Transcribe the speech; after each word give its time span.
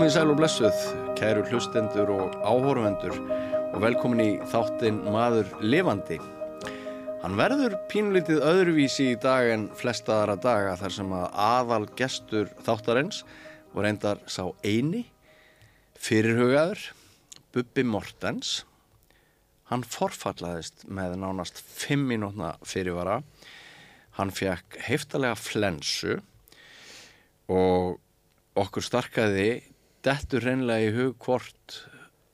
Komið 0.00 0.14
sæl 0.14 0.30
og 0.32 0.38
blessuð, 0.38 0.84
kæru 1.12 1.42
hlustendur 1.44 2.08
og 2.14 2.36
áhorfendur 2.40 3.18
og 3.20 3.82
velkomin 3.82 4.22
í 4.24 4.28
þáttinn 4.48 5.02
Maður 5.12 5.50
Levandi. 5.60 6.16
Hann 7.20 7.36
verður 7.36 7.74
pínlítið 7.92 8.40
öðruvísi 8.40 9.10
í 9.10 9.18
dag 9.20 9.50
en 9.52 9.66
flesta 9.76 10.22
aðra 10.22 10.38
daga 10.40 10.72
þar 10.80 10.94
sem 10.96 11.12
að 11.18 11.26
aðal 11.44 11.82
gestur 12.00 12.48
þáttarins 12.64 13.20
og 13.74 13.84
reyndar 13.84 14.24
sá 14.24 14.40
eini, 14.64 15.02
fyrirhugaður, 16.00 16.80
Bubbi 17.52 17.84
Mortens. 17.84 18.62
Hann 19.68 19.84
forfallaðist 19.84 20.86
með 20.88 21.18
nánast 21.20 21.60
fimm 21.60 22.08
mínútna 22.08 22.54
fyrirvara. 22.64 23.18
Hann 24.16 24.32
fekk 24.32 24.80
heiftalega 24.80 25.36
flensu 25.36 26.22
og 27.52 28.00
okkur 28.64 28.88
starkaði 28.88 29.50
dettur 30.06 30.44
reynlega 30.46 30.88
í 30.88 30.92
hug 30.96 31.16
hvort 31.24 31.80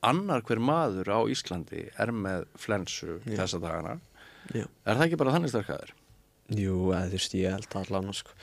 annar 0.07 0.45
hver 0.47 0.61
maður 0.63 1.09
á 1.11 1.21
Íslandi 1.33 1.87
er 1.99 2.13
með 2.15 2.45
flensu 2.61 3.17
Já. 3.27 3.41
þessa 3.43 3.61
dagana. 3.65 3.97
Já. 4.55 4.67
Er 4.87 4.95
það 5.01 5.05
ekki 5.09 5.19
bara 5.23 5.33
þannig 5.35 5.51
starkaður? 5.55 5.95
Jú, 6.55 6.77
eða 6.95 7.09
þú 7.11 7.17
veist, 7.17 7.35
ég 7.35 7.57
held 7.57 7.75
allan 7.81 8.13
sko. 8.15 8.37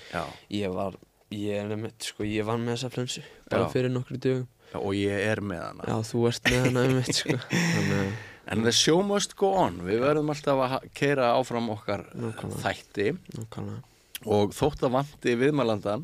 Ég 0.51 0.73
var, 0.75 0.97
ég 1.31 1.61
er 1.61 1.69
nefnt, 1.71 2.03
sko, 2.09 2.25
ég 2.27 2.43
var 2.49 2.59
með 2.59 2.75
þessa 2.75 2.91
flensu 2.97 3.23
bara 3.47 3.63
Já. 3.63 3.71
fyrir 3.77 3.93
nokkru 3.95 4.19
dögum 4.19 4.49
Já, 4.73 4.77
og 4.81 4.91
ég 4.97 5.23
er 5.31 5.39
með 5.45 5.61
hana. 5.63 5.87
Já, 5.87 5.97
þú 6.11 6.25
ert 6.27 6.51
með 6.51 6.63
hana 6.67 6.85
um 6.89 6.95
mitt, 6.99 7.15
sko 7.21 7.39
En 8.51 8.65
the 8.67 8.73
show 8.75 8.99
must 9.07 9.37
go 9.39 9.53
on. 9.55 9.77
Við 9.87 10.01
verðum 10.03 10.33
alltaf 10.33 10.59
að 10.65 10.89
keira 10.99 11.29
áfram 11.37 11.69
okkar 11.71 12.01
Nákvæmlega. 12.11 12.59
þætti 12.65 13.05
nákvæmlega 13.37 13.79
og 14.33 14.51
þótt 14.55 14.83
að 14.83 14.91
vanti 14.97 15.33
viðmælandan 15.39 16.03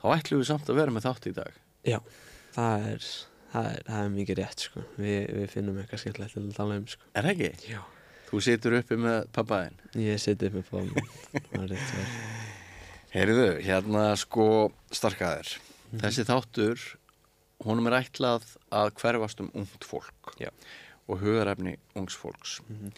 þá 0.00 0.06
ætlum 0.16 0.40
við 0.40 0.48
samt 0.48 0.70
að 0.72 0.76
vera 0.80 0.92
með 0.92 1.04
þátt 1.06 1.28
í 1.28 1.34
dag. 1.36 1.52
Já, 1.88 1.98
það 2.56 2.88
er, 2.92 3.10
það 3.52 3.68
er, 3.72 3.84
það 3.90 4.00
er 4.00 4.16
mikið 4.16 4.40
rétt, 4.40 4.66
sko 4.68 4.86
Vi, 4.96 5.12
Við 5.36 5.52
finnum 5.52 5.78
eitthvað 5.82 6.02
skemmtilegt 6.02 6.36
til 6.36 6.42
að 6.42 6.56
tala 6.58 6.80
um, 6.80 6.88
sko 6.96 7.12
Er 7.12 7.28
það 7.28 7.36
ekki? 7.36 7.70
Já 7.76 7.82
Þú 8.26 8.40
situr 8.42 8.74
uppi 8.74 8.96
með 8.98 9.28
pappaðinn. 9.36 9.76
Ég 10.02 10.18
seti 10.18 10.48
upp 10.48 10.56
með 10.58 10.64
fóðum 10.72 10.96
Það 11.52 11.60
er 11.60 11.68
rétt 11.70 11.92
verið 11.94 12.14
Heyrðu, 13.16 13.44
hérna 13.64 14.00
sko 14.18 14.46
starkaðir. 14.92 15.54
Þessi 16.02 16.24
þáttur, 16.28 16.82
honum 17.64 17.86
er 17.88 18.00
ætlað 18.02 18.44
að 18.74 18.90
hverfast 18.98 19.40
um 19.40 19.48
ungt 19.56 19.86
fólk 19.88 20.34
Já. 20.42 20.50
og 21.08 21.22
hugarefni 21.22 21.76
ungs 21.96 22.18
fólks. 22.18 22.58
Mhm. 22.66 22.90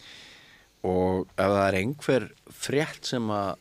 Og 0.89 1.29
ef 1.37 1.53
það 1.53 1.67
er 1.67 1.77
einhver 1.79 2.25
frétt 2.51 3.07
sem 3.07 3.31
að 3.31 3.53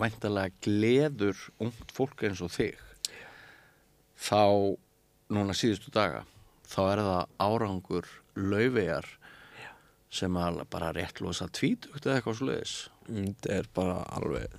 væntalega 0.00 0.56
gleður 0.64 1.44
ungt 1.60 1.92
fólk 1.92 2.24
eins 2.24 2.40
og 2.40 2.54
þig, 2.54 2.80
þá 4.16 4.76
núna 5.30 5.54
síðustu 5.56 5.92
daga, 5.94 6.24
þá 6.68 6.80
er 6.88 7.02
það 7.06 7.24
árangur 7.46 8.12
lauvegar 8.36 9.08
sem 10.10 10.36
að 10.36 10.64
bara 10.70 10.90
rétt 10.94 11.20
losa 11.22 11.46
tvítugt 11.54 12.06
eða 12.06 12.18
eitthvað 12.18 12.40
sluðis. 12.40 12.76
Mm, 13.06 13.34
Þetta 13.38 13.56
er 13.56 13.68
bara 13.74 13.98
alveg 14.18 14.56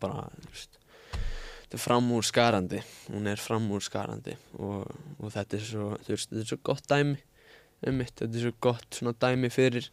bara, 0.00 0.28
veist 0.46 0.78
þetta 1.66 1.78
er 1.78 1.82
framúr 1.82 2.26
skarandi 2.26 2.80
hún 3.10 3.26
er 3.26 3.40
framúr 3.42 3.82
skarandi 3.82 4.36
og, 4.62 4.84
og 5.18 5.32
þetta 5.34 5.58
er 5.58 5.64
svo, 5.66 5.88
veist, 6.06 6.30
þetta 6.30 6.44
er 6.44 6.50
svo 6.52 6.58
gott 6.62 6.86
dæmi 6.86 7.16
um 7.86 7.98
mitt, 7.98 8.14
þetta 8.14 8.38
er 8.38 8.44
svo 8.46 8.52
gott 8.62 9.00
dæmi 9.20 9.50
fyrir 9.52 9.88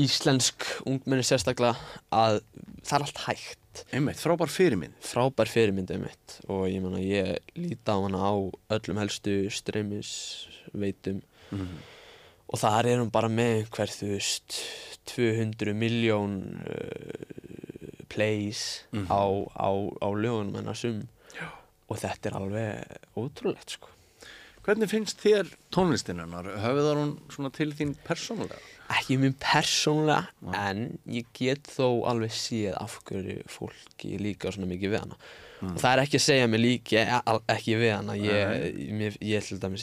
íslensk 0.00 0.64
ungmenni 0.88 1.26
sérstaklega 1.26 1.76
að 2.08 2.40
það 2.80 2.96
er 2.96 3.04
allt 3.04 3.22
hægt 3.26 3.60
Einmitt, 3.92 4.16
frábær 4.22 4.50
fyrirmynd. 4.52 4.94
frábær 5.02 5.48
fyrirmynd 5.50 5.90
um 5.94 6.04
mitt 6.06 6.36
og 6.48 6.66
ég 6.70 6.80
meina 6.84 7.00
ég 7.02 7.38
líti 7.56 7.90
á 7.90 7.96
hana 7.98 8.18
á 8.18 8.34
öllum 8.78 8.98
helstu 9.02 9.50
streymisveitum 9.50 11.22
Mm. 11.52 11.68
og 12.48 12.58
þar 12.58 12.86
er 12.88 12.98
hún 13.02 13.10
bara 13.12 13.28
með 13.28 13.64
einhver 13.64 13.90
þú 13.92 14.06
veist 14.14 14.56
200 15.06 15.74
miljón 15.76 16.36
uh, 16.64 18.04
plays 18.08 18.84
Mhm. 18.92 19.06
á, 19.10 19.22
á, 19.54 19.68
á 20.02 20.08
lögunum 20.14 20.56
hennar 20.56 20.74
sum 20.76 21.08
og 21.90 21.98
þetta 22.00 22.26
er 22.30 22.38
alveg 22.40 22.98
ótrúlegt 23.16 23.70
sko 23.76 23.88
Hvernig 24.64 24.88
finnst 24.88 25.20
þér 25.20 25.50
tónlistinnar? 25.74 26.46
Höfðu 26.62 26.94
hún 27.00 27.10
svona 27.32 27.50
til 27.52 27.72
þín 27.76 27.96
persónulega? 28.06 28.62
ekki 28.92 29.16
minn 29.20 29.34
persónlega 29.40 30.26
Nei. 30.44 30.54
en 30.60 30.82
ég 31.08 31.28
get 31.36 31.68
þó 31.72 32.04
alveg 32.10 32.34
séð 32.36 32.74
af 32.76 32.98
hverju 33.08 33.40
fólki 33.48 34.18
líka 34.20 34.52
svona 34.52 34.70
mikið 34.70 34.94
við 34.94 35.04
hana 35.06 35.18
Mm. 35.64 35.76
það 35.78 35.92
er 35.94 36.00
ekki 36.02 36.18
að 36.18 36.24
segja 36.24 36.46
mig 36.50 36.60
líki 36.60 36.96
ekki 37.54 37.76
við 37.78 37.92
hana 37.94 38.14
ég, 38.18 38.50
ég 38.90 38.96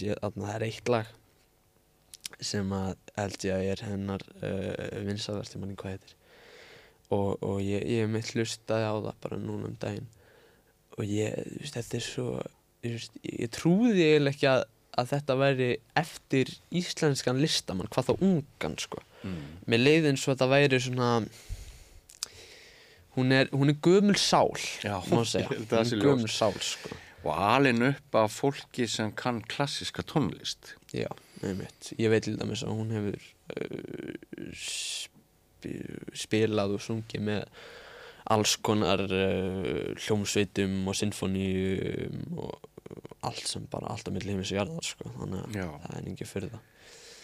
ég, 0.04 0.18
þarna, 0.20 0.44
það 0.46 0.56
er 0.58 0.66
eitt 0.68 0.90
lag 0.92 1.08
sem 2.44 2.74
að 2.76 2.92
held 3.16 3.46
ég 3.48 3.56
að 3.56 3.64
er 3.72 3.84
hennar 3.88 4.26
uh, 4.44 5.00
vinsalast, 5.08 5.56
ég 5.56 5.62
manni 5.64 5.78
hvað 5.80 5.96
heitir 5.96 6.14
og, 7.10 7.40
og 7.40 7.62
ég, 7.64 7.88
ég 7.88 8.12
mitt 8.12 8.30
hlustaði 8.36 8.86
á 8.86 8.96
það 9.00 9.18
bara 9.26 9.40
núna 9.42 9.72
um 9.72 9.78
daginn 9.82 10.12
og 11.00 11.08
ég, 11.08 11.40
þú 11.56 11.64
veist, 11.64 11.80
þetta 11.80 11.98
er 11.98 12.06
svo 12.06 12.28
ég, 12.84 13.50
trúði 13.54 14.06
eiginlega 14.10 14.34
ekki 14.36 14.48
að, 14.52 14.64
að 15.02 15.12
þetta 15.14 15.36
væri 15.40 15.70
eftir 16.02 16.50
íslenskan 16.82 17.40
listamann, 17.42 17.90
hvað 17.94 18.12
þá 18.12 18.14
ungan 18.28 18.78
sko 18.82 19.04
Mm. 19.22 19.42
með 19.70 19.84
leiðin 19.86 20.16
svo 20.18 20.32
að 20.32 20.40
þetta 20.40 20.46
væri 20.50 20.78
svona 20.82 21.08
hún 23.18 23.32
er, 23.36 23.50
hún 23.54 23.70
er 23.70 23.78
gömul 23.86 24.16
sál 24.18 24.50
Já, 24.82 24.96
má 25.12 25.22
segja, 25.30 25.46
hún 25.52 25.62
er 25.62 25.84
ljóst. 25.86 26.02
gömul 26.02 26.32
sál 26.32 26.56
sko 26.58 26.96
Og 27.22 27.36
alin 27.38 27.84
upp 27.86 28.16
af 28.18 28.34
fólki 28.34 28.88
sem 28.90 29.12
kann 29.14 29.44
klassiska 29.46 30.02
tónlist. 30.02 30.72
Já, 30.90 31.06
einmitt. 31.46 31.92
Ég 32.02 32.10
veit 32.10 32.24
til 32.26 32.34
dæmis 32.40 32.64
að 32.66 32.74
hún 32.80 32.90
hefur 32.96 33.28
uh, 33.62 34.48
sp 34.58 35.14
spilað 36.18 36.74
og 36.74 36.82
sungið 36.82 37.22
með 37.28 37.44
alls 38.34 38.56
konar 38.66 39.04
uh, 39.06 39.94
hljómsveitum 40.02 40.80
og 40.90 40.98
sinfoníum 40.98 42.40
og 42.42 42.58
allt 43.28 43.48
sem 43.50 43.66
bara 43.72 43.94
allt 43.94 44.10
að 44.10 44.18
milli 44.18 44.36
heimis 44.36 44.52
og 44.54 44.60
jarðar 44.60 44.88
sko. 44.88 45.14
þannig 45.20 45.42
að 45.46 45.58
Já. 45.62 45.68
það 45.86 45.98
er 45.98 46.12
ekki 46.14 46.30
fyrir 46.30 46.54
það 46.56 46.68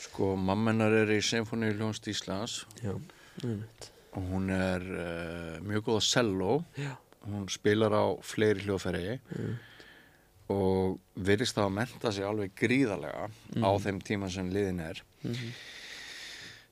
Sko, 0.07 0.31
mammenar 0.39 0.94
er 0.97 1.11
í 1.13 1.19
Symfóníu 1.25 1.75
Ljónst 1.78 2.07
Íslands 2.09 2.61
Já, 2.81 2.95
einmitt 3.44 3.91
og 4.17 4.29
hún 4.31 4.50
er 4.50 4.81
uh, 4.81 5.57
mjög 5.61 5.83
góð 5.89 6.00
að 6.00 6.07
selló. 6.07 6.53
Já, 6.79 6.95
Hún 7.27 7.44
spilar 7.51 7.91
á 7.91 8.06
fleiri 8.23 8.63
hljóðferði 8.63 9.17
mm. 9.19 9.56
og 10.56 10.95
virðist 11.27 11.57
það 11.57 11.66
að 11.67 11.73
menta 11.75 12.11
sig 12.16 12.23
alveg 12.23 12.53
gríðarlega 12.57 13.27
á 13.61 13.72
þeim 13.83 14.00
tíma 14.07 14.29
sem 14.31 14.50
liðin 14.53 14.85
er. 14.85 15.03
Mm 15.27 15.51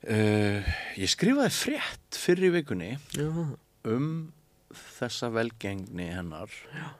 Uh, 0.06 0.62
ég 1.02 1.10
skrifaði 1.10 1.50
frétt 1.50 2.18
fyrir 2.22 2.52
í 2.52 2.54
vikunni 2.60 2.92
Já, 3.16 3.26
um 3.90 4.10
þessa 4.70 5.32
velgengni 5.34 6.12
hennar 6.14 6.52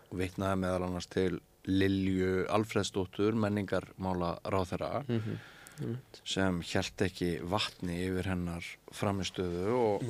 og 0.10 0.16
vitnaði 0.18 0.58
meðal 0.64 0.88
annars 0.88 1.06
til 1.14 1.36
Lilju 1.68 2.46
Alfredsdóttur 2.54 3.38
menningarmála 3.40 4.38
ráþera 4.46 5.04
mm 5.08 5.38
einmitt. 5.80 6.22
sem 6.24 6.62
hjælt 6.64 7.04
ekki 7.08 7.30
vatni 7.52 7.98
yfir 8.08 8.30
hennar 8.32 8.68
framistöðu 8.96 9.76
og, 9.76 10.10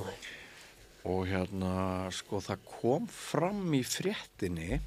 og 1.10 1.26
hérna 1.30 2.12
sko 2.14 2.42
það 2.44 2.66
kom 2.70 3.08
fram 3.12 3.74
í 3.78 3.82
fréttinni 3.88 4.82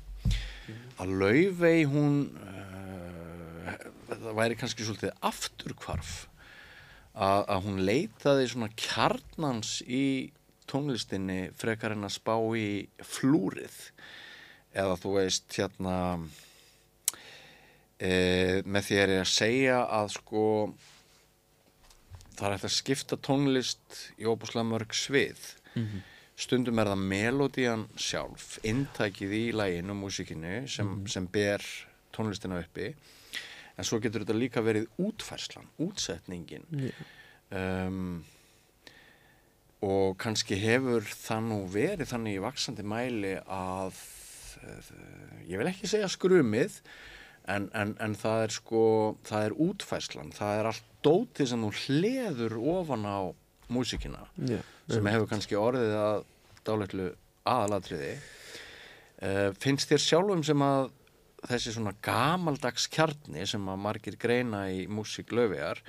að 1.00 1.14
Laufey 1.22 1.86
hún 1.88 2.20
uh, 2.36 3.74
það 4.10 4.34
væri 4.38 4.58
kannski 4.60 4.86
svolítið 4.86 5.14
afturkvarf 5.24 6.16
að, 7.14 7.42
að 7.48 7.62
hún 7.66 7.84
leitaði 7.88 8.50
svona 8.52 8.70
kjarnans 8.78 9.78
í 9.82 10.30
tónlistinni 10.68 11.48
frekar 11.58 11.96
en 11.96 12.04
að 12.04 12.12
spá 12.18 12.34
í 12.60 12.84
flúrið. 13.00 13.76
Eða 14.76 14.98
þú 15.00 15.14
veist 15.14 15.56
hérna 15.56 15.94
e, 18.00 18.62
með 18.64 18.86
því 18.88 18.98
er 19.02 19.12
ég 19.16 19.24
að 19.24 19.32
segja 19.32 19.78
að 19.98 20.12
sko 20.16 20.44
það 22.38 22.46
er 22.48 22.54
hægt 22.56 22.68
að 22.68 22.76
skipta 22.76 23.18
tónlist 23.26 24.00
í 24.18 24.28
óbúslega 24.30 24.66
mörg 24.70 24.94
svið 24.94 25.54
Mhm. 25.78 26.00
stundum 26.38 26.78
er 26.78 26.86
það 26.86 27.02
melodían 27.10 27.82
sjálf 27.98 28.58
inntækið 28.66 29.32
í 29.36 29.42
læginu, 29.52 29.94
músikinu 29.94 30.66
sem, 30.70 31.06
sem 31.06 31.26
ber 31.26 31.62
tónlistina 32.14 32.58
uppi 32.62 32.88
en 33.78 33.84
svo 33.86 34.00
getur 34.02 34.24
þetta 34.24 34.34
líka 34.38 34.62
verið 34.64 34.88
útfærslan, 34.98 35.68
útsetningin 35.78 36.64
Já. 36.72 36.90
um, 37.86 38.24
og 39.86 40.16
kannski 40.18 40.56
hefur 40.58 41.02
það 41.06 41.44
nú 41.52 41.58
verið 41.70 42.10
þannig 42.10 42.38
í 42.38 42.42
vaksandi 42.42 42.82
mæli 42.82 43.36
að 43.44 43.94
uh, 44.64 44.88
ég 45.46 45.60
vil 45.60 45.68
ekki 45.70 45.86
segja 45.90 46.08
skrumið 46.10 46.80
en, 47.48 47.68
en, 47.76 47.94
en 48.04 48.16
það 48.18 48.44
er 48.46 48.54
sko 48.54 48.82
það 49.28 49.46
er 49.46 49.56
útfærslan, 49.68 50.32
það 50.36 50.60
er 50.60 50.70
allt 50.72 50.90
dótið 51.06 51.50
sem 51.52 51.64
þú 51.64 51.70
hleður 51.84 52.56
ofan 52.78 53.06
á 53.08 53.18
músikina 53.72 54.26
Já, 54.48 54.60
sem 54.88 55.08
hefur 55.12 55.30
kannski 55.30 55.58
orðið 55.60 55.94
að 56.00 56.20
dálætlu 56.66 57.08
aðalatriði. 57.48 58.12
Uh, 59.18 59.48
finnst 59.58 59.90
þér 59.90 60.04
sjálfum 60.04 60.44
sem 60.46 60.62
að 60.62 60.90
þessi 61.48 61.74
svona 61.74 61.94
gamaldags 62.02 62.88
kjarni 62.90 63.46
sem 63.46 63.64
að 63.70 63.80
margir 63.82 64.18
greina 64.20 64.66
í 64.74 64.86
músík 64.90 65.32
löfiðar 65.34 65.80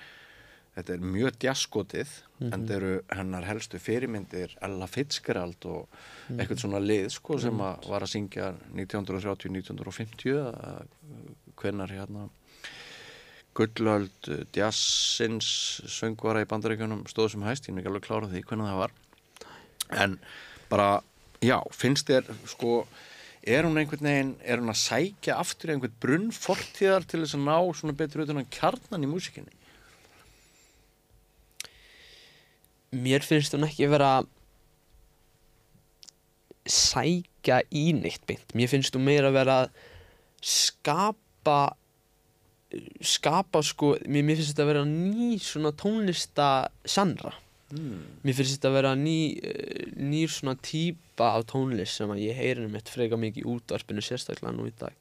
þetta 0.75 0.93
er 0.95 1.01
mjög 1.03 1.33
djaskotið 1.43 2.09
en 2.45 2.51
þetta 2.53 2.75
eru 2.77 2.93
hennar 3.11 3.45
helstu 3.47 3.77
fyrirmyndir 3.81 4.49
Ella 4.65 4.87
Fitzgerald 4.89 5.61
og 5.69 5.81
eitthvað 6.35 6.61
svona 6.63 6.81
lið 6.83 7.07
sko 7.15 7.33
sem 7.41 7.57
að 7.65 7.75
var 7.91 8.01
að 8.05 8.13
syngja 8.13 8.45
1930-1950 8.77 10.31
hvenar 11.59 11.89
hérna 11.91 12.23
Gullöld 13.59 14.29
Djassins 14.55 15.49
söngvara 15.91 16.45
í 16.45 16.47
bandaríkjunum 16.47 17.01
stóð 17.11 17.33
sem 17.33 17.43
hæst, 17.43 17.67
ég 17.67 17.73
er 17.75 17.79
ekki 17.81 17.91
alveg 17.91 18.05
klárað 18.05 18.31
því 18.35 18.41
hvernig 18.47 18.69
það 18.69 18.79
var. 18.79 18.91
En 19.99 20.11
bara, 20.69 20.89
já, 21.43 21.57
finnst 21.75 22.07
þér 22.07 22.29
sko, 22.47 22.73
er 23.43 23.67
hún 23.67 23.79
einhvern 23.81 24.05
veginn 24.05 24.33
er 24.45 24.61
hún 24.61 24.71
að 24.71 24.83
sækja 24.83 25.39
aftur 25.41 25.73
einhvern 25.73 25.97
brunn 26.03 26.29
fortíðar 26.35 27.03
til 27.09 27.23
þess 27.23 27.35
að 27.35 27.47
ná 27.49 27.57
svona 27.73 27.97
betur 27.99 28.23
utan 28.23 28.41
á 28.43 28.51
kjarnan 28.53 29.05
í 29.07 29.11
músikinni 29.11 29.58
mér 32.91 33.25
finnst 33.25 33.53
hún 33.55 33.67
ekki 33.67 33.89
vera 33.91 34.19
sækja 36.69 37.63
í 37.73 37.89
neitt 37.97 38.25
beint. 38.29 38.55
Mér 38.57 38.71
finnst 38.71 38.95
hún 38.95 39.07
meira 39.07 39.33
vera 39.33 39.63
að 39.65 39.75
skapa 40.45 41.59
skapa 43.01 43.61
sko 43.65 43.95
mér, 44.05 44.25
mér 44.25 44.37
finnst 44.37 44.53
þetta 44.53 44.65
að 44.65 44.71
vera 44.73 44.87
ný 44.87 45.35
svona 45.41 45.73
tónlista 45.77 46.49
sannra. 46.85 47.33
Mm. 47.69 47.97
mér 48.25 48.33
finnst 48.33 48.55
þetta 48.55 48.69
að 48.71 48.75
vera 48.79 48.91
ný 48.97 49.19
eh, 49.45 49.89
nýr 50.01 50.31
svona 50.33 50.55
típa 50.65 51.27
af 51.37 51.43
tónlist 51.51 51.99
sem 51.99 52.09
að 52.09 52.23
ég 52.23 52.37
heyri 52.39 52.63
um 52.65 52.77
eitt 52.79 52.89
freka 52.89 53.19
mikið 53.21 53.43
í 53.43 53.51
útvarpinu 53.51 54.01
sérstaklega 54.01 54.55
nú 54.55 54.65
í 54.65 54.73
dag. 54.79 54.95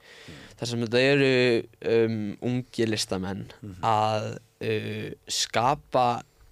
Þar 0.60 0.70
sem 0.70 0.82
þetta 0.84 1.04
eru 1.14 1.30
um, 1.94 2.18
ungi 2.50 2.88
listamenn 2.90 3.46
að 3.86 4.26
uh, 4.36 5.08
skapa 5.32 6.04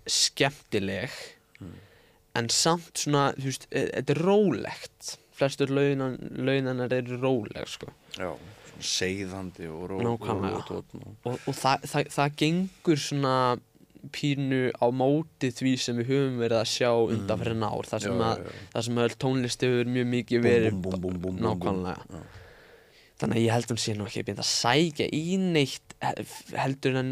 skemmtileg 0.06 1.10
en 2.36 2.50
samt 2.52 3.00
svona 3.00 3.30
þú 3.36 3.46
veist, 3.48 3.66
e- 3.72 3.86
þetta 3.94 4.12
er 4.16 4.20
rólegt 4.26 5.14
flestur 5.36 5.72
launan, 5.72 6.16
launanar 6.48 6.92
eru 6.96 7.16
róleg 7.20 7.68
sko. 7.68 7.88
já, 8.16 8.30
svona 8.32 8.90
seiðandi 8.90 9.68
og 9.72 9.86
ró 9.90 10.00
Nákvæmlega. 10.04 10.60
og 10.60 10.70
og 10.70 11.32
og, 11.32 11.38
og 11.48 11.54
það, 11.56 11.86
það, 11.92 12.10
það 12.16 12.36
gengur 12.42 13.00
svona 13.00 13.34
pínu 14.12 14.60
á 14.78 14.86
móti 14.94 15.48
því 15.50 15.72
sem 15.82 15.96
við 15.98 16.10
höfum 16.12 16.36
verið 16.44 16.60
að 16.60 16.68
sjá 16.70 16.90
undan 16.94 17.40
fyrir 17.40 17.64
ár 17.66 17.88
þar 17.90 18.04
sem, 18.04 18.20
að, 18.22 18.42
já, 18.44 18.50
já. 18.52 18.66
þar 18.76 18.84
sem 18.86 19.00
að 19.02 19.16
tónlist 19.24 19.64
hefur 19.66 19.88
mjög 19.96 20.06
mikið 20.12 20.44
verið 20.44 20.76
búm, 20.84 21.00
búm, 21.02 21.16
búm, 21.24 21.40
nákvæmlega 21.42 22.20
þannig 23.16 23.38
að 23.40 23.42
ég 23.46 23.54
held 23.56 23.72
hún 23.72 23.80
sé 23.80 23.94
nú 23.96 24.06
ekki 24.06 24.22
beint 24.28 24.42
að 24.44 24.50
sækja 24.52 25.08
í 25.16 25.24
neitt 25.40 25.96
he- 26.04 26.26
heldur 26.60 26.98
en 27.00 27.10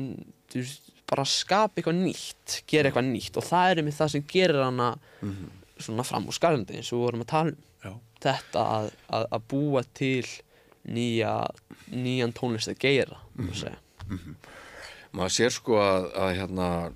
þú 0.52 0.60
veist, 0.60 0.83
bara 1.10 1.24
skapa 1.28 1.80
eitthvað 1.80 2.00
nýtt 2.00 2.62
gera 2.70 2.88
eitthvað 2.90 3.10
nýtt 3.10 3.36
og 3.40 3.44
það 3.44 3.70
er 3.70 3.82
einmitt 3.82 3.98
það 3.98 4.12
sem 4.14 4.24
gerir 4.30 4.62
hana 4.64 4.88
Mhm. 5.22 5.50
svona 5.78 6.04
fram 6.04 6.26
úr 6.26 6.36
skarandi 6.36 6.76
eins 6.78 6.92
og 6.92 6.98
við 6.98 7.04
vorum 7.04 7.24
að 7.24 7.32
tala 7.32 7.50
um 7.50 7.56
Já. 7.84 7.92
þetta 8.20 8.60
að, 8.78 8.90
að, 9.10 9.24
að 9.32 9.46
búa 9.48 9.82
til 9.94 10.26
nýja, 10.84 11.32
nýjan 11.90 12.32
tónlist 12.36 12.68
að 12.68 12.78
gera 12.78 13.16
mm 13.36 13.48
-hmm. 13.48 14.34
maður 15.12 15.32
sér 15.32 15.50
sko 15.50 15.78
að, 15.80 16.12
að 16.14 16.36
hérna 16.38 16.92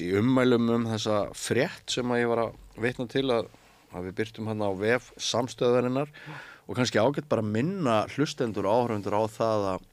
í 0.00 0.08
ummælum 0.18 0.68
um 0.70 0.86
þessa 0.86 1.30
frétt 1.32 1.90
sem 1.90 2.10
að 2.12 2.20
ég 2.20 2.28
var 2.28 2.38
að 2.38 2.52
veitna 2.76 3.06
til 3.08 3.30
að, 3.30 3.46
að 3.92 4.04
við 4.04 4.16
byrtum 4.20 4.46
hann 4.46 4.62
á 4.62 4.70
vef 4.76 5.12
samstöðarinnar 5.16 6.08
og 6.68 6.76
kannski 6.76 6.98
ágætt 6.98 7.28
bara 7.28 7.42
minna 7.42 8.06
hlustendur 8.16 8.66
og 8.66 8.74
áhörfundur 8.90 9.14
á 9.16 9.22
það 9.30 9.68
að 9.74 9.85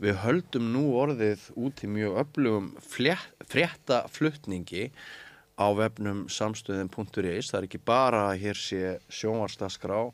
við 0.00 0.16
höldum 0.22 0.70
nú 0.72 0.84
orðið 0.96 1.42
út 1.60 1.82
í 1.84 1.90
mjög 1.92 2.16
öflugum 2.22 2.70
fréttaflutningi 3.50 4.88
á 5.60 5.66
vefnum 5.76 6.24
samstöðin.is 6.32 7.50
það 7.52 7.58
er 7.58 7.66
ekki 7.68 7.82
bara 7.84 8.22
að 8.30 8.44
hér 8.46 8.60
sé 8.60 8.94
sjónvarsdaskrá 9.12 10.06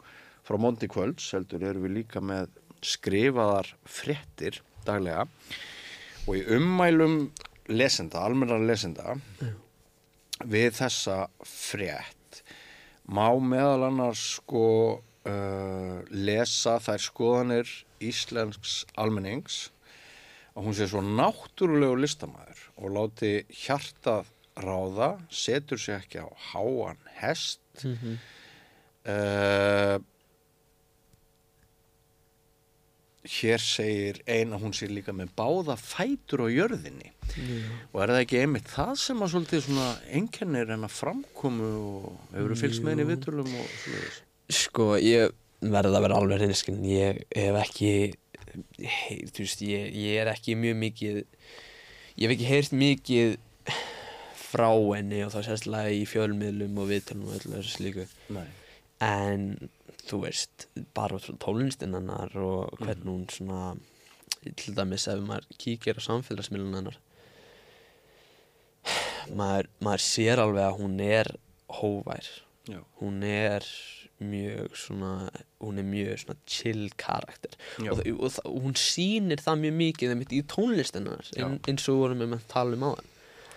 frá 0.47 0.59
Mondi 0.59 0.89
Kvölds 0.91 1.29
heldur 1.35 1.63
erum 1.69 1.87
við 1.87 2.01
líka 2.01 2.23
með 2.23 2.51
skrifaðar 2.87 3.71
fréttir 3.89 4.61
daglega. 4.87 5.27
Og 6.27 6.41
í 6.41 6.43
ummælum 6.57 7.31
lesenda, 7.71 8.25
almennar 8.27 8.63
lesenda 8.67 9.17
við 10.47 10.75
þessa 10.81 11.27
frétt 11.47 12.43
má 13.07 13.31
meðal 13.39 13.87
annars 13.89 14.23
sko 14.37 14.67
uh, 14.99 15.99
lesa 16.11 16.77
þær 16.83 17.07
skoðanir 17.07 17.73
íslensks 18.03 18.83
almennings 18.99 19.69
að 20.57 20.65
hún 20.65 20.77
sé 20.77 20.89
svo 20.89 21.03
náttúrulegu 21.05 22.01
listamæður 22.01 22.65
og 22.81 22.95
láti 22.97 23.33
hjartað 23.53 24.33
ráða, 24.57 25.11
setur 25.29 25.81
sig 25.81 25.99
ekki 25.99 26.25
á 26.25 26.29
háan 26.53 27.01
hest. 27.21 27.61
Mhm. 27.85 28.19
uh, 29.07 29.99
hér 33.27 33.59
segir 33.63 34.21
ein 34.31 34.55
að 34.55 34.63
hún 34.65 34.75
sé 34.77 34.89
líka 34.91 35.13
með 35.15 35.33
báða 35.39 35.77
fætur 35.81 36.47
á 36.47 36.49
jörðinni. 36.49 37.11
Og 37.93 38.03
er 38.03 38.13
það 38.13 38.21
ekki 38.23 38.43
einmitt 38.43 38.71
það 38.71 38.93
sem 39.03 39.25
að 39.25 39.33
svolítið 39.33 39.65
svona 39.67 39.89
einkennir 40.15 40.71
en 40.77 40.87
að 40.87 40.95
framkomu 40.95 41.71
og 41.81 42.37
hefur 42.37 42.55
fylgst 42.63 42.85
með 42.85 42.95
henni 42.95 43.07
í 43.07 43.11
viðtölum 43.11 43.51
og 43.51 43.73
svoleiðis? 43.83 44.21
Sko, 44.57 44.87
ég 45.03 45.35
verði 45.67 45.99
að 45.99 46.07
vera 46.07 46.21
alveg 46.21 46.43
reynskinn 46.43 46.85
ég 46.87 47.23
hef 47.35 47.59
ekki 47.65 47.93
hei, 48.81 49.23
þú 49.31 49.45
veist, 49.45 49.65
ég, 49.67 49.89
ég 49.97 50.21
er 50.23 50.31
ekki 50.33 50.57
mjög 50.59 50.79
mikið 50.83 51.19
ég 52.17 52.27
hef 52.27 52.35
ekki 52.37 52.51
heyrt 52.51 52.77
mikið 52.77 53.37
frá 54.47 54.71
henni 54.71 55.23
og 55.27 55.33
þá 55.35 55.41
sérstaklega 55.45 55.97
í 55.97 56.05
fjölmiðlum 56.09 56.79
og 56.81 56.91
viðtölum 56.93 57.27
og 57.29 57.39
öllu 57.41 57.57
þessu 57.59 57.75
slíku 57.75 58.07
Nei. 58.33 58.47
en 59.05 59.49
þú 60.07 60.23
veist, 60.23 60.69
bara 60.97 61.19
hennar 61.19 62.37
og 62.39 62.79
hvernig 62.81 63.11
hún 63.11 63.27
svona 63.33 63.75
til 64.57 64.77
dæmis 64.77 65.09
ef 65.11 65.21
maður 65.27 65.49
kíkir 65.59 65.99
á 65.99 66.07
samfélagsmiðlun 66.07 66.79
hennar 66.79 67.01
maður, 69.35 69.69
maður 69.83 70.05
sér 70.07 70.43
alveg 70.43 70.69
að 70.69 70.81
hún 70.81 71.01
er 71.03 71.33
hóvær 71.81 72.29
Já. 72.71 72.81
hún 73.01 73.23
er 73.27 73.67
mjög 74.23 74.77
svona 74.79 75.29
hún 75.61 75.81
er 75.81 75.87
mjög 75.87 76.23
svona 76.23 76.39
chill 76.49 76.87
karakter. 77.01 77.57
Já. 77.79 77.93
og, 77.93 78.01
og, 78.17 78.39
og 78.45 78.63
hún 78.65 78.79
sýnir 78.81 79.43
það 79.45 79.67
mjög 79.67 79.77
mikið 79.83 80.15
einmitt 80.15 80.33
í 80.33 80.41
tónlistinnar 80.49 81.29
ein, 81.37 81.61
eins 81.69 81.89
og 81.89 81.97
við 81.97 82.03
vorum 82.05 82.25
með 82.25 82.39
að 82.39 82.49
tala 82.55 82.79
um 82.79 82.89
á 82.89 82.91
það 82.95 83.13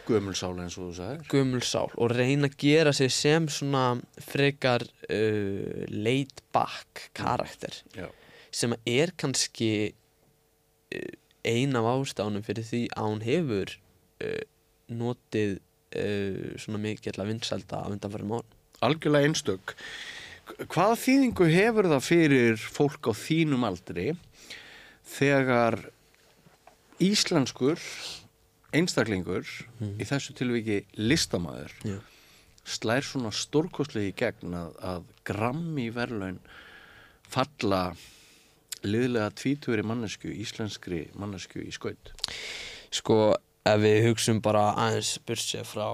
gömulsála 0.10 0.66
eins 0.66 0.78
og 0.80 0.90
þú 0.90 0.96
sagðir. 0.98 1.26
Gömul 1.30 1.64
sál 1.66 1.90
og 1.94 2.14
reyna 2.16 2.50
að 2.50 2.58
gera 2.64 2.94
sig 2.96 3.12
sem 3.14 3.48
svona 3.52 3.84
frekar 4.26 4.86
uh, 4.86 5.86
laid 5.90 6.44
back 6.56 7.10
karakter 7.18 7.82
Já. 7.96 8.08
sem 8.52 8.74
að 8.76 8.94
er 9.00 9.14
kannski 9.20 9.72
uh, 10.96 11.12
ein 11.48 11.78
af 11.78 11.90
ástánum 11.94 12.46
fyrir 12.46 12.68
því 12.68 12.84
að 12.96 13.10
hún 13.12 13.26
hefur 13.26 13.76
uh, 14.26 14.46
notið 14.90 15.60
uh, 15.60 16.56
svona 16.62 16.82
mikið 16.88 17.22
að 17.22 17.34
vinsælda 17.34 17.84
á 17.86 17.88
undanfærum 17.92 18.40
árum. 18.40 18.56
Algjörlega 18.86 19.28
einstök 19.28 19.76
hvaða 20.70 20.98
þýðingu 21.00 21.48
hefur 21.54 21.90
það 21.92 22.06
fyrir 22.06 22.62
fólk 22.62 23.10
á 23.10 23.14
þínum 23.16 23.66
aldri 23.68 24.14
þegar 25.10 25.80
íslenskur 27.02 27.82
einstaklingur 28.76 29.48
í 29.98 30.06
þessu 30.06 30.36
tilviki 30.38 30.84
listamaður 31.00 31.74
Já. 31.86 31.98
slær 32.68 33.06
svona 33.06 33.32
stórkostlegi 33.34 34.12
í 34.12 34.18
gegn 34.20 34.56
að, 34.58 34.74
að 34.84 35.08
grammi 35.26 35.90
verðlaun 35.96 36.40
falla 37.30 37.94
liðlega 38.86 39.34
tvíturi 39.36 39.84
mannesku, 39.84 40.30
íslenskri 40.32 41.08
mannesku 41.20 41.62
í 41.64 41.72
skaut 41.76 42.14
Sko, 42.90 43.36
ef 43.70 43.82
við 43.84 44.08
hugsum 44.08 44.40
bara 44.42 44.72
aðeins 44.86 45.18
bursið 45.28 45.68
frá 45.68 45.90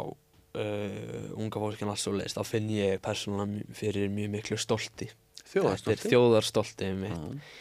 uh, 0.55 1.35
unga 1.37 1.61
fólkin 1.61 1.91
alls 1.91 2.07
og 2.09 2.17
leist, 2.19 2.39
þá 2.39 2.47
finn 2.47 2.71
ég 2.73 2.99
persónulega 3.03 3.77
fyrir 3.77 4.09
mjög 4.13 4.33
miklu 4.37 4.59
stolti. 4.61 5.09
Þetta 5.41 5.51
þjóðarstolti 5.53 5.95
er 5.95 6.13
þjóðarstolti 6.15 6.91
mitt. 7.03 7.19
Já. 7.19 7.53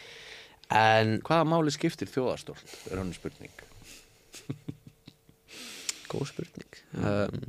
En, 0.75 1.19
hvaða 1.27 1.45
máli 1.45 1.71
skiptir 1.75 2.09
þjóðarstolt 2.09 2.71
er 2.89 2.97
hann 2.97 3.11
spurning 3.13 3.53
góð 6.11 6.31
spurning. 6.31 6.79
Um, 6.97 7.45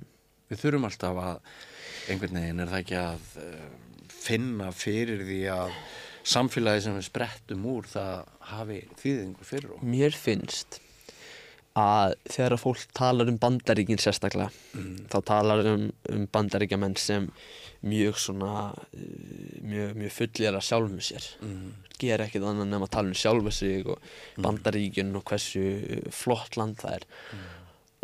Við 0.46 0.60
þurfum 0.62 0.86
alltaf 0.86 1.16
að 1.18 1.38
einhvern 2.12 2.38
veginn 2.38 2.62
er 2.62 2.70
það 2.70 2.82
ekki 2.84 2.98
að 3.00 3.30
uh, 3.42 3.64
finna 4.12 4.68
fyrir 4.74 5.24
því 5.26 5.40
að 5.54 5.72
samfélagi 6.26 6.84
sem 6.84 6.98
við 6.98 7.06
sprettum 7.08 7.66
úr 7.70 7.88
það 7.90 8.28
hafi 8.52 8.78
þýðingu 9.00 9.46
fyrir 9.46 9.74
okkur. 9.74 9.90
mér 9.90 10.18
finnst 10.18 10.80
að 11.76 12.14
þegar 12.24 12.56
að 12.56 12.62
fólk 12.62 12.84
talar 12.96 13.30
um 13.30 13.38
bandaríkin 13.40 14.00
sérstaklega 14.00 14.48
þá 15.12 15.18
talar 15.28 15.62
um, 15.72 15.88
um 16.12 16.24
bandaríkjamenn 16.32 16.96
sem 17.00 17.28
mjög 17.86 18.16
svona 18.20 18.54
uh, 18.72 19.02
mjög, 19.60 19.92
mjög 20.00 20.14
fullir 20.14 20.56
að 20.56 20.66
sjálfum 20.70 21.02
sér. 21.04 21.28
Mm. 21.44 21.74
gera 22.00 22.26
ekkert 22.26 22.44
annað 22.48 22.72
nema 22.72 22.88
að 22.88 22.94
tala 22.96 23.12
um 23.12 23.16
sjálfu 23.16 23.52
sig 23.56 23.86
og 23.88 24.10
bandaríkin 24.44 25.14
og 25.16 25.24
hversu 25.28 25.62
flott 26.12 26.58
land 26.60 26.76
það 26.80 26.98
er. 26.98 27.06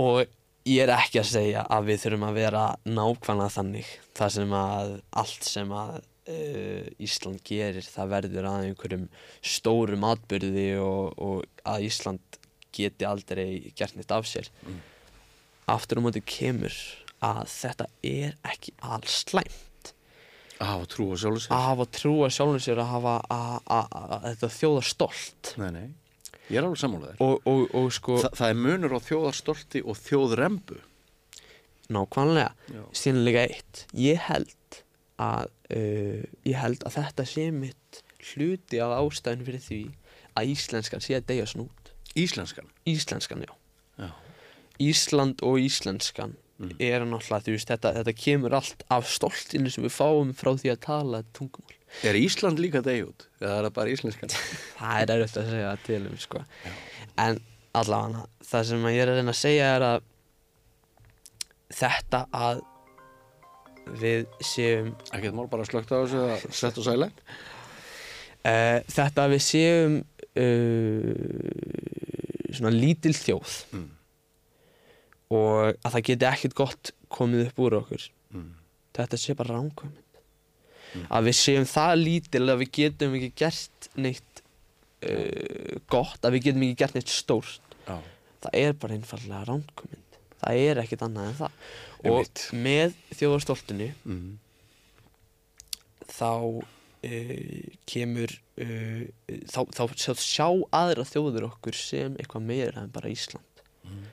Og 0.01 0.23
ég 0.69 0.85
er 0.85 0.95
ekki 0.95 1.21
að 1.21 1.33
segja 1.33 1.67
að 1.69 1.91
við 1.91 2.01
þurfum 2.05 2.29
að 2.29 2.39
vera 2.41 2.63
nákvæmlega 2.89 3.55
þannig. 3.57 3.93
Það 4.17 4.35
sem 4.37 4.57
að 4.57 4.95
allt 5.23 5.49
sem 5.49 5.75
að 5.77 5.99
uh, 5.99 6.87
Ísland 7.03 7.43
gerir 7.49 7.89
það 7.89 8.15
verður 8.17 8.49
að 8.51 8.69
einhverjum 8.69 9.09
stórum 9.55 10.07
atbyrði 10.09 10.69
og, 10.81 11.19
og 11.19 11.67
að 11.69 11.89
Ísland 11.89 12.41
geti 12.75 13.07
aldrei 13.09 13.73
gert 13.77 13.97
neitt 13.97 14.13
af 14.15 14.29
sér. 14.29 14.49
Aftur 15.71 16.01
á 16.01 16.05
móti 16.05 16.23
kemur 16.25 16.75
að 17.23 17.43
þetta 17.53 17.89
er 18.07 18.37
ekki 18.51 18.75
alls 18.83 19.23
slæmt. 19.29 19.93
Á, 20.63 20.79
trú 20.91 21.09
og 21.15 21.19
sjálfur 21.19 21.43
sér. 21.43 21.57
Að 21.57 21.67
hafa 21.69 21.89
trúa 21.97 22.31
sjálfum 22.31 22.63
sér 22.63 22.83
að 22.83 22.93
hafa 22.93 23.17
að, 23.35 23.57
að, 23.67 23.91
að, 23.99 24.15
að 24.17 24.25
þetta 24.29 24.51
þjóðar 24.59 24.89
stolt. 24.89 25.53
Nei, 25.59 25.69
nei, 25.75 25.87
ég 26.49 26.61
er 26.61 26.67
alveg 26.67 26.83
sammálaðir 26.83 27.23
og, 27.25 27.51
og, 27.51 27.63
og 27.79 27.91
sko 27.95 28.19
Þa, 28.23 28.33
Það 28.39 28.53
er 28.55 28.61
munur 28.67 28.97
á 28.97 29.01
þjóðarstolti 29.09 29.83
og 29.83 29.99
þjóðrembu. 30.03 30.79
Nákvæmlega. 31.93 32.53
Líka 33.27 33.47
eitt. 33.49 33.85
Ég 33.99 34.23
held 34.29 34.83
að 35.23 35.51
uh, 35.75 36.23
ég 36.49 36.57
held 36.59 36.87
að 36.87 36.97
þetta 36.99 37.27
sé 37.29 37.51
mitt 37.55 38.03
hluti 38.33 38.79
af 38.83 38.95
ástæðin 39.01 39.47
fyrir 39.47 39.65
því 39.67 39.83
að 40.39 40.53
íslenskan 40.55 41.03
sé 41.05 41.19
að 41.19 41.27
deyja 41.33 41.49
snút 41.51 41.82
Íslenskan 42.17 42.69
íslenskan, 42.87 43.45
já 43.47 43.53
Já, 43.99 44.11
Ísland 44.79 45.43
og 45.43 45.59
íslenskan 45.61 46.37
Mm. 46.63 46.77
er 46.79 47.03
náttúrulega, 47.03 47.43
þú 47.43 47.55
veist, 47.57 47.71
þetta, 47.73 47.91
þetta 47.97 48.13
kemur 48.15 48.55
allt 48.55 48.85
af 48.93 49.09
stoltinu 49.11 49.71
sem 49.73 49.83
við 49.83 49.95
fáum 49.97 50.29
frá 50.37 50.53
því 50.55 50.71
að 50.71 50.83
tala 50.85 51.23
tungumál. 51.35 51.75
Er 52.07 52.15
Ísland 52.15 52.61
líka 52.63 52.83
degi 52.85 53.03
út? 53.09 53.25
Eða 53.41 53.57
er 53.57 53.67
það 53.67 53.75
bara 53.79 53.95
íslenskan? 53.97 54.35
Það 54.79 55.01
er 55.01 55.13
erfitt 55.17 55.41
að 55.41 55.49
segja 55.51 55.73
til 55.89 56.03
um, 56.07 56.19
sko. 56.23 56.43
En 57.25 57.41
allavega, 57.75 58.23
það 58.47 58.69
sem 58.69 58.87
ég 58.93 59.01
er 59.03 59.11
að 59.11 59.19
reyna 59.19 59.35
að 59.35 59.41
segja 59.41 59.73
er 59.79 59.87
að 59.89 60.07
þetta 61.73 62.21
að 62.37 62.63
við 63.99 64.23
séum 64.47 64.93
Ekkert 65.11 65.35
mál 65.35 65.49
bara 65.51 65.67
slögt 65.67 65.91
á 65.91 65.99
þessu 65.99 66.21
að 66.23 66.47
setja 66.55 66.79
á 66.79 66.87
sælæn 66.87 67.11
uh, 68.47 68.79
þetta 68.93 69.25
að 69.25 69.35
við 69.35 69.43
séum 69.49 69.97
uh, 70.39 72.02
svona 72.59 72.75
lítil 72.75 73.15
þjóð. 73.17 73.57
Mm. 73.73 73.91
og 75.33 75.57
að 75.73 75.95
það 75.95 76.07
geti 76.11 76.29
ekkert 76.29 76.55
gott 76.59 76.93
komið 77.13 77.47
upp 77.49 77.61
úr 77.65 77.79
okkur. 77.81 78.07
Mm. 78.33 78.53
þetta 78.97 79.21
sé 79.21 79.37
bara 79.37 79.57
ránkvæmynd 79.57 79.99
að 81.09 81.29
við 81.29 81.37
séum 81.39 81.67
það 81.69 81.93
lítil 82.03 82.45
að 82.45 82.63
við 82.63 82.73
getum 82.77 83.15
ekki 83.17 83.33
gert 83.41 83.89
neitt 83.97 84.43
uh, 85.09 85.81
gott, 85.89 86.21
að 86.21 86.37
við 86.37 86.49
getum 86.49 86.67
ekki 86.67 86.81
gert 86.85 86.97
neitt 86.99 87.13
stórt. 87.13 87.77
Já, 87.87 87.97
það 88.45 88.59
er 88.61 88.77
bara 88.77 88.99
einfallega 88.99 89.47
ránkvæmynd 89.49 90.03
það 90.43 90.63
er 90.67 90.81
ekkert 90.83 91.05
annað 91.07 91.29
en 91.31 91.39
það. 91.39 91.59
Og 92.11 92.45
með 92.59 92.95
þjóðarstoltinu 93.15 93.89
mm. 94.03 94.31
þá 96.11 96.31
uh, 97.05 97.71
kemur 97.91 98.35
uh, 98.63 99.07
þá, 99.51 99.61
þá 99.75 99.83
sjá, 99.95 100.13
sjá 100.19 100.49
aðra 100.75 101.07
þjóður 101.09 101.49
okkur 101.53 101.79
sem 101.79 102.19
eitthvað 102.21 102.47
meira 102.51 102.85
en 102.85 102.93
bara 102.95 103.13
Ísland. 103.13 103.47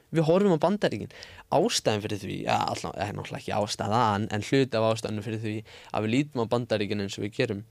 Við 0.09 0.25
horfum 0.25 0.55
á 0.57 0.63
bandaríkin. 0.63 1.11
Ástæðan 1.53 2.01
fyrir 2.03 2.21
því, 2.23 2.35
ja, 2.47 2.57
alltaf, 2.71 2.95
er 2.97 3.13
náttúrulega 3.13 3.43
ekki 3.43 3.53
ástæðan 3.53 4.25
en 4.33 4.45
hluti 4.45 4.77
af 4.79 4.87
ástæðan 4.87 5.25
fyrir 5.25 5.41
því 5.43 5.55
að 5.93 6.05
við 6.05 6.13
lítum 6.15 6.41
á 6.41 6.51
bandaríkin 6.51 7.03
eins 7.03 7.17
og 7.19 7.25
við 7.27 7.35
gerum 7.37 7.63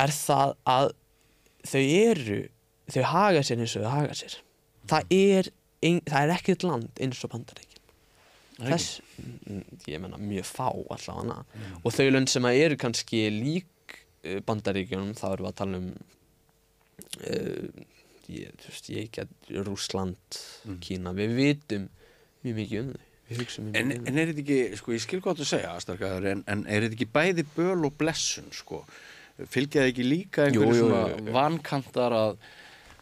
er 0.00 0.12
það 0.14 0.54
að 0.68 0.88
þau 1.64 1.82
eru 1.82 2.40
þau 2.92 3.04
haga 3.14 3.44
sér 3.46 3.62
eins 3.64 3.76
og 3.78 3.86
þau 3.86 3.94
haga 3.94 4.18
sér. 4.18 4.38
Það 4.90 5.14
er, 5.16 5.52
það 5.80 6.18
er 6.20 6.34
ekkert 6.36 6.66
land 6.68 7.04
eins 7.04 7.22
og 7.24 7.32
bandaríkin. 7.32 7.70
Þess, 8.54 9.00
mm, 9.18 9.62
ég 9.90 10.02
menna 10.02 10.20
mjög 10.20 10.46
fá 10.46 10.68
allavega. 10.68 11.40
Og 11.82 11.94
þau 11.96 12.10
lönd 12.12 12.30
sem 12.30 12.44
að 12.46 12.60
eru 12.66 12.76
kannski 12.78 13.24
lík 13.32 13.64
uh, 13.64 13.73
bandaríkjunum 14.46 15.14
þá 15.18 15.24
erum 15.30 15.46
við 15.46 15.50
að 15.50 15.58
tala 15.60 15.80
um 15.80 15.88
uh, 17.30 17.82
ég, 18.32 18.54
þú 18.62 18.70
veist, 18.70 18.92
ég 18.94 19.10
get 19.14 19.50
Rússland, 19.66 20.42
Mm. 20.64 20.78
Kína 20.80 21.10
við 21.12 21.34
vitum 21.36 21.82
mjög 22.44 22.54
mikið 22.56 22.80
um 22.80 22.94
þau 22.94 23.10
En, 23.74 23.90
um 23.92 24.06
en 24.08 24.18
er 24.20 24.30
þetta 24.30 24.42
ekki, 24.42 24.58
sko, 24.76 24.92
ég 24.92 25.02
skil 25.04 25.18
hvað 25.24 25.38
þú 25.40 25.46
segja, 25.48 25.70
Astarkaður, 25.78 26.26
en, 26.28 26.42
en 26.48 26.66
er 26.68 26.84
þetta 26.84 26.96
ekki 26.98 27.06
bæði 27.12 27.44
böl 27.54 27.86
og 27.88 27.94
blessun, 28.00 28.50
sko? 28.52 28.82
Fylgja 29.50 29.82
það 29.82 29.90
ekki 29.92 30.04
líka 30.04 30.44
einhverju 30.44 30.74
jú, 30.76 30.82
svona 30.82 31.00
jú, 31.08 31.22
jú. 31.24 31.32
vankantar 31.34 32.16
að 32.16 32.36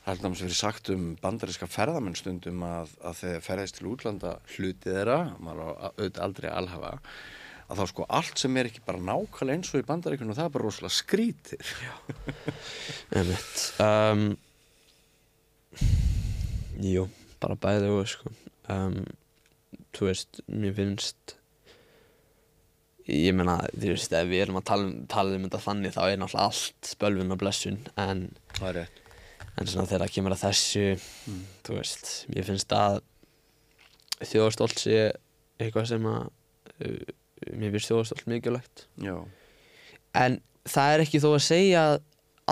Það 0.03 0.25
er 0.27 0.33
fyrir 0.35 0.57
sagt 0.59 0.89
um 0.91 1.03
bandaríska 1.23 1.69
ferðamenn 1.71 2.17
stundum 2.19 2.65
að, 2.67 2.97
að 3.07 3.19
þegar 3.21 3.45
ferðist 3.47 3.77
til 3.79 3.87
útlanda 3.93 4.33
hluti 4.57 4.91
þeirra, 4.91 5.19
maður 5.39 5.69
auðvitað 5.69 6.25
aldrei 6.27 6.49
að 6.49 6.57
alhafa, 6.59 6.91
að 7.73 7.81
þá 7.81 7.85
sko 7.91 8.07
allt 8.21 8.41
sem 8.43 8.57
er 8.61 8.69
ekki 8.69 8.85
bara 8.87 9.01
nákvæmlega 9.01 9.59
eins 9.59 9.73
og 9.73 9.83
í 9.83 9.89
bandaríkunum 9.89 10.37
það 10.37 10.49
er 10.49 10.55
bara 10.55 10.67
rosalega. 10.69 11.59
Einmitt. 13.17 13.61
um, 13.83 14.25
Jú, 16.83 17.07
bara 17.41 17.57
bæði 17.61 17.93
og 17.93 18.09
sko 18.11 18.33
um, 18.73 18.99
Þú 19.93 20.09
veist, 20.09 20.43
mér 20.53 20.75
finnst 20.77 21.37
Ég 23.09 23.33
meina, 23.35 23.57
þú 23.75 23.95
veist, 23.95 24.13
ef 24.15 24.29
við 24.31 24.45
erum 24.45 24.61
að 24.61 24.67
tala 24.69 24.87
um, 24.87 24.93
tala 25.11 25.37
um 25.37 25.47
þetta 25.49 25.63
þannig 25.65 25.95
þá 25.97 26.03
er 26.05 26.21
náttúrulega 26.21 26.45
allt 26.49 26.91
spölvun 26.93 27.35
og 27.35 27.41
blessun 27.41 27.81
en, 27.99 28.29
er 28.63 28.85
en 29.59 29.69
svona 29.69 29.89
þegar 29.89 30.05
það 30.05 30.15
kemur 30.15 30.37
að 30.37 30.45
þessu 30.45 30.85
þú 31.67 31.81
veist, 31.81 32.13
mér 32.33 32.47
finnst 32.47 32.77
að 32.77 33.01
þjóðarstolt 34.23 34.85
sé 34.85 35.01
eitthvað 35.59 35.91
sem 35.91 36.07
að 36.13 36.23
uh, 36.87 37.11
mér 37.51 37.75
finnst 37.75 37.91
þjóðarstolt 37.91 38.31
mikilvægt. 38.31 38.87
Já. 39.03 39.17
en 40.19 40.41
það 40.69 40.95
er 40.95 41.05
ekki 41.05 41.23
þó 41.23 41.29
að 41.33 41.45
segja 41.49 41.85
að 41.91 42.01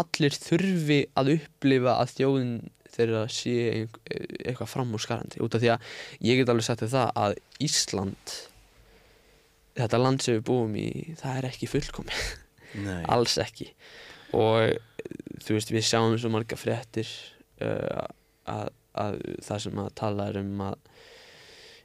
allir 0.00 0.37
þurfi 0.38 1.00
að 1.18 1.32
upplifa 1.37 1.97
að 2.00 2.14
þjóðin 2.18 2.54
þeirra 2.90 3.25
sé 3.30 3.56
eitthvað 4.11 4.70
fram 4.70 4.94
úr 4.97 5.02
skarandi 5.02 5.42
út 5.44 5.54
af 5.54 5.62
því 5.62 5.73
að 5.75 5.90
ég 6.26 6.40
get 6.40 6.52
alveg 6.52 6.66
sagt 6.66 6.85
þér 6.85 6.92
það 6.94 7.12
að 7.25 7.35
Ísland 7.66 8.37
þetta 9.78 10.00
land 10.00 10.25
sem 10.25 10.38
við 10.38 10.47
búum 10.50 10.76
í 10.78 10.88
það 11.20 11.40
er 11.40 11.49
ekki 11.50 11.70
fullkomi 11.70 12.16
alls 13.14 13.37
ekki. 13.42 13.70
Og 14.37 14.76
þú 15.42 15.56
veist 15.56 15.73
við 15.73 15.87
sjáum 15.87 16.16
svo 16.20 16.30
marga 16.32 16.59
fréttir 16.59 17.09
uh, 17.62 18.06
að, 18.50 18.70
að 18.94 19.18
það 19.47 19.64
sem 19.66 19.82
að 19.82 19.94
tala 20.02 20.28
er 20.30 20.40
um 20.42 20.64
að 20.68 20.89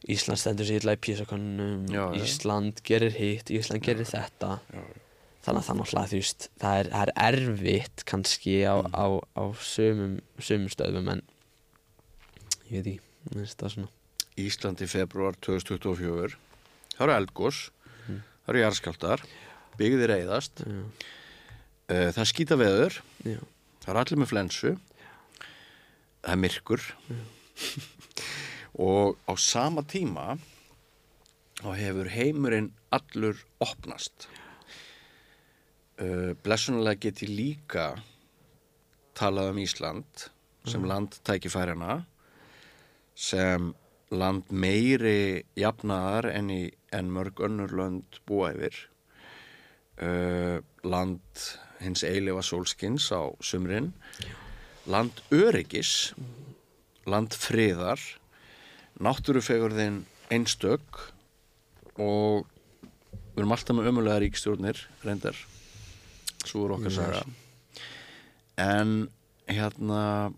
Ísland 0.08 0.38
stendur 0.38 0.68
sér 0.70 0.86
í 0.86 0.98
písakonunum. 1.02 1.88
Ísland 2.20 2.82
gerir 2.86 3.16
hitt, 3.18 3.50
Ísland 3.50 3.82
gerir 3.86 4.06
þetta. 4.06 4.60
Já. 4.74 4.84
þannig 5.46 5.62
að 5.62 5.66
það 5.68 5.76
náttúrulega 5.78 6.10
þú 6.10 6.18
veist 6.18 6.46
það 6.62 6.78
er, 6.80 6.88
það 6.90 7.02
er 7.06 7.12
erfitt 7.30 8.04
kannski 8.10 8.54
á, 8.66 8.76
Mm. 8.82 8.94
á, 8.98 9.06
á 9.38 9.44
sömum, 9.62 10.14
sömum 10.42 10.72
stöðum 10.74 11.10
en 11.12 11.22
ég 12.72 12.82
veit 12.82 12.88
ekki, 12.96 13.02
það 13.30 13.38
Ísland 14.42 14.82
í 14.82 14.88
februar 14.90 15.38
2024 15.46 16.34
það 16.98 17.04
eru 17.06 17.14
eldgós 17.20 17.60
Mm. 18.10 18.24
það 18.46 18.50
eru 18.56 18.64
jarðskjáltar 18.64 19.22
byggðir 19.78 20.16
eyðast. 20.18 20.66
Já, 20.66 20.82
uh, 21.94 22.12
það 22.12 22.18
er 22.26 22.32
skýta 22.34 22.58
veður 22.58 22.98
já, 23.26 23.40
það 23.86 23.90
eru 23.94 24.00
allir 24.02 24.20
með 24.24 24.32
flensu. 24.34 24.74
Það 26.26 26.34
er 26.34 26.42
myrkur 26.42 26.82
og 28.76 29.16
á 29.28 29.34
sama 29.40 29.84
tíma 29.88 30.36
þá 31.62 31.70
hefur 31.80 32.10
heimurinn 32.12 32.74
allur 32.94 33.40
opnast. 33.64 34.28
Uh, 35.96 36.36
blessunulega 36.44 37.08
get 37.08 37.24
ég 37.24 37.32
líka 37.32 37.94
talað 39.16 39.54
um 39.54 39.62
Ísland 39.64 40.26
sem 40.68 40.84
land 40.84 41.16
tækifærina 41.24 42.02
sem 43.16 43.72
land 44.12 44.52
meiri 44.52 45.46
jafnaðar 45.56 46.28
en, 46.34 46.50
í, 46.52 46.68
en 46.92 47.14
mörg 47.16 47.40
önnur 47.48 47.72
lönd 47.72 48.20
búa 48.28 48.52
yfir. 48.52 48.76
Uh, 49.96 50.60
land 50.84 51.46
hins 51.80 52.04
eilifa 52.04 52.44
sólskins 52.44 53.08
á 53.16 53.32
sumrin. 53.40 53.94
Land 54.92 55.24
öryggis. 55.32 56.12
Land 57.08 57.38
friðar 57.40 58.02
náttúrufegurðin 59.04 60.04
einstök 60.32 61.02
og 62.00 62.46
við 63.36 63.44
erum 63.44 63.54
alltaf 63.56 63.76
með 63.78 63.92
ömulega 63.92 64.22
ríkstjórnir 64.24 64.80
reyndar. 65.04 65.38
Svo 66.46 66.66
er 66.68 66.76
okkar 66.78 66.96
saga. 66.96 67.22
En 68.62 69.10
hérna 69.52 70.32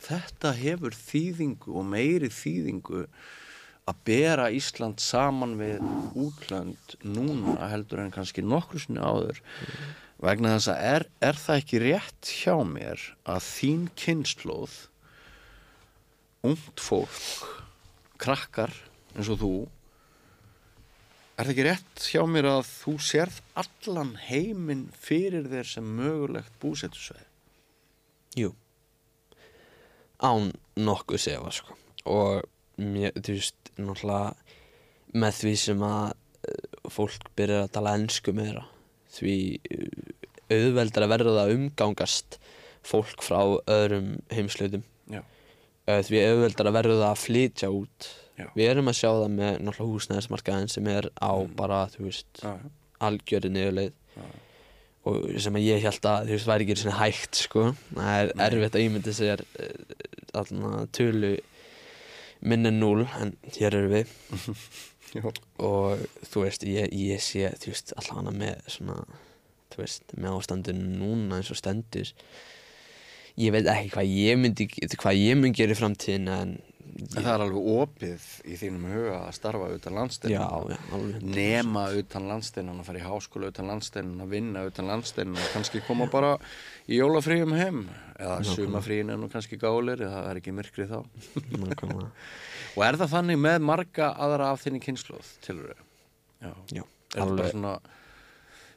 þetta 0.00 0.54
hefur 0.56 0.94
þýðingu 0.96 1.74
og 1.76 1.86
meiri 1.90 2.30
þýðingu 2.32 3.04
að 3.90 4.02
bera 4.06 4.50
Ísland 4.54 5.02
saman 5.02 5.56
við 5.58 5.80
útlönd 6.14 6.94
núna 7.02 7.70
heldur 7.72 8.04
en 8.04 8.14
kannski 8.14 8.44
nokkru 8.44 8.82
sinni 8.82 9.02
áður. 9.02 9.40
Vegna 10.20 10.54
þess 10.54 10.70
að 10.70 10.86
er, 10.92 11.06
er 11.24 11.40
það 11.40 11.60
ekki 11.62 11.82
rétt 11.82 12.32
hjá 12.42 12.54
mér 12.68 13.02
að 13.24 13.46
þín 13.48 13.86
kynnslóð 13.98 14.76
ungt 16.46 16.80
fólk 16.80 17.48
krakkar 18.20 18.72
eins 19.14 19.30
og 19.32 19.40
þú 19.40 19.54
er 21.40 21.48
það 21.48 21.52
ekki 21.54 21.66
rétt 21.66 22.06
hjá 22.12 22.22
mér 22.28 22.50
að 22.50 22.62
þú 22.68 22.94
sérð 23.04 23.40
allan 23.62 24.14
heiminn 24.28 24.86
fyrir 24.92 25.48
þér 25.50 25.68
sem 25.74 25.92
mögulegt 26.00 26.56
búsettusveið 26.62 27.26
Jú. 28.38 28.52
Án 30.22 30.52
nokkuð 30.78 31.18
sefa 31.18 31.50
sko. 31.54 31.74
Og 32.06 32.44
mér, 32.78 33.14
þú 33.16 33.34
veist, 33.34 33.70
náttúrulega 33.74 35.16
með 35.20 35.38
því 35.40 35.54
sem 35.58 35.82
að 35.82 36.12
eh, 36.46 36.76
fólk 36.94 37.30
byrjar 37.38 37.64
að 37.66 37.72
tala 37.74 37.96
ennsku 37.98 38.34
meira 38.36 38.62
því 39.10 39.34
eh, 39.66 39.88
auðveldar 40.50 41.06
að 41.06 41.12
verða 41.16 41.34
að 41.42 41.54
umgangast 41.56 42.38
fólk 42.86 43.24
frá 43.26 43.40
öðrum 43.66 44.20
heimslautum 44.30 44.86
því 46.06 46.20
auðveldar 46.26 46.70
að 46.70 46.76
verða 46.78 47.08
að 47.10 47.22
flytja 47.24 47.70
út. 47.74 48.10
Já. 48.40 48.46
Við 48.56 48.70
erum 48.72 48.90
að 48.90 48.98
sjá 49.00 49.08
það 49.08 49.32
með 49.36 49.56
náttúrulega 49.66 49.94
húsnæðismarkaðin 49.94 50.70
sem 50.72 50.86
er 50.92 51.10
á 51.20 51.32
bara, 51.58 51.80
þú 51.92 52.06
veist, 52.06 52.30
já, 52.40 52.54
algjöri 53.08 53.50
niðurleið. 53.52 53.96
Og 55.10 55.16
sem 55.40 55.56
að 55.56 55.64
ég 55.64 55.84
held 55.86 56.06
að 56.10 56.28
þú 56.28 56.34
veist 56.36 56.48
væri 56.50 56.66
ekki 56.66 56.76
svona 56.82 56.98
hægt 56.98 57.38
sko. 57.40 57.62
Það 57.96 58.16
er 58.18 58.30
Nei. 58.34 58.44
erfitt 58.46 58.76
að 58.76 58.84
ímynda 58.84 59.14
sér 59.16 59.44
allna 60.36 60.84
tölu 60.96 61.32
minn 62.40 62.68
en 62.68 62.80
núl 62.80 63.06
en 63.20 63.34
hér 63.56 63.76
eru 63.80 63.92
við. 63.92 64.12
Og 65.70 66.04
þú 66.30 66.44
veist 66.44 66.64
ég, 66.68 66.92
ég 66.94 67.24
sé 67.24 67.48
þú 67.60 67.72
veist 67.72 67.94
allan 67.98 68.30
með 68.36 68.60
svona 68.76 69.00
þú 69.70 69.82
veist 69.82 70.14
með 70.16 70.36
ástandinu 70.38 70.86
núna 71.00 71.40
eins 71.40 71.50
og 71.52 71.58
stendur 71.58 72.12
ég 73.40 73.54
veit 73.54 73.70
ekki 73.70 73.94
hvað 73.94 74.12
ég 74.16 74.40
myndi 74.40 74.66
hvað 74.70 75.20
ég 75.20 75.38
myndi 75.38 75.62
gera 75.62 75.76
í 75.76 75.80
framtíðin 75.80 76.28
en 76.34 76.58
En 77.00 77.24
það 77.24 77.30
er 77.30 77.42
alveg 77.44 77.68
opið 77.80 78.24
í 78.50 78.56
þínum 78.60 78.82
huga 78.90 79.14
að 79.22 79.34
starfa 79.36 79.68
utan 79.72 79.96
alveg 80.96 81.22
nema 81.24 81.84
utan 81.96 82.26
landsteinum 82.28 82.82
að 82.82 82.88
fara 82.90 83.00
í 83.00 83.04
háskóla 83.06 83.50
utan 83.52 83.70
landsteinum 83.70 84.20
að 84.24 84.34
vinna 84.34 84.64
utan 84.68 84.90
landsteinum 84.90 85.38
og 85.40 85.48
kannski 85.54 85.80
koma 85.86 86.10
bara 86.12 86.34
í 86.90 86.98
jólafríum 86.98 87.54
heim. 87.56 87.80
Eða 88.20 88.36
sumafríin 88.50 89.14
nú 89.16 89.30
kannski 89.32 89.56
gálir 89.60 90.02
eða 90.04 90.18
það 90.18 90.30
er 90.32 90.42
ekki 90.42 90.56
myrkri 90.58 90.88
þá. 90.90 90.98
Og 92.76 92.84
er 92.86 93.00
það 93.00 93.14
þannig 93.14 93.40
með 93.46 93.58
marga 93.70 94.12
aðra 94.26 94.52
af 94.52 94.64
þinni 94.66 94.82
kynnslóð 94.84 95.32
tilur 95.46 95.72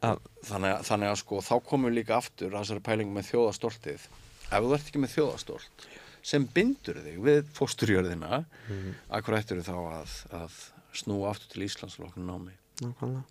Al- 0.04 0.24
þannig, 0.48 0.80
þannig 0.88 1.12
að 1.12 1.20
sko 1.22 1.42
þá 1.44 1.54
komum 1.64 1.90
við 1.92 2.00
líka 2.00 2.18
aftur 2.18 2.52
að 2.54 2.64
þessari 2.64 2.86
pælingu 2.88 3.14
með 3.16 3.30
þjóðastoltið 3.30 4.08
ef 4.50 4.64
þú 4.64 4.74
ert 4.76 4.88
ekki 4.88 5.02
með 5.04 5.16
þjóðastolt 5.18 5.88
sem 6.24 6.46
bindur 6.56 7.02
þig 7.04 7.20
við 7.24 7.42
fósturjörðina 7.56 8.44
mm. 8.44 8.94
akkur 9.18 9.38
ættir 9.40 9.64
þá 9.66 9.76
að, 9.76 10.14
að 10.40 10.60
snúa 10.96 11.34
aftur 11.34 11.52
til 11.52 11.66
Íslands 11.68 11.98
og 12.00 12.08
okkur 12.08 12.24
námi? 12.28 12.56
Nákvæmlega. 12.84 13.26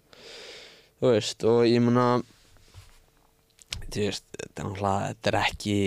Þú 1.00 1.14
veist 1.14 1.46
og 1.48 1.62
ég 1.66 1.82
mun 1.82 1.98
að 2.02 2.26
þú 3.92 4.04
veist 4.04 4.28
þetta 4.52 5.32
er 5.32 5.38
ekki 5.40 5.78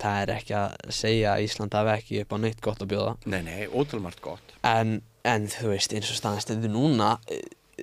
það 0.00 0.22
er 0.22 0.34
ekki 0.38 0.56
að 0.56 0.96
segja 0.96 1.34
að 1.34 1.44
Ísland 1.46 1.76
hafi 1.76 1.94
ekki 1.94 2.20
upp 2.24 2.34
á 2.34 2.38
neitt 2.40 2.64
gott 2.64 2.82
að 2.82 2.92
bjóða. 2.94 3.14
Nei, 3.28 3.40
nei, 3.46 3.60
ótrúlmart 3.68 4.20
gott. 4.24 4.54
En, 4.66 5.00
en 5.28 5.48
þú 5.52 5.74
veist 5.74 5.94
eins 5.94 6.10
og 6.12 6.20
staðan 6.20 6.44
stendur 6.44 6.72
núna 6.72 7.16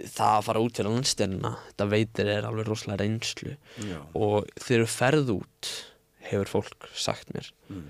það 0.06 0.34
að 0.34 0.48
fara 0.48 0.64
út 0.64 0.76
til 0.78 0.88
landstjörnuna 0.88 1.54
þetta 1.68 1.88
veitir 1.92 2.32
er 2.32 2.48
alveg 2.48 2.68
rosalega 2.70 3.04
reynslu. 3.04 3.54
Já, 3.84 4.00
og 4.18 4.50
þegar 4.56 4.84
þú 4.84 4.90
ferð 4.94 5.32
út 5.38 5.72
hefur 6.28 6.52
fólk 6.52 6.90
sagt 6.98 7.32
mér 7.36 7.48
mm. 7.72 7.86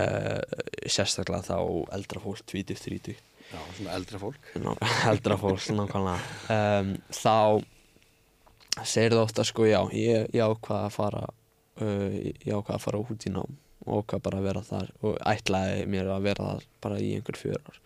uh, 0.00 0.40
sérstaklega 0.88 1.44
þá 1.50 1.58
eldra 1.98 2.22
fólk 2.24 2.42
20-30 2.52 3.20
já 3.52 3.60
svona 3.76 3.96
eldra 3.98 4.20
fólk. 4.22 4.50
Ná, 4.62 4.72
eldra 5.12 5.36
fólk 5.40 5.66
nákvæmlega. 5.76 6.20
Um, 6.54 6.94
þá 7.12 8.84
segir 8.88 9.12
það 9.12 9.24
ofta 9.26 9.44
sko 9.44 9.68
já 9.68 9.80
ég, 9.92 10.30
ég 10.32 10.40
ákvað 10.40 10.86
að 10.86 10.94
fara 10.96 11.26
uh, 11.28 12.16
ég 12.16 12.54
ákvað 12.54 12.78
að 12.78 12.86
fara 12.86 13.02
út 13.02 13.28
í 13.28 13.34
nám 13.34 13.58
og 13.82 14.04
ákvað 14.04 14.24
bara 14.28 14.38
að 14.38 14.46
vera 14.46 14.62
þar 14.62 14.90
og 15.02 15.16
ætlaði 15.26 15.86
mér 15.90 16.10
að 16.14 16.26
vera 16.28 16.50
þar 16.52 16.66
bara 16.84 16.98
í 17.02 17.08
einhver 17.16 17.38
fjör 17.38 17.62
ár. 17.66 17.80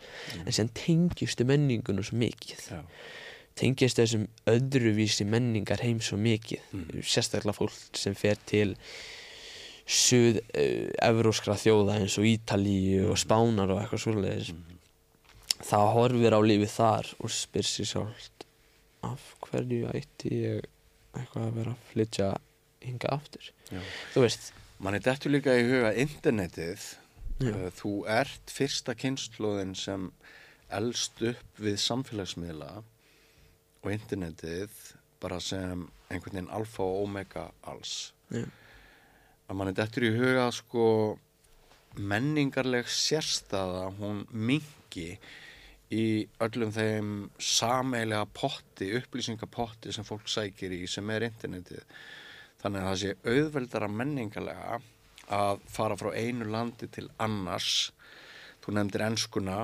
En 0.44 0.52
sem 0.52 0.68
tengistu 0.76 1.46
menningunum 1.48 2.04
svo 2.04 2.18
mikið. 2.20 2.66
Já, 2.68 2.82
tengist 3.56 3.96
þessum 3.98 4.26
öðruvísi 4.46 5.24
menningar 5.26 5.80
heim 5.82 6.00
svo 6.04 6.18
mikið 6.20 6.60
Mm. 6.72 7.02
sérstaklega 7.02 7.56
fólk 7.56 7.72
sem 7.96 8.14
fer 8.14 8.36
til 8.46 8.76
suð 9.86 10.40
uh, 10.42 10.88
evróskra 11.06 11.54
þjóða 11.60 12.00
eins 12.00 12.16
og 12.18 12.26
Ítalíu 12.26 13.10
og 13.12 13.18
Spánar 13.20 13.70
og 13.70 13.80
eitthvað 13.82 14.02
svoleiðis 14.02 14.50
Mhm. 14.52 14.78
það 15.62 15.92
horfir 15.94 16.34
á 16.36 16.40
lífið 16.42 16.72
þar 16.74 17.06
og 17.22 17.30
spyr 17.30 17.62
sér 17.64 17.86
sjálft 17.92 18.44
af 19.06 19.22
hverju 19.46 19.86
ætti 19.94 20.32
ég 20.42 20.64
eitthvað 21.16 21.46
að 21.46 21.54
vera 21.60 21.70
að 21.76 21.86
flytja 21.92 22.28
hinga 22.82 23.08
aftur 23.14 23.46
já. 23.72 23.80
þú 24.14 24.20
veist 24.26 24.52
manni 24.80 24.98
dettur 25.00 25.32
líka 25.32 25.54
í 25.56 25.64
huga 25.64 25.94
internetið 25.96 26.82
Já. 27.40 27.52
uh, 27.54 27.70
þú 27.70 27.94
ert 28.08 28.50
fyrsta 28.52 28.94
kynnslóðin 28.94 29.74
sem 29.76 30.10
elst 30.70 31.22
upp 31.22 31.58
við 31.62 31.76
samfélagsmiðla 31.80 32.82
og 33.86 33.94
internetið 33.94 34.72
bara 35.22 35.38
sem 35.42 35.86
einhvern 36.10 36.34
veginn 36.34 36.52
alfa 36.54 36.84
og 36.84 37.06
omega 37.06 37.46
alls. 37.70 38.12
Já, 38.34 38.44
að 39.46 39.58
manni 39.58 39.74
dettur 39.78 40.06
í 40.08 40.14
huga 40.16 40.48
sko 40.54 40.86
menningarleg 41.96 42.88
sérstaða 42.90 43.86
hún 43.96 44.24
mingi 44.30 45.16
í 45.94 46.26
öllum 46.42 46.72
þeim 46.74 47.10
sameilega 47.38 48.26
potti, 48.34 48.90
upplýsingapotti 48.98 49.94
sem 49.94 50.06
fólk 50.06 50.26
sækir 50.28 50.74
í 50.74 50.82
sem 50.90 51.08
er 51.14 51.28
internetið. 51.28 51.84
Þannig 52.60 52.82
að 52.82 52.88
það 52.88 53.00
sé 53.02 53.14
auðveldara 53.30 53.88
menningarlega 53.92 54.80
að 55.36 55.62
fara 55.70 55.96
frá 55.98 56.10
einu 56.14 56.48
landi 56.50 56.88
til 56.90 57.06
annars. 57.22 57.92
Þú 58.64 58.76
nefndir 58.76 59.06
enskuna 59.06 59.60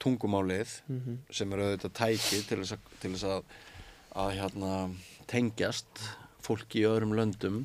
tungumálið 0.00 0.74
Mhm. 0.88 1.18
sem 1.30 1.52
er 1.52 1.58
auðvitað 1.64 1.92
tæki 2.00 2.42
til 2.48 2.58
þess 2.62 2.72
að, 2.76 2.78
til 3.00 3.12
þess 3.14 3.24
að, 3.24 3.42
að 4.16 4.30
hérna, 4.40 4.72
tengjast 5.30 6.04
fólki 6.42 6.80
í 6.82 6.88
öðrum 6.88 7.14
löndum. 7.14 7.64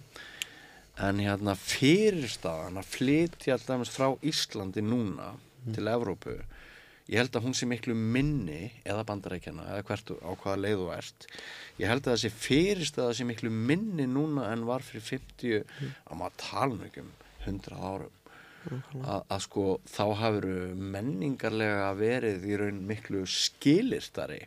En 0.98 1.18
hérna 1.20 1.56
fyrirstaðan 1.60 2.78
að 2.80 2.92
flytja 2.92 3.56
alltaf 3.58 3.90
frá 3.92 4.14
Íslandi 4.24 4.84
núna 4.86 5.34
til 5.74 5.88
Evrópu 5.92 6.36
ég 7.10 7.20
held 7.20 7.36
að 7.38 7.44
hún 7.46 7.54
sé 7.58 7.68
miklu 7.70 7.94
minni 7.94 8.72
eða 8.86 9.04
bandarækjana 9.06 9.66
eða 9.76 9.84
hvert 9.86 10.12
á 10.26 10.30
hvaða 10.42 10.62
leið 10.64 10.80
þú 10.80 10.88
ert. 10.96 11.28
Ég 11.78 11.88
held 11.92 12.08
að 12.08 12.16
þessi 12.16 12.32
fyrirstaða 12.46 13.14
sé 13.18 13.26
miklu 13.28 13.52
minni 13.52 14.08
núna 14.10 14.48
en 14.54 14.64
var 14.66 14.82
fyrir 14.82 15.04
50 15.06 15.66
að 16.10 16.18
maður 16.18 16.40
tala 16.42 16.90
um 17.04 17.12
100 17.46 17.76
árum 17.78 18.16
að, 18.74 19.20
að 19.30 19.44
sko 19.46 19.66
þá 19.90 20.04
hafur 20.22 20.48
menningarlega 20.96 21.92
verið 22.00 22.48
í 22.50 22.60
raun 22.62 22.82
miklu 22.90 23.26
skilirtari 23.30 24.42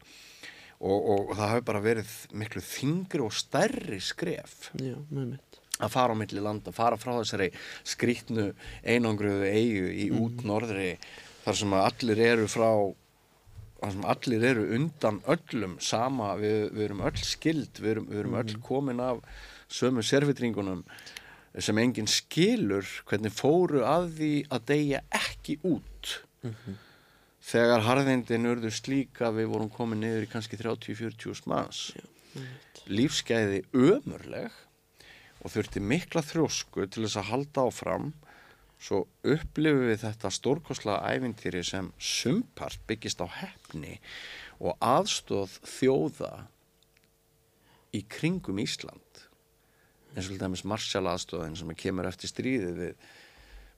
og, 0.78 0.98
og 0.98 1.32
það 1.34 1.52
hafi 1.52 1.66
bara 1.70 1.84
verið 1.84 2.14
miklu 2.38 2.62
þingri 2.64 3.24
og 3.24 3.34
stærri 3.34 4.00
skref 4.04 4.70
já, 4.78 4.96
með 5.10 5.34
mitt 5.34 5.60
að 5.78 5.92
fara 5.94 6.14
á 6.14 6.18
milli 6.18 6.42
landa, 6.42 6.74
fara 6.74 6.98
frá 6.98 7.12
þessari 7.20 7.52
skrítnu 7.86 8.48
einangruðu 8.82 9.46
eigu 9.46 9.90
í 9.94 10.08
út 10.14 10.42
norðri 10.46 10.96
þar 11.44 11.60
sem 11.60 11.76
allir 11.78 12.22
eru 12.24 12.48
frá 12.50 12.70
þar 13.78 13.94
sem 13.94 14.08
allir 14.10 14.46
eru 14.48 14.64
undan 14.74 15.20
öllum 15.30 15.76
sama, 15.78 16.32
við, 16.40 16.72
við 16.74 16.88
erum 16.88 17.04
öll 17.06 17.22
skild 17.22 17.78
við 17.78 17.92
erum, 17.94 18.10
við 18.10 18.24
erum 18.24 18.36
öll 18.40 18.58
komin 18.66 19.04
af 19.04 19.22
sömu 19.70 20.02
servitringunum 20.02 20.82
sem 21.64 21.78
enginn 21.82 22.10
skilur 22.10 22.86
hvernig 23.08 23.34
fóru 23.34 23.82
að 23.86 24.10
því 24.18 24.32
að 24.54 24.66
deyja 24.70 25.00
ekki 25.18 25.58
út. 25.66 26.12
Þegar 27.48 27.84
harðindin 27.86 28.46
urðu 28.50 28.70
slík 28.74 29.22
að 29.24 29.40
við 29.40 29.50
vorum 29.54 29.72
komin 29.72 30.02
niður 30.02 30.26
í 30.26 30.30
kannski 30.30 30.58
30-40 30.60 31.48
manns. 31.50 31.82
Lífsgæði 32.88 33.62
ömurleg 33.72 34.54
og 35.42 35.52
þurfti 35.54 35.82
mikla 35.82 36.22
þrjósku 36.24 36.86
til 36.86 37.06
þess 37.06 37.20
að 37.22 37.30
halda 37.32 37.66
áfram. 37.68 38.12
Svo 38.78 39.06
upplifum 39.26 39.88
við 39.88 40.04
þetta 40.04 40.30
stórkostlega 40.30 41.14
ævintýri 41.16 41.64
sem 41.66 41.90
sumpart 41.98 42.78
byggist 42.86 43.24
á 43.24 43.26
hefni 43.40 43.96
og 44.62 44.78
aðstóð 44.78 45.56
þjóða 45.66 46.32
í 47.96 48.04
kringum 48.06 48.60
Ísland 48.62 49.07
eins 50.18 50.28
og 50.28 50.42
dæmis 50.42 50.66
Marshall 50.66 51.08
aðstóðin 51.12 51.56
sem 51.58 51.72
kemur 51.78 52.10
eftir 52.10 52.32
stríðið 52.32 52.82
við 52.82 53.08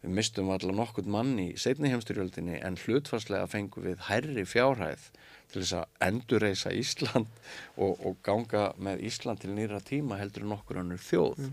við 0.01 0.15
mistum 0.17 0.49
allar 0.53 0.73
nokkurt 0.73 1.09
mann 1.13 1.35
í 1.41 1.51
setni 1.61 1.91
heimstyrjöldinni 1.93 2.61
en 2.65 2.79
hlutfarslega 2.81 3.49
fengum 3.53 3.85
við 3.85 4.07
hærri 4.07 4.47
fjárhæð 4.49 5.11
til 5.53 5.61
þess 5.61 5.75
að 5.77 6.07
endurreisa 6.07 6.73
Ísland 6.73 7.29
og, 7.83 8.01
og 8.01 8.17
ganga 8.25 8.71
með 8.81 9.05
Ísland 9.11 9.43
til 9.43 9.53
nýra 9.57 9.83
tíma 9.85 10.21
heldur 10.21 10.49
nokkur 10.49 10.81
annur 10.81 11.03
þjóð 11.05 11.51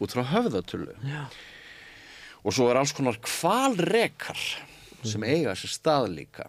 út 0.00 0.16
frá 0.16 0.24
höfðatölu. 0.32 0.96
Já. 1.04 1.24
og 2.40 2.56
svo 2.56 2.70
er 2.70 2.80
alls 2.80 2.94
konar 2.96 3.18
kvalrekar 3.20 4.40
sem 5.04 5.24
eiga 5.24 5.52
sér 5.56 5.72
stað 5.72 6.08
líka. 6.14 6.46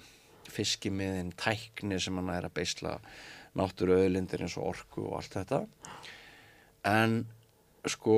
Fiskimiðin, 0.52 1.32
tækni 1.40 2.00
sem 2.04 2.16
hann 2.20 2.32
er 2.34 2.48
að 2.48 2.56
beisla 2.60 2.98
náttúru 3.56 3.96
auðlindir 3.96 4.44
eins 4.44 4.58
og 4.60 4.72
orku 4.72 5.06
og 5.06 5.20
allt 5.20 5.36
þetta. 5.38 5.62
En 6.88 7.22
sko 7.90 8.18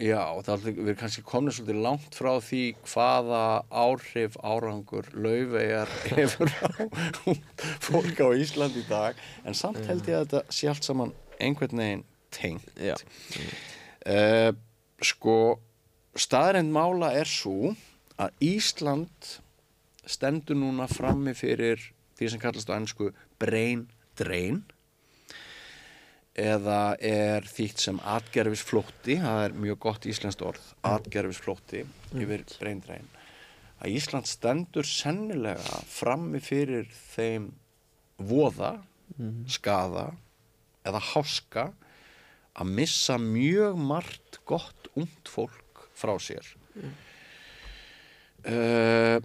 já, 0.00 0.22
það 0.44 0.52
er 0.54 0.62
við 0.64 0.82
erum 0.84 0.98
kannski 1.00 1.24
komnið 1.26 1.56
svolítið 1.58 1.80
langt 1.84 2.16
frá 2.16 2.30
því 2.44 2.62
hvaða 2.88 3.42
áhrif 3.70 4.36
árangur 4.40 5.10
laufegar 5.14 5.90
hefur 6.12 6.52
fólk 7.84 8.22
á 8.24 8.28
Ísland 8.36 8.78
í 8.80 8.84
dag 8.88 9.18
en 9.44 9.56
samt 9.56 9.84
held 9.88 10.08
ég 10.08 10.20
að 10.20 10.26
þetta 10.26 10.56
sé 10.56 10.70
allt 10.70 10.86
saman 10.86 11.14
einhvern 11.40 11.82
veginn 11.82 12.06
tengt. 12.30 12.68
Uh, 14.06 14.52
sko 15.02 15.36
staðreind 16.18 16.72
mála 16.72 17.12
er 17.16 17.28
svo 17.28 17.72
að 18.20 18.44
Ísland 18.44 19.38
stendur 20.10 20.58
núna 20.58 20.88
frammi 20.90 21.34
fyrir 21.36 21.80
því 22.18 22.32
sem 22.32 22.42
kallast 22.42 22.70
á 22.70 22.76
ennsku 22.76 23.10
brain 23.40 23.86
drain 24.18 24.62
eða 26.38 26.96
er 27.02 27.46
þýtt 27.50 27.82
sem 27.82 28.02
atgerfisflótti, 28.06 29.18
það 29.20 29.44
er 29.46 29.56
mjög 29.66 29.80
gott 29.86 30.06
íslenskt 30.06 30.44
orð, 30.46 30.68
atgerfisflótti 30.86 31.84
yfir 32.14 32.44
brain 32.60 32.84
drain 32.84 33.08
að 33.80 33.96
Ísland 33.96 34.28
stendur 34.28 34.86
sennilega 34.86 35.80
frammi 35.88 36.40
fyrir 36.44 36.88
þeim 37.14 37.50
voða, 38.20 38.76
skaða 39.48 40.10
eða 40.86 41.00
háska 41.12 41.70
að 42.60 42.72
missa 42.76 43.16
mjög 43.20 43.78
margt 43.80 44.40
gott 44.48 44.90
ungt 44.98 45.30
fólk 45.32 45.86
frá 45.96 46.12
sér. 46.20 46.44
Uh, 48.40 49.20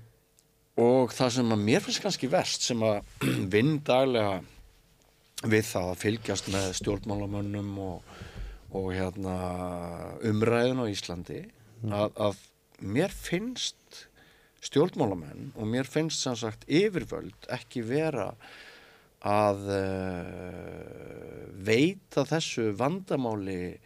og 0.79 1.13
það 1.15 1.37
sem 1.37 1.53
að 1.55 1.63
mér 1.67 1.83
finnst 1.83 2.03
kannski 2.03 2.29
verst 2.31 2.65
sem 2.67 2.81
að 2.83 3.03
vinn 3.53 3.77
daglega 3.87 4.39
við 5.51 5.67
það 5.69 5.91
að 5.91 6.01
fylgjast 6.01 6.49
með 6.53 6.67
stjórnmálamönnum 6.79 7.71
og, 7.83 8.11
og 8.75 8.91
hérna, 8.95 9.37
umræðun 10.25 10.83
á 10.83 10.85
Íslandi 10.91 11.41
að, 11.85 12.11
að 12.17 12.43
mér 12.81 13.13
finnst 13.13 14.05
stjórnmálamenn 14.65 15.51
og 15.55 15.69
mér 15.69 15.89
finnst 15.89 16.23
sem 16.25 16.37
sagt 16.39 16.65
yfirvöld 16.71 17.49
ekki 17.53 17.83
vera 17.85 18.31
að 19.25 19.69
uh, 19.73 21.45
veita 21.65 22.25
þessu 22.29 22.71
vandamáli 22.77 23.77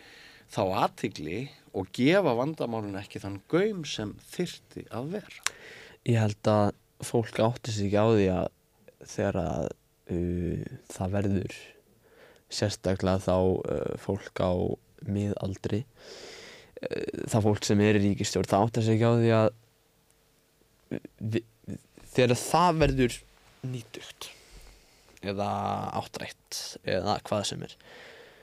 þá 0.49 0.61
aðtigli 0.85 1.43
og 1.77 1.91
gefa 1.95 2.33
vandamálun 2.35 2.97
ekki 2.99 3.21
þann 3.21 3.39
gaum 3.51 3.83
sem 3.87 4.15
þyrti 4.31 4.87
að 4.95 5.11
vera. 5.17 5.43
Ég 6.09 6.17
held 6.23 6.49
að 6.49 6.71
fólk 7.05 7.39
átti 7.43 7.75
sig 7.75 7.91
ekki 7.91 8.01
á 8.01 8.07
því 8.09 8.27
að 8.33 8.47
þegar 9.09 9.39
að 9.43 9.67
það 10.09 11.13
verður 11.15 11.55
sérstaklega 12.49 13.21
þá 13.23 13.35
uh, 13.37 13.93
fólk 14.01 14.41
á 14.41 14.51
miðaldri. 15.09 15.83
Uh, 16.79 17.25
það 17.29 17.45
fólk 17.45 17.67
sem 17.67 17.83
er 17.85 17.99
í 17.99 18.03
ríkistjórn 18.07 18.49
það 18.49 18.65
átti 18.65 18.85
sig 18.85 18.97
ekki 18.97 19.09
á 19.09 19.13
því 19.19 19.31
að 19.37 19.49
vi, 21.33 21.43
þegar 22.15 22.41
það 22.41 22.83
verður 22.83 23.17
nýtugt 23.69 24.29
eða 25.29 25.49
áttrætt 25.99 26.59
eða 26.87 27.17
hvað 27.27 27.47
sem 27.49 27.65
er 27.67 27.75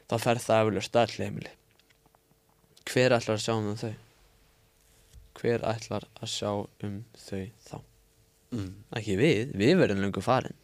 þá 0.06 0.16
fer 0.22 0.42
það 0.42 0.66
eflust 0.66 0.98
allir 1.00 1.24
heimili. 1.24 1.54
Hver 2.86 3.16
ætlar 3.16 3.40
að 3.40 3.42
sjá 3.42 3.54
um 3.56 3.72
þau? 3.80 3.94
Hver 5.40 5.64
ætlar 5.66 6.06
að 6.20 6.30
sjá 6.30 6.50
um 6.86 7.00
þau 7.18 7.44
þá? 7.66 7.78
Mm. 8.54 8.68
ekki 8.94 9.16
við, 9.18 9.48
við 9.58 9.72
verðum 9.80 10.04
lengur 10.04 10.22
farin 10.22 10.54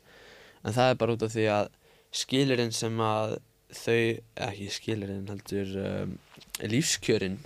en 0.64 0.76
það 0.76 0.90
er 0.94 1.00
bara 1.00 1.16
út 1.16 1.24
af 1.26 1.32
því 1.34 1.46
að 1.56 1.70
skilirinn 2.12 2.72
sem 2.76 2.98
að 3.02 3.38
þau, 3.72 4.00
ekki 4.48 4.68
skilirinn 4.74 5.28
heldur 5.32 5.70
um, 5.80 6.16
lífskjörin 6.68 7.38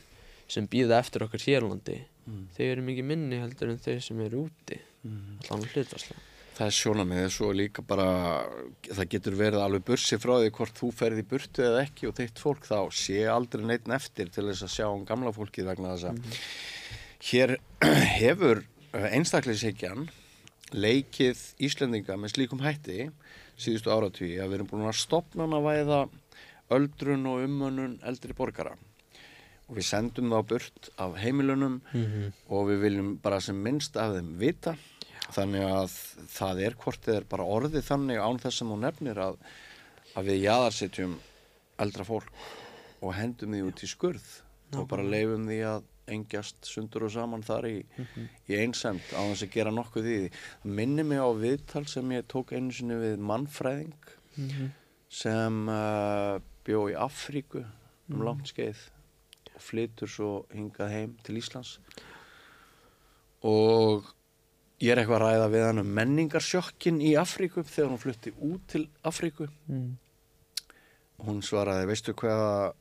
sem 0.50 0.66
býða 0.70 1.00
eftir 1.04 1.26
okkar 1.28 1.44
hérlandi 1.48 2.02
Mm. 2.26 2.48
þau 2.56 2.64
eru 2.66 2.82
mikið 2.82 3.04
minni 3.06 3.36
heldur 3.38 3.68
en 3.70 3.76
þau 3.78 4.00
sem 4.02 4.20
eru 4.24 4.40
úti 4.48 4.80
Mm. 5.06 5.36
allan 5.46 5.68
hlutvarslega 5.70 6.24
Það 6.56 6.66
er 6.66 6.74
sjónamið 6.74 7.26
svo 7.30 7.50
líka 7.54 7.82
bara, 7.86 8.06
það 8.88 9.08
getur 9.12 9.36
verið 9.38 9.60
alveg 9.62 9.84
bursi 9.86 10.16
frá 10.18 10.32
því 10.40 10.48
hvort 10.56 10.74
þú 10.80 10.88
ferði 10.96 11.22
í 11.22 11.26
burtu 11.30 11.62
eða 11.62 11.84
ekki 11.84 12.08
og 12.08 12.16
þitt 12.18 12.42
fólk 12.42 12.66
þá 12.66 12.78
sé 12.98 13.20
aldrei 13.30 13.62
neitt 13.68 13.86
eftir 13.94 14.32
til 14.34 14.48
þess 14.48 14.64
að 14.66 14.72
sjá 14.74 14.86
um 14.90 15.04
gamla 15.06 15.30
fólkið 15.36 15.68
vegna 15.70 15.92
þess 15.94 16.08
að 16.10 16.40
hér 17.30 17.54
hefur 18.18 18.64
einstakleyshyggjan 19.20 20.08
leikið 20.74 21.38
Íslendinga 21.62 22.16
með 22.18 22.32
slíkum 22.34 22.62
hætti 22.64 23.10
síðustu 23.56 23.92
áratví 23.92 24.32
að 24.40 24.48
við 24.50 24.54
erum 24.58 24.70
búin 24.72 24.88
að 24.90 24.98
stopna 24.98 25.46
að 25.46 25.66
væða 25.68 26.00
öldrun 26.76 27.26
og 27.30 27.44
umönnun 27.46 27.98
eldri 28.02 28.34
borgara. 28.36 28.74
Og 29.70 29.76
við 29.78 29.86
sendum 29.88 30.30
þá 30.30 30.40
burt 30.46 30.90
af 30.98 31.16
heimilunum 31.18 31.80
Mhm. 31.92 32.32
og 32.50 32.66
við 32.68 32.80
viljum 32.82 33.16
bara 33.22 33.40
sem 33.40 33.56
minnst 33.62 33.96
af 33.96 34.14
þeim 34.16 34.36
vita. 34.38 34.76
Þannig 35.32 35.62
að 35.66 35.90
það 36.30 36.60
er 36.66 36.74
hvort 36.74 37.06
eða 37.08 37.16
er 37.16 37.24
bara 37.24 37.42
orðið 37.44 37.82
þannig 37.82 38.18
án 38.22 38.38
þess 38.38 38.58
sem 38.58 38.68
hún 38.68 38.80
nefnir 38.86 39.16
að, 39.18 39.36
að 40.16 40.24
við 40.26 40.42
jaðarsetjum 40.44 41.16
eldra 41.78 42.04
fólk 42.04 42.30
og 43.02 43.14
hendum 43.14 43.50
því 43.52 43.62
út 43.66 43.82
í 43.82 43.86
skurð 43.90 44.28
og 44.76 44.86
bara 44.88 45.02
leifum 45.02 45.46
því 45.46 45.58
að 45.66 45.82
engjast 46.08 46.56
sundur 46.68 47.04
og 47.08 47.10
saman 47.14 47.42
þar 47.42 47.66
í, 47.70 47.76
í 48.48 48.58
einsemd 48.60 49.02
á 49.16 49.20
þess 49.26 49.42
að 49.46 49.52
gera 49.56 49.70
nokkuð 49.74 50.06
í 50.06 50.16
því. 50.20 50.30
Minni 50.78 51.02
mig 51.02 51.18
á 51.18 51.28
viðtal 51.34 51.86
sem 51.90 52.12
ég 52.14 52.26
tók 52.30 52.52
einu 52.56 52.72
sinni 52.72 52.94
við 53.00 53.16
mannfræðing 53.18 54.12
Mhm. 54.36 54.70
sem 55.08 55.68
uh, 55.68 56.38
bjó 56.66 56.82
í 56.92 56.94
Afríku 56.98 57.64
um 58.12 58.20
langt 58.22 58.50
skeið 58.52 58.76
og 59.54 59.62
flytur 59.64 60.08
svo 60.12 60.30
hingað 60.52 60.90
heim 60.92 61.14
til 61.24 61.38
Íslands 61.40 61.78
og 63.46 64.04
ég 64.82 64.92
er 64.92 65.00
eitthvað 65.00 65.22
að 65.22 65.24
ræða 65.24 65.46
við 65.54 65.64
hann 65.66 65.80
um 65.82 65.92
menningarsjokkin 65.96 66.98
í 67.00 67.14
Afríku 67.16 67.64
þegar 67.64 67.92
hún 67.94 68.02
flutti 68.02 68.32
út 68.44 68.66
til 68.68 68.88
Afríku 69.08 69.48
Mm. 69.68 69.96
hún 71.24 71.40
svaraði, 71.42 71.86
veistu 71.88 72.12
hvað 72.12 72.74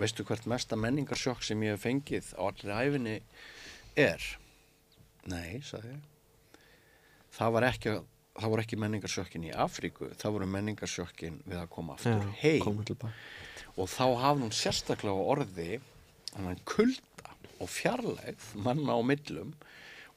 veistu 0.00 0.24
hvert 0.28 0.46
mesta 0.50 0.76
menningarsjokk 0.80 1.42
sem 1.46 1.62
ég 1.66 1.76
hef 1.76 1.84
fengið 1.86 2.30
á 2.36 2.42
allir 2.48 2.72
æfinni 2.76 3.16
er? 4.00 4.24
Nei, 5.30 5.60
sagði 5.66 5.94
ég. 5.94 6.56
Það 7.36 7.52
var 7.56 7.66
ekki 7.70 7.94
það 8.40 8.52
voru 8.54 8.64
ekki 8.64 8.78
menningarsjokkin 8.80 9.46
í 9.48 9.52
Afríku 9.52 10.10
það 10.16 10.34
voru 10.36 10.46
menningarsjokkin 10.54 11.40
við 11.44 11.58
að 11.60 11.70
koma 11.74 11.96
aftur 11.96 12.14
Já, 12.14 12.34
heim. 12.40 12.78
og 13.76 13.90
þá 13.90 14.04
hafði 14.22 14.44
hún 14.46 14.54
sérstaklega 14.54 15.26
orði 15.34 15.80
hann 16.36 16.62
kulda 16.64 17.34
og 17.60 17.68
fjarlægð 17.68 18.46
manna 18.64 18.96
á 18.96 19.00
millum 19.04 19.52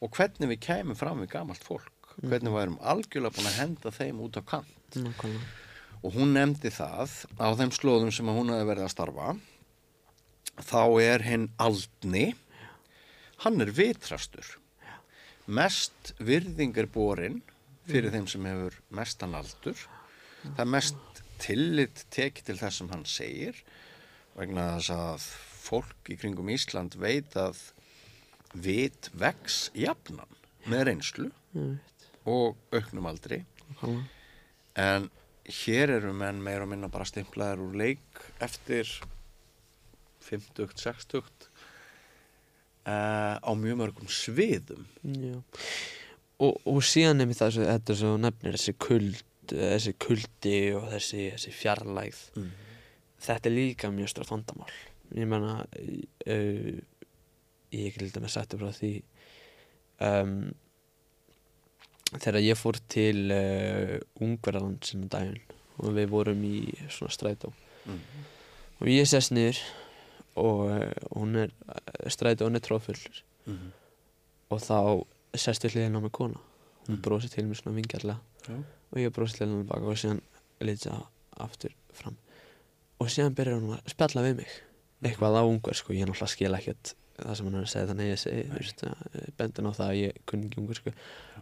og 0.04 0.14
hvernig 0.16 0.54
við 0.54 0.62
kæmum 0.68 1.00
fram 1.00 1.20
við 1.24 1.32
gamalt 1.34 1.64
fólk. 1.64 1.90
Hvernig 2.22 2.54
við 2.54 2.62
erum 2.62 2.80
algjörlega 2.80 3.36
búin 3.36 3.50
að 3.50 3.60
henda 3.60 3.92
þeim 3.96 4.20
út 4.24 4.38
á 4.38 4.42
kant. 4.46 4.74
Nákvæmlega. 4.94 5.48
og 6.04 6.14
hún 6.14 6.34
nefndi 6.36 6.70
það 6.70 7.14
á 7.40 7.48
þeim 7.58 7.72
slóðum 7.74 8.12
sem 8.14 8.28
hún 8.28 8.52
hefði 8.54 8.68
verið 8.70 8.86
að 8.86 8.94
starfa 8.94 9.30
þá 10.62 10.84
er 11.02 11.26
hinn 11.26 11.48
aldni. 11.62 12.34
Hann 13.44 13.62
er 13.64 13.72
vitrastur. 13.76 14.46
Mest 15.46 16.14
virðing 16.24 16.76
er 16.80 16.88
borin 16.88 17.42
fyrir 17.90 18.14
þeim 18.14 18.28
sem 18.32 18.46
hefur 18.48 18.78
mestan 18.96 19.36
aldur. 19.36 19.80
Það 20.44 20.62
er 20.64 20.72
mest 20.76 21.24
tillit 21.44 22.06
tekið 22.14 22.52
til 22.52 22.60
þess 22.60 22.80
sem 22.80 22.92
hann 22.94 23.08
segir 23.10 23.58
vegna 24.38 24.74
þess 24.78 24.94
að 24.96 25.26
fólk 25.64 26.12
í 26.12 26.18
kringum 26.20 26.52
Ísland 26.54 26.96
veit 27.00 27.36
að 27.40 27.60
vit 28.54 29.10
vex 29.18 29.68
jafnan 29.78 30.40
með 30.70 30.86
reynslu 30.90 31.30
veit. 31.56 31.80
og 32.30 32.60
auknum 32.76 33.10
aldri. 33.10 33.44
Nákvæmlega. 33.74 34.06
En 34.80 35.10
hér 35.64 35.98
eru 35.98 36.14
menn 36.16 36.42
meira 36.44 36.66
og 36.66 36.72
minna 36.72 36.90
bara 36.92 37.08
stimplaðir 37.08 37.62
úr 37.66 37.76
leik 37.78 38.22
eftir 38.44 38.90
50, 40.24 40.74
60 40.80 41.22
uh, 42.88 43.36
á 43.40 43.52
mjög 43.60 43.80
mörgum 43.82 44.10
sviðum. 44.12 44.88
Og, 46.44 46.58
og 46.68 46.82
síðan 46.84 47.22
nefnir 47.22 47.40
það 47.40 47.62
þetta 47.70 48.00
sem 48.00 48.10
þú 48.10 48.18
nefnir 48.24 48.58
þessi 48.58 48.76
kuld 48.82 49.22
þessi 49.52 49.94
kuldi 50.00 50.58
og 50.78 50.88
þessi, 50.94 51.28
þessi 51.34 51.54
fjarlægð. 51.56 52.24
Þetta 53.24 53.50
er 53.50 53.56
líka 53.56 53.92
mjög 53.92 54.12
stort 54.12 54.32
vandamál. 54.32 54.72
Ég 55.14 55.30
menna 55.30 55.62
uh, 55.64 56.74
ég 57.74 57.98
held 57.98 58.18
að 58.18 58.26
með 58.26 58.34
sættu 58.34 58.60
frá 58.60 58.70
því 58.76 58.94
um, 60.04 60.38
þegar 62.14 62.40
ég 62.44 62.60
fór 62.60 62.80
til 62.92 63.34
uh, 63.34 63.98
Ungverðaland 64.24 64.86
sinna 64.88 65.10
daginn 65.12 65.42
og 65.82 65.96
við 65.96 66.12
vorum 66.12 66.44
í 66.46 66.58
svona 66.88 67.14
strætó. 67.14 67.54
Mm. 67.84 68.00
og 68.80 68.88
ég 68.88 69.08
sest 69.10 69.34
niður 69.36 69.58
og 70.36 70.60
uh, 70.72 70.92
hún 71.16 71.36
er 71.36 71.50
strætó 72.10 72.48
hún 72.48 72.56
er 72.56 72.64
tróðfull 72.66 73.22
Mhm. 73.46 73.72
og 74.52 74.60
þá 74.62 75.06
sest 75.36 75.64
við 75.66 75.74
hliðin 75.76 75.98
á 75.98 76.02
mig 76.02 76.12
kona. 76.12 76.40
Hún 76.88 76.96
Mm. 76.98 77.02
brosir 77.02 77.30
til 77.30 77.46
mér 77.46 77.56
svona 77.62 77.76
vingjarlega 77.76 78.20
Já. 78.48 78.56
og 78.92 78.98
ég 78.98 79.10
brosir 79.12 79.38
til 79.38 79.48
hennar 79.48 79.64
baka 79.68 79.86
og 79.86 79.96
síðan 79.98 80.22
lítið 80.62 81.06
aftur 81.40 81.72
fram. 81.94 82.16
Og 83.00 83.08
síðan 83.08 83.36
byrjar 83.36 83.60
hún 83.60 83.78
að 83.78 83.88
spjalla 83.90 84.22
við 84.24 84.36
mig. 84.38 84.48
Eitthvað 85.04 85.38
á 85.40 85.44
ungar 85.44 85.74
sko, 85.76 85.94
ég 85.94 86.02
er 86.04 86.08
náttúrulega 86.08 86.28
skil 86.30 86.54
ekkert 86.56 86.94
það 87.20 87.36
sem 87.38 87.46
hann 87.50 87.56
er 87.60 87.66
að 87.66 87.72
segja 87.74 87.88
þannig 87.92 88.08
að 88.08 88.14
ég 88.14 88.22
segi 88.24 88.44
að- 88.90 89.32
bendin 89.38 89.68
á 89.70 89.72
það 89.78 89.88
að 89.90 90.00
ég 90.00 90.18
kunni 90.30 90.48
ekki 90.50 90.62
ungar 90.64 90.80
sko. 90.80 90.94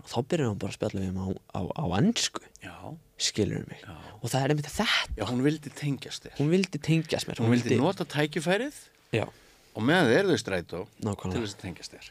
og 0.02 0.08
þá 0.12 0.18
byrjar 0.34 0.48
hann 0.52 0.60
bara 0.62 0.72
að 0.72 0.78
spjalla 0.78 1.02
við 1.02 1.14
mig 1.16 1.24
á, 1.24 1.30
á, 1.56 1.62
á 1.72 1.86
ennsku, 2.00 2.42
Já, 2.62 2.76
skilur 3.18 3.68
mig? 3.70 3.82
Já. 3.86 3.96
og 4.22 4.30
það 4.30 4.44
er 4.44 4.54
einmitt 4.56 4.68
þetta, 4.72 4.88
Já, 5.18 5.26
hún 5.32 5.44
vildi 5.46 5.70
tengjast 5.80 6.24
þér. 6.28 6.36
hún 6.42 6.50
vildi 6.52 6.82
tengjast 6.82 7.28
mér 7.30 7.42
Hún 7.42 7.54
vildi 7.56 7.78
nota 7.80 8.06
tækifærið 8.06 8.80
já, 9.16 9.26
og 9.76 9.84
meðan 9.88 10.12
eru 10.12 10.34
þau 10.36 10.42
strætó 10.44 10.88
til 11.32 11.46
þess 11.46 11.56
að 11.56 11.62
tengjast 11.66 11.92
þér. 11.96 12.10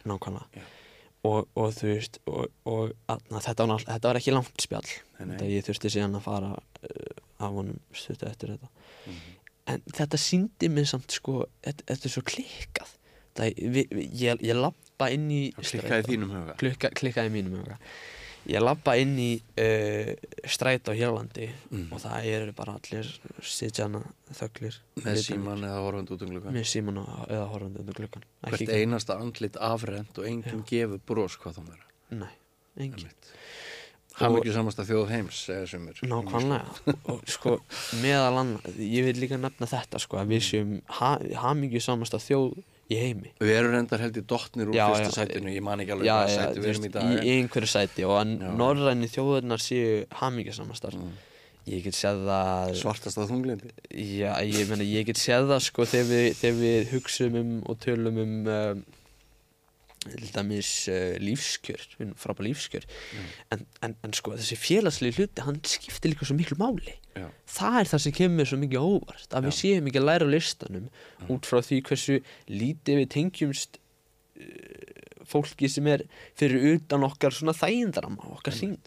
Og, 1.21 1.45
og 1.53 1.75
þú 1.77 1.85
veist 1.91 2.17
og, 2.33 2.47
og 2.65 2.95
atna, 3.13 3.43
þetta, 3.45 3.67
var, 3.69 3.83
þetta 3.85 4.09
var 4.09 4.17
ekki 4.17 4.33
langt 4.33 4.63
spjall. 4.65 4.87
Þetta 5.19 5.49
ég 5.53 5.67
þurfti 5.67 5.91
síðan 5.93 6.17
að 6.17 6.23
fara 6.25 6.55
uh, 6.57 7.45
af 7.45 7.53
honum 7.53 7.77
stuttu 7.93 8.25
eftir 8.25 8.55
þetta. 8.55 8.71
Mhm. 9.05 9.37
en 9.71 9.83
þetta 9.93 10.17
síndi 10.19 10.71
mér 10.73 10.87
samt 10.89 11.13
sko 11.13 11.45
þetta, 11.63 11.85
þetta 11.93 12.09
er 12.09 12.13
svo 12.15 12.23
klikkað 12.25 12.95
það, 13.37 13.61
vi, 13.75 13.85
vi, 13.91 14.07
ég, 14.27 14.41
ég 14.43 14.57
labba 14.59 15.11
inn 15.15 15.29
í 15.31 15.43
klikkaði 15.57 16.09
þínum 16.09 16.33
huga. 16.37 16.55
Klikka, 16.61 16.91
klikkaði 16.97 17.31
mínum 17.37 17.61
huga 17.63 17.79
ég 18.51 18.63
labba 18.65 18.95
inn 18.97 19.13
í 19.21 19.35
uh, 19.61 20.15
strætó 20.49 20.95
Hérlandi 20.97 21.51
Mhm. 21.71 21.91
og 21.93 22.01
það 22.01 22.25
eru 22.33 22.53
bara 22.57 22.73
allir 22.81 23.07
sitjana 23.45 24.01
þöglir 24.33 24.79
Með 25.05 25.19
síman 25.27 25.61
eða 25.69 25.83
horfandi 25.85 26.15
út 26.17 26.23
um 26.25 26.31
glugga. 26.33 26.51
með 26.57 26.65
síman 26.73 27.03
eða 27.05 27.45
horfandi 27.53 27.83
undir 27.85 27.99
gluggan 28.01 28.25
Hvert 28.49 28.73
einasta 28.79 29.19
andlit 29.21 29.57
afrend 29.61 30.17
og 30.19 30.25
enginn 30.27 30.65
gefur 30.67 31.01
bros 31.07 31.37
hvað 31.37 31.59
þá 31.61 31.63
meira. 31.69 31.87
nei, 32.11 32.33
engin 32.81 33.13
Ham 34.21 34.35
ekki 34.37 34.53
samasta 34.53 34.85
þjóð 34.85 35.07
heims. 35.15 35.39
Nákvæmlega 36.05 36.95
og 37.09 37.21
sko 37.31 37.55
meðal 38.03 38.41
annað, 38.43 38.75
ég 38.83 39.05
vil 39.07 39.21
líka 39.23 39.39
nefna 39.41 39.69
þetta 39.71 40.01
sko 40.03 40.19
að 40.21 40.33
við 40.35 40.43
séum 40.45 40.73
ha, 40.99 41.13
hamingju 41.45 41.81
samasta 41.81 42.19
þjóð 42.21 42.59
í 42.91 42.99
heimi 42.99 43.31
Við 43.41 43.53
erum 43.55 43.75
reyndar 43.77 44.03
held 44.05 44.17
í 44.19 44.23
dottnir 44.27 44.71
úr 44.73 44.75
Já, 44.77 44.85
fyrsta 44.91 45.09
já. 45.09 45.17
sætinu, 45.21 45.53
ég 45.55 45.63
man 45.63 45.81
ekki 45.85 45.93
alveg 45.97 46.09
já, 46.11 46.15
hvað 46.19 46.35
sæti 46.37 46.61
við 46.65 46.71
erum 46.75 46.87
í 46.89 46.93
dag. 46.97 47.11
í, 47.25 47.35
einhverju 47.39 47.71
sæti 47.77 48.07
og 48.09 48.15
að 48.21 48.33
norræni 48.61 49.11
þjóðurnar 49.15 49.63
séu 49.63 50.07
hamingju 50.23 50.53
samastar 50.59 50.97
Mm. 51.01 51.13
ég 51.71 51.85
get 51.85 51.95
séð 51.95 52.23
það 52.27 52.75
Svartasta 52.81 53.27
þunglindi. 53.29 53.69
já, 53.95 54.33
ég, 54.43 54.65
meina, 54.71 54.83
ég 54.83 55.05
get 55.07 55.21
séð 55.21 55.47
það 55.53 55.61
sko 55.69 55.85
þegar 55.87 56.09
við, 56.11 56.27
þegar 56.41 56.57
við 56.65 56.89
hugsum 56.95 57.37
um 57.41 57.51
og 57.69 57.79
tölum 57.85 58.17
um 58.25 58.33
um, 58.49 58.83
til 60.01 60.31
dæmis 60.33 60.71
uh, 60.89 61.17
lífskjör 61.21 61.83
frábæð 62.17 62.47
lífskjör 62.47 62.87
en, 63.53 63.67
en, 63.85 63.95
en 64.07 64.15
sko 64.17 64.33
þessi 64.39 64.57
félagslegi 64.57 65.19
hluti 65.19 65.45
hann 65.45 65.59
skiptir 65.61 66.15
líka 66.15 66.25
svo 66.29 66.37
miklu 66.39 66.57
máli 66.61 66.95
Já. 67.13 67.27
það 67.51 67.77
er 67.83 67.91
það 67.91 68.03
sem 68.07 68.15
kemur 68.17 68.49
svo 68.49 68.59
mikið 68.63 68.87
óvart 68.87 69.37
að 69.37 69.49
við 69.49 69.53
Já. 69.53 69.59
séum 69.61 69.91
ekki 69.91 70.01
að 70.01 70.09
læra 70.09 70.29
listanum 70.31 70.87
út 71.35 71.49
frá 71.51 71.61
því 71.67 71.81
hversu 71.91 72.17
lítið 72.49 73.01
við 73.03 73.11
tengjumst 73.17 73.77
uh, 74.41 75.25
fólki 75.29 75.69
sem 75.69 75.91
er 75.93 76.07
fyrir 76.39 76.79
utan 76.79 77.05
okkar 77.05 77.37
svona 77.37 77.53
þægindarama 77.59 78.31
okkar 78.39 78.57
þing 78.57 78.79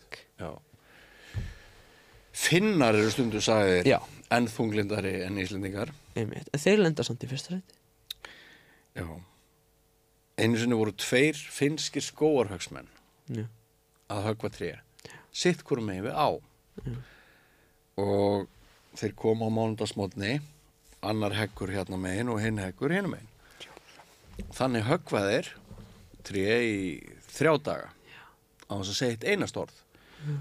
Já. 0.41 0.49
Finnar 2.33 2.97
eru 2.97 3.11
stundu 3.13 3.37
sagðir 3.45 3.85
já, 3.85 3.99
en 4.33 4.47
þunglindari 4.49 5.19
en 5.27 5.37
íslendingar. 5.37 5.91
en 6.17 6.33
þeir 6.57 6.81
lenda 6.81 7.05
samt 7.05 7.21
í 7.21 7.29
fyrsta 7.29 7.53
rætti 7.53 7.77
Já. 8.97 9.05
Einu 10.37 10.57
sinni 10.57 10.77
voru 10.77 10.93
tveir 10.97 11.37
finskir 11.37 12.01
skóarhögsmenn 12.01 12.89
já, 13.29 13.45
að 14.09 14.23
högva 14.29 14.49
tré. 14.53 14.71
Sitt 15.33 15.61
hverju 15.65 15.85
megin 15.85 16.07
við 16.07 16.17
á. 16.17 16.29
Og 18.01 18.47
þeir 18.97 19.13
koma 19.17 19.49
á 19.49 19.53
mánudagsmótni, 19.53 20.39
annar 21.05 21.35
heggur 21.37 21.73
hérna 21.73 21.99
megin 22.01 22.31
og 22.33 22.41
hinn 22.41 22.61
heggur 22.61 22.93
hérna 22.93 23.13
megin. 23.13 23.29
Þannig 24.57 24.87
höggva 24.89 25.21
þeir 25.27 25.51
tré 26.25 26.57
í 26.65 26.77
þrjá 27.33 27.53
daga 27.61 27.91
á 28.69 28.73
þess 28.79 28.93
að 28.93 28.97
segja 28.97 29.17
eitt 29.17 29.29
einast 29.29 29.59
orð. 29.59 29.77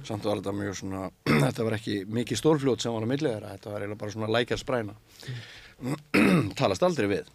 Samt 0.07 0.25
var 0.25 0.39
þetta 0.39 0.55
mjög 0.55 0.77
svona, 0.79 1.05
þetta 1.45 1.67
var 1.67 1.77
ekki 1.77 1.99
mikið 2.07 2.39
stórfljót 2.41 2.85
sem 2.85 2.95
var 2.95 3.05
á 3.05 3.13
millið 3.13 3.35
þeirra, 3.35 3.55
þetta 3.57 3.73
var 3.73 3.85
eiginlega 3.85 4.03
bara 4.05 4.15
svona 4.17 4.33
lækjar 4.33 4.63
spræna. 4.63 4.97
Talast 6.61 6.87
aldrei 6.87 7.09
við. 7.11 7.33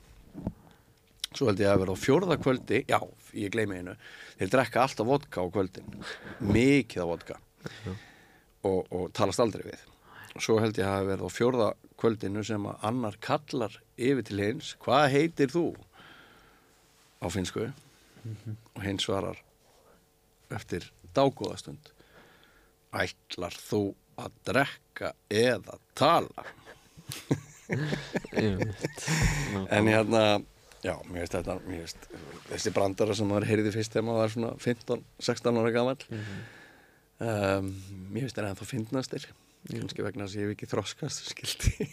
Svo 1.38 1.52
held 1.52 1.60
ég 1.62 1.70
að 1.70 1.84
vera 1.84 1.94
á 1.94 2.02
fjórða 2.02 2.36
kvöldi, 2.42 2.80
já, 2.90 2.98
ég 3.38 3.52
gleymi 3.54 3.78
einu, 3.78 3.94
þeir 4.40 4.54
drekka 4.56 4.82
alltaf 4.82 5.06
vodka 5.06 5.44
á 5.46 5.54
kvöldin, 5.54 5.92
mikið 6.42 7.04
af 7.04 7.12
vodka. 7.12 7.38
Og, 8.66 8.88
og 8.90 9.12
talast 9.14 9.44
aldrei 9.44 9.68
við. 9.68 9.84
Og 10.34 10.44
svo 10.46 10.58
held 10.62 10.80
ég 10.82 10.90
að 10.90 11.12
verið 11.12 11.30
á 11.30 11.32
fjórða 11.36 11.68
kvöldinu 12.02 12.44
sem 12.46 12.66
að 12.70 12.88
annar 12.90 13.20
kallar 13.22 13.78
yfir 13.98 14.26
til 14.26 14.42
hins, 14.42 14.72
hvað 14.82 15.06
heitir 15.14 15.54
þú? 15.54 15.68
Á 17.22 17.28
finsku 17.34 17.68
og 17.70 18.82
hins 18.84 19.06
svarar 19.06 19.38
eftir 20.54 20.90
dágóðastund, 21.18 21.94
ætlar 22.98 23.56
þú 23.62 23.82
að 24.18 24.42
drekka 24.50 25.14
eða 25.30 25.78
tala? 25.98 26.48
En 29.68 29.90
hérna, 29.92 30.22
já, 30.88 30.94
mér 31.12 31.24
veist 31.26 31.36
þetta, 31.36 31.58
mér 31.68 31.82
veist, 31.84 32.08
þessi 32.52 32.74
brandara 32.76 33.16
sem 33.18 33.28
maður 33.30 33.50
heyrði 33.52 33.74
fyrst 33.76 33.94
þegar 33.96 34.08
maður 34.08 34.24
var 34.24 34.34
svona 34.36 34.52
15-16 34.64 35.60
ára 35.62 35.74
gamall, 35.76 36.04
um, 37.20 37.72
mér 38.14 38.28
veist 38.28 38.38
það 38.38 38.44
er 38.46 38.50
ennþá 38.54 38.68
fyndnastir, 38.72 39.26
kannski 39.72 40.06
vegna 40.06 40.28
þess 40.28 40.38
að 40.38 40.44
ég 40.44 40.48
hef 40.52 40.56
ekki 40.58 40.70
þroskast, 40.74 41.32
skildi. 41.34 41.90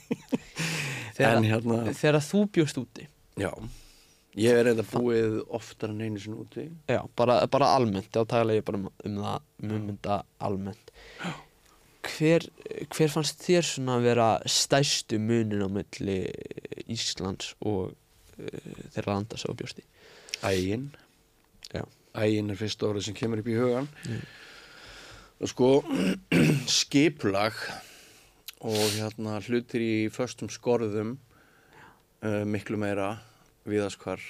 þegar, 1.16 1.38
En 1.40 1.48
hérna- 1.48 1.80
þegar 1.96 2.20
þú 2.28 2.44
bjóst 2.58 2.78
úti? 2.82 3.08
Já, 3.40 3.50
ég 4.38 4.60
er 4.60 4.70
eitthvað 4.70 4.92
búið 4.98 5.40
oftar 5.58 5.90
en 5.94 6.04
einu 6.04 6.20
sinni 6.22 6.38
úti. 6.44 6.68
já, 6.90 7.00
bara, 7.18 7.40
bara 7.50 7.72
almennt, 7.78 8.12
þá 8.14 8.22
tala 8.30 8.54
ég 8.56 8.64
bara 8.66 8.78
um, 8.82 8.88
um 9.10 9.18
það, 9.24 9.48
um 9.70 9.90
þetta 9.90 10.20
almennt. 10.48 10.94
Hver, 12.04 12.44
hver 12.92 13.08
fannst 13.14 13.40
þér 13.40 13.64
svona 13.64 13.94
að 13.96 14.06
vera 14.10 14.26
stæstu 14.52 15.16
munin 15.22 15.64
á 15.64 15.68
milli 15.72 16.18
Íslands 16.92 17.54
og 17.64 17.94
þeirra 18.36 19.14
landa 19.14 19.40
sem 19.40 19.50
þú 19.50 19.58
bjóst 19.62 19.82
í 19.82 19.86
Ægin. 20.44 20.88
Já. 21.72 21.84
Ægin 22.14 22.52
er 22.52 22.60
fyrsta 22.60 22.88
orðið 22.88 23.08
sem 23.08 23.18
kemur 23.18 23.42
upp 23.42 23.50
í 23.50 23.58
hugan. 23.58 23.88
Mm. 24.06 24.24
Og 25.42 25.50
sko, 25.50 25.70
skiplag 26.80 27.58
og 28.64 28.80
hérna 28.96 29.38
hlutir 29.44 29.82
í 29.84 29.94
föstum 30.12 30.50
skorðum 30.52 31.16
uh, 32.24 32.44
miklu 32.48 32.78
meira 32.80 33.16
viðaskvar 33.68 34.22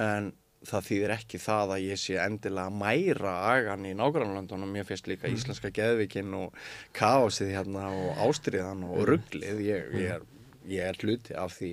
en 0.00 0.32
það 0.66 0.86
þýðir 0.88 1.12
ekki 1.14 1.40
það 1.40 1.72
að 1.74 1.84
ég 1.86 2.00
sé 2.00 2.16
endilega 2.20 2.72
mæra 2.74 3.34
agan 3.48 3.86
í 3.88 3.94
nágrannlöndunum 3.96 4.74
mér 4.74 4.86
finnst 4.88 5.08
líka 5.08 5.30
íslenska 5.32 5.70
geðvikin 5.72 6.34
og 6.36 6.56
kaosið 6.96 7.54
hérna 7.54 7.86
og 7.96 8.20
ástriðan 8.26 8.84
og 8.90 9.06
rugglið 9.08 9.62
ég, 9.64 9.94
ég, 10.02 10.26
ég 10.68 10.90
er 10.90 11.00
hluti 11.00 11.36
af 11.38 11.56
því 11.56 11.72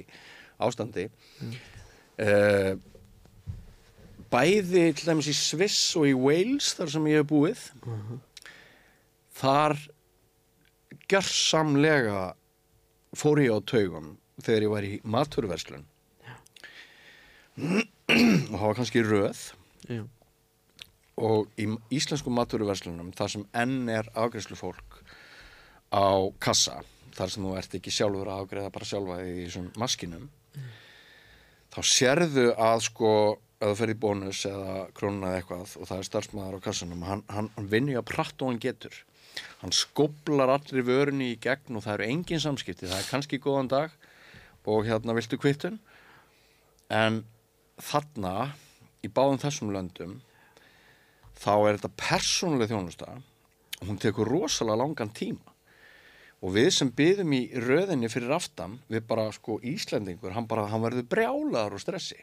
ástandi. 0.64 1.08
Uh, 2.18 2.78
bæði 4.32 4.88
til 4.98 5.06
dæmis 5.08 5.30
í 5.32 5.36
Sviss 5.38 5.94
og 6.00 6.08
í 6.10 6.16
Wales 6.18 6.74
þar 6.78 6.92
sem 6.96 7.06
ég 7.12 7.22
hef 7.22 7.30
búið 7.30 7.62
þar 9.38 9.78
gjörsamlega 11.08 12.24
fór 13.16 13.44
ég 13.46 13.54
á 13.54 13.60
taugum 13.70 14.16
þegar 14.42 14.66
ég 14.66 14.74
var 14.74 14.88
í 14.88 14.98
maturverslun 15.06 15.86
og 17.62 18.58
það 18.58 18.68
var 18.68 18.76
kannski 18.78 19.02
röð. 19.02 19.40
Já, 19.90 20.04
og 21.18 21.50
í 21.58 21.66
íslensku 21.98 22.30
maturverslunum 22.34 23.10
þar 23.18 23.34
sem 23.34 23.46
enn 23.58 23.90
er 23.90 24.10
afgreiðslu 24.14 24.58
fólk 24.60 25.00
á 25.90 26.30
kassa 26.44 26.84
þar 27.18 27.34
sem 27.34 27.48
þú 27.48 27.54
ert 27.58 27.78
ekki 27.80 27.94
sjálfur 27.94 28.30
að 28.30 28.44
afgreiða 28.44 28.74
bara 28.76 28.90
sjálfa 28.90 29.18
í 29.26 29.38
þessum 29.48 29.72
maskinum 29.82 30.28
þá 31.74 31.80
sérðu 31.86 32.48
að 32.54 32.80
sko 32.88 33.12
ef 33.58 33.72
þú 33.72 33.76
ferð 33.80 33.94
í 33.94 34.00
bónus 34.02 34.44
eða 34.50 34.80
krónuna 34.98 35.32
eða 35.32 35.42
eitthvað 35.42 35.76
og 35.82 35.90
það 35.90 36.02
er 36.02 36.10
starfsmæður 36.10 36.58
á 36.62 36.66
kassanum 36.68 37.06
hann, 37.08 37.24
hann, 37.34 37.52
hann 37.56 37.70
vinnur 37.72 38.02
að 38.02 38.10
pratt 38.12 38.42
og 38.42 38.52
hann 38.52 38.62
getur. 38.62 38.94
Hann 39.62 39.74
skoblar 39.74 40.50
allir 40.54 40.86
vörunni 40.86 41.32
í 41.34 41.40
gegn 41.42 41.78
og 41.78 41.86
það 41.86 41.96
eru 41.96 42.10
engin 42.12 42.42
samskipti. 42.42 42.90
Það 42.90 43.02
er 43.02 43.10
kannski 43.10 43.42
góðan 43.42 43.70
dag 43.74 43.94
og 44.68 44.86
hérna 44.86 45.16
viltu 45.16 45.40
kvittun 45.40 45.80
en 46.92 47.22
þarna 47.82 48.52
í 49.06 49.10
báðum 49.12 49.40
þessum 49.42 49.72
löndum 49.74 50.18
þá 51.38 51.54
er 51.56 51.78
þetta 51.78 51.94
persónuleg 52.02 52.72
þjónusta 52.72 53.14
og 53.18 53.86
hún 53.86 54.00
tekur 54.02 54.30
rosalega 54.30 54.82
langan 54.82 55.14
tíma 55.16 55.56
og 56.38 56.54
við 56.54 56.70
sem 56.76 56.90
byðum 56.94 57.34
í 57.34 57.42
röðinni 57.64 58.10
fyrir 58.14 58.36
aftan, 58.38 58.78
við 58.92 59.06
bara 59.10 59.28
sko 59.34 59.58
Íslendingur, 59.66 60.36
hann 60.36 60.50
bara, 60.50 60.68
hann 60.72 60.84
verður 60.84 61.08
brjálaður 61.10 61.78
og 61.78 61.82
stressi, 61.82 62.20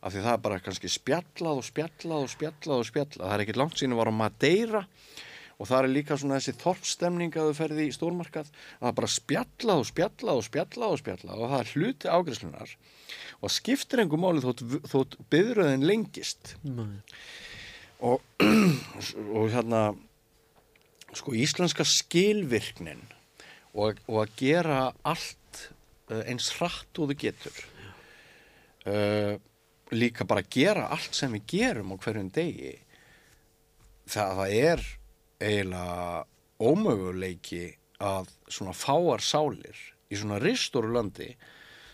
af 0.00 0.14
því 0.14 0.24
það 0.24 0.32
er 0.32 0.44
bara 0.46 0.60
kannski 0.64 0.92
spjallað 0.92 1.60
og 1.60 1.66
spjallað 1.68 2.24
og 2.24 2.32
spjallað 2.32 2.78
og 2.78 2.88
spjallað, 2.88 3.26
það 3.26 3.34
er 3.36 3.44
ekkit 3.44 3.60
langt 3.60 3.80
sín 3.80 3.96
að 3.96 4.00
vara 4.00 4.16
Madeira 4.16 4.86
og 5.60 5.68
það 5.68 5.82
er 5.82 5.92
líka 5.92 6.16
svona 6.16 6.38
þessi 6.38 6.56
þorpstemning 6.62 7.36
að 7.36 7.50
þú 7.50 7.56
ferði 7.58 7.84
í 7.84 7.92
stórmarkað. 7.92 8.48
Að 8.48 8.80
það 8.80 8.90
er 8.90 8.96
bara 8.96 9.10
spjallað 9.12 9.82
og 9.82 9.88
spjallað 9.90 10.40
og 10.40 10.46
spjallað 10.46 10.94
og 10.94 11.00
spjallað 11.02 11.42
og 11.44 11.52
það 11.52 11.64
er 11.64 11.72
hluti 11.74 12.14
ágæðslunar 12.14 12.72
og 12.72 13.44
það 13.44 13.56
skiptir 13.58 14.02
einhver 14.02 14.22
máli 14.22 14.44
þótt, 14.44 14.62
þótt 14.88 15.18
byðröðin 15.32 15.84
lengist. 15.84 16.54
Nei. 16.64 17.02
og, 18.00 18.24
og 19.36 19.50
hérna 19.52 19.82
sko 21.12 21.34
íslenska 21.36 21.84
skilvirknin 21.84 23.04
og, 23.74 24.00
og 24.08 24.22
að 24.24 24.34
gera 24.40 24.80
allt 25.06 25.66
uh, 26.10 26.22
eins 26.24 26.50
hratt 26.58 26.98
og 26.98 27.12
þú 27.12 27.18
getur. 27.24 27.60
Uh, 28.86 29.36
líka 29.94 30.26
bara 30.28 30.46
gera 30.46 30.88
allt 30.94 31.14
sem 31.16 31.32
við 31.36 31.46
gerum 31.54 31.94
á 31.94 31.96
hverjum 32.00 32.30
degi. 32.34 32.74
Það, 34.10 34.34
það 34.40 34.56
er 34.58 34.84
eiginlega 35.40 36.24
ómöguleiki 36.60 37.64
að 38.00 38.30
svona 38.50 38.74
fáar 38.76 39.22
sálir 39.24 39.78
í 40.10 40.18
svona 40.18 40.40
ristóru 40.42 40.90
landi 40.92 41.30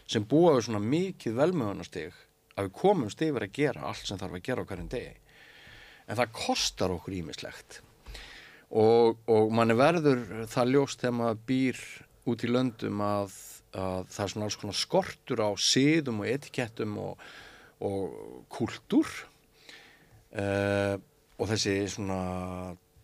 sem 0.07 0.25
búa 0.27 0.55
við 0.57 0.69
svona 0.69 0.83
mikið 0.83 1.37
velmögunastig 1.41 2.15
að 2.57 2.69
við 2.69 2.77
komumst 2.79 3.23
yfir 3.23 3.47
að 3.47 3.57
gera 3.59 3.89
allt 3.91 4.07
sem 4.07 4.19
þarf 4.21 4.39
að 4.39 4.47
gera 4.49 4.65
á 4.65 4.69
hverjum 4.71 4.91
degi. 4.93 5.15
En 6.07 6.19
það 6.21 6.35
kostar 6.39 6.95
okkur 6.95 7.19
ímislegt 7.19 7.81
og, 8.75 9.19
og 9.31 9.53
manni 9.55 9.77
verður 9.79 10.25
það 10.51 10.73
ljóst 10.75 11.03
þegar 11.03 11.19
maður 11.21 11.43
býr 11.49 11.83
út 12.27 12.43
í 12.43 12.51
löndum 12.51 13.03
að, 13.05 13.37
að 13.77 14.09
það 14.15 14.25
er 14.25 14.33
svona 14.33 14.49
alls 14.49 14.59
konar 14.63 14.79
skortur 14.79 15.43
á 15.47 15.51
siðum 15.55 16.23
og 16.25 16.31
etikettum 16.33 16.97
og, 17.03 17.27
og 17.87 18.17
kultúr 18.53 19.13
uh, 20.35 20.97
og 21.37 21.51
þessi 21.53 21.77
svona 21.93 22.23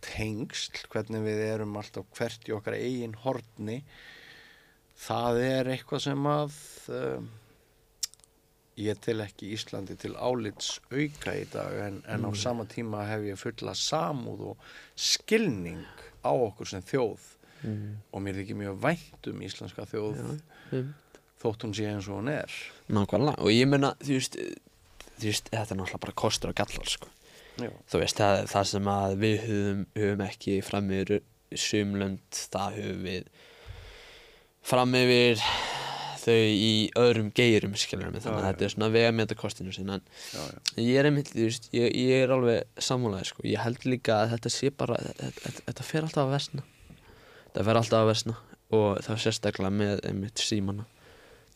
tengsl, 0.03 0.83
hvernig 0.91 1.23
við 1.23 1.45
erum 1.47 1.77
alltaf 1.79 2.09
hvert 2.17 2.49
í 2.49 2.57
okkar 2.57 2.75
eigin 2.81 3.15
horni 3.23 3.83
það 4.99 5.39
er 5.47 5.71
eitthvað 5.77 6.07
sem 6.09 6.27
að 6.27 6.57
uh, 6.91 7.23
ég 8.81 9.01
til 9.05 9.21
ekki 9.21 9.51
Íslandi 9.57 9.97
til 10.01 10.15
álits 10.17 10.79
auka 10.91 11.35
í 11.37 11.45
dag 11.53 11.77
en, 11.87 12.01
en 12.09 12.25
á 12.25 12.31
sama 12.39 12.65
tíma 12.71 13.05
hef 13.11 13.27
ég 13.29 13.41
fulla 13.41 13.75
samúð 13.77 14.47
og 14.53 14.67
skilning 14.97 15.85
á 16.25 16.33
okkur 16.33 16.69
sem 16.73 16.85
þjóð. 16.87 17.29
Mm. 17.63 18.01
og 18.11 18.23
mér 18.25 18.41
þykir 18.41 18.57
mjög 18.59 18.79
vænt 18.83 19.27
um 19.31 19.43
íslenska 19.47 19.85
þjóð 19.87 20.17
Um, 20.73 20.95
þótt 21.43 21.67
hún 21.67 21.75
sé 21.77 21.85
eins 21.91 22.07
og 22.09 22.21
hún 22.23 22.31
er. 22.33 22.53
Nákvæmlega, 22.89 23.43
og 23.45 23.53
ég 23.53 23.69
meina, 23.69 23.93
þú 24.01 24.17
veist, 24.17 24.39
þú 25.19 25.27
veist, 25.29 25.51
þetta 25.53 25.75
er 25.75 25.79
náttúrulega 25.81 26.03
bara 26.07 26.15
kostur 26.23 26.53
og 26.53 26.57
gallar, 26.57 26.89
sko. 26.89 27.11
Já, 27.61 27.69
Þú 27.93 28.01
veist, 28.01 28.17
það, 28.23 28.37
það 28.55 28.69
sem 28.71 28.89
að 28.89 29.17
við 29.21 29.37
höfum, 29.45 29.83
höfum 29.99 30.25
ekki 30.25 30.57
fram 30.65 30.89
yfir 30.97 31.21
sumlönd, 31.67 32.41
það 32.55 32.79
höfum 32.81 33.05
við 33.05 33.29
fram 34.73 34.97
yfir 35.03 35.45
þau 36.23 36.37
í 36.39 36.71
öðrum 37.03 37.31
geirum, 37.35 37.73
skilur 37.79 38.13
mig, 38.15 38.23
þannig 38.23 38.41
að 38.43 38.49
þetta 38.51 38.67
er 38.69 38.73
svona 38.75 38.89
vegameta 38.95 39.37
kostinu 39.39 39.73
sinna, 39.75 39.97
en 39.99 40.05
já, 40.33 40.43
já. 40.47 40.85
ég 40.87 40.99
er 41.01 41.09
einmitt, 41.11 41.33
þú 41.35 41.47
veist, 41.49 41.69
ég, 41.75 41.89
ég 41.99 42.23
er 42.27 42.35
alveg 42.37 42.83
sammúlega, 42.87 43.27
sko, 43.33 43.43
ég 43.49 43.63
held 43.65 43.87
líka 43.89 44.21
að 44.23 44.37
þetta 44.37 44.53
sé 44.55 44.71
bara, 44.71 44.99
þetta, 45.09 45.31
þetta, 45.43 45.65
þetta 45.71 45.87
fer 45.89 46.07
alltaf 46.07 46.23
að 46.29 46.35
versna, 46.37 46.67
þetta 47.49 47.67
fer 47.71 47.81
alltaf 47.83 47.99
að 48.05 48.11
versna 48.13 48.37
og 48.73 48.87
það 49.05 49.17
er 49.17 49.25
sérstaklega 49.27 49.73
með 49.81 50.05
einmitt 50.09 50.45
símana, 50.47 50.87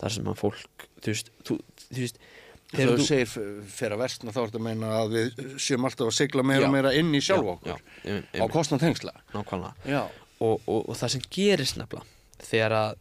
þar 0.03 0.17
sem 0.19 0.27
að 0.35 0.41
fólk, 0.43 0.89
þú 1.05 1.15
veist, 1.15 1.31
þú, 1.47 1.61
þú 1.87 2.03
veist, 2.03 2.21
Þegar 2.67 2.97
þú 2.99 3.05
segir 3.07 3.29
f- 3.31 3.69
fer 3.71 3.93
að 3.95 4.01
versna 4.03 4.33
þá 4.35 4.39
ertu 4.43 4.59
að 4.59 4.65
meina 4.67 4.89
að 4.99 5.13
við 5.15 5.37
séum 5.63 5.85
alltaf 5.87 6.09
að 6.11 6.17
sigla 6.17 6.43
meira 6.43 6.67
og 6.67 6.73
meira 6.75 6.91
inn 6.99 7.13
í 7.15 7.21
sjálf 7.23 7.47
Já, 7.47 7.77
okkur. 7.77 7.85
já, 8.03 8.17
á 8.43 8.45
kostnað 8.51 8.83
tengsla 8.83 9.13
og, 9.39 10.57
og, 10.67 10.81
og 10.83 10.91
það 10.99 11.13
sem 11.15 11.23
gerist 11.31 11.79
nefnilega 11.79 12.43
þegar 12.51 12.75
að 12.81 12.97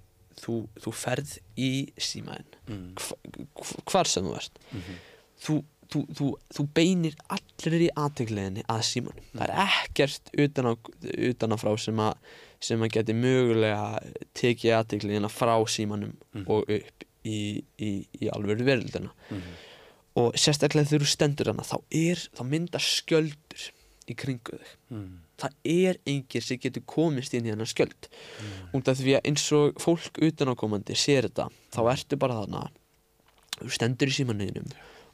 þú, 0.46 0.56
þú 0.80 0.94
ferð 0.94 1.38
í 1.58 1.72
símaðin 1.98 2.52
Mm. 2.68 2.94
hva, 2.96 3.82
hvar 3.92 4.08
sem 4.10 4.24
þú 4.26 4.36
ert 4.36 4.60
Mhm. 4.74 4.96
þú, 5.46 5.56
þú, 5.92 6.00
þú, 6.18 6.30
þú 6.56 6.64
beinir 6.74 7.16
allir 7.30 7.82
í 7.86 7.90
aðtegleginni 7.96 8.64
að 8.68 8.82
símanum 8.88 9.28
það 9.36 9.50
er 9.50 9.54
ekkert 9.66 10.32
utan, 10.46 10.66
á, 10.66 10.74
utan 11.30 11.54
á 11.54 11.58
frá 11.62 11.76
sem 11.80 11.96
að, 11.98 12.16
sem 12.60 12.82
að 12.82 12.90
geti 12.96 13.14
mögulega 13.14 14.00
tekið 14.34 14.74
aðtegleginna 14.80 15.30
frá 15.30 15.56
símanum 15.70 16.16
Mhm. 16.34 16.46
og 16.50 16.66
upp 16.70 17.04
í, 17.26 17.64
í, 17.80 18.08
í 18.22 18.30
alvöru 18.34 18.64
veröldina 18.66 19.12
Mhm. 19.30 19.42
og 20.16 20.34
sérstaklega 20.34 20.88
þegar 20.90 21.06
þú 21.06 21.12
stendur 21.14 21.48
hana 21.54 21.64
þá, 21.64 21.78
þá 22.36 22.42
myndar 22.50 22.82
skjöldur 22.82 23.72
í 24.10 24.16
kringu 24.18 24.58
þig. 24.60 24.74
Mm. 24.94 25.14
það 25.42 25.56
er 25.72 26.00
engir 26.08 26.44
sem 26.46 26.60
getur 26.62 26.84
komist 26.88 27.34
inn 27.36 27.48
í 27.48 27.52
hennar 27.52 27.70
skjöld. 27.70 28.10
Út 28.76 28.92
af 28.92 29.00
því 29.00 29.18
að 29.18 29.30
eins 29.32 29.46
og 29.56 29.80
fólk 29.82 30.20
utanákomandi 30.24 30.98
sér 31.00 31.30
þetta 31.30 31.50
þá 31.76 31.82
ertu 31.92 32.20
bara 32.22 32.42
þarna 32.42 32.68
þú 33.60 33.72
stendur 33.78 34.12
í 34.12 34.16
símanuðinum 34.16 34.70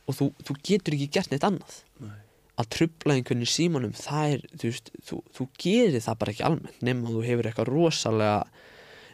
og 0.10 0.18
þú, 0.18 0.28
þú 0.46 0.58
getur 0.66 0.98
ekki 0.98 1.10
gert 1.18 1.32
neitt 1.32 1.48
annað. 1.48 1.80
Nei. 2.02 2.18
að 2.62 2.68
trubla 2.76 3.16
einhvern 3.16 3.42
í 3.42 3.50
símanum 3.50 3.94
það 3.98 4.36
er, 4.36 4.42
þú 4.60 4.70
veist, 4.70 4.90
þú, 5.08 5.20
þú 5.34 5.46
gerir 5.64 6.04
það 6.04 6.18
bara 6.22 6.34
ekki 6.36 6.46
almennt 6.46 6.84
nema 6.86 7.08
að 7.08 7.16
þú 7.16 7.22
hefur 7.26 7.48
eitthvað 7.50 7.72
rosalega 7.72 8.40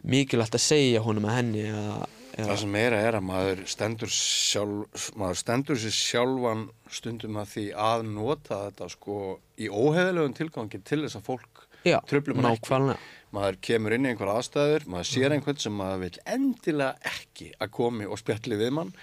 mikilvægt 0.08 0.58
að 0.58 0.64
segja 0.64 1.04
honum 1.06 1.28
að 1.28 1.38
henni 1.38 1.64
eða, 1.70 2.08
eða 2.38 2.48
Það 2.52 2.60
sem 2.62 2.74
meira 2.78 3.02
er 3.02 3.18
að 3.18 3.26
maður 3.28 3.62
stendur 3.74 4.12
sjálf, 4.14 5.06
maður 5.18 5.40
stendur 5.42 5.80
sér 5.82 5.96
sjálfan 5.98 6.66
stundum 6.94 7.40
að 7.42 7.54
því 7.56 7.68
að 7.88 8.04
nota 8.14 8.60
þetta 8.68 8.90
sko 8.94 9.22
í 9.58 9.70
óheðilegum 9.74 10.36
tilgangi 10.38 10.82
til 10.86 11.02
þess 11.06 11.18
að 11.18 11.30
fólk 11.32 11.64
já, 11.88 11.98
trufli 12.10 12.36
mann 12.38 12.52
ekki. 12.52 12.68
nákvæmlega 12.68 13.00
maður 13.38 13.58
kemur 13.68 13.96
inn 13.98 14.08
í 14.08 14.12
einhver 14.14 14.30
aðstæður, 14.38 14.86
maður 14.88 15.10
sér 15.10 15.36
einhvern 15.36 15.60
sem 15.60 15.74
maður 15.76 16.04
vil 16.06 16.20
endilega 16.38 17.12
ekki 17.12 17.50
að 17.58 17.74
komi 17.76 18.08
og 18.08 18.22
spjalli 18.22 18.60
við 18.60 18.72
mann 18.78 18.94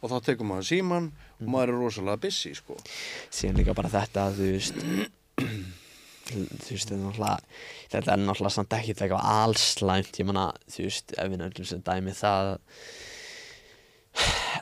og 0.00 0.12
þá 0.12 0.16
tekur 0.30 0.48
maður 0.50 0.68
síman 0.68 1.10
og 1.40 1.48
maður 1.48 1.74
er 1.74 1.80
rosalega 1.84 2.22
busy 2.26 2.52
sko. 2.56 2.76
síðan 3.32 3.60
líka 3.60 3.76
bara 3.76 3.92
þetta 3.92 4.26
að 4.28 4.40
þú 4.40 4.50
veist 4.56 4.82
þú 6.30 6.76
veist 6.76 6.90
þetta 6.90 8.14
er 8.14 8.22
náttúrulega 8.22 8.50
er 8.50 8.56
samt 8.56 8.76
ekki 8.78 8.94
eitthvað 8.94 9.28
allslæmt 9.34 10.20
ég 10.20 10.28
manna 10.28 10.46
þú 10.70 10.86
veist 10.86 11.14
ef 11.16 11.30
við 11.32 11.42
nefnum 11.42 11.68
sem 11.70 11.82
dæmi 11.86 12.14
það 12.16 12.52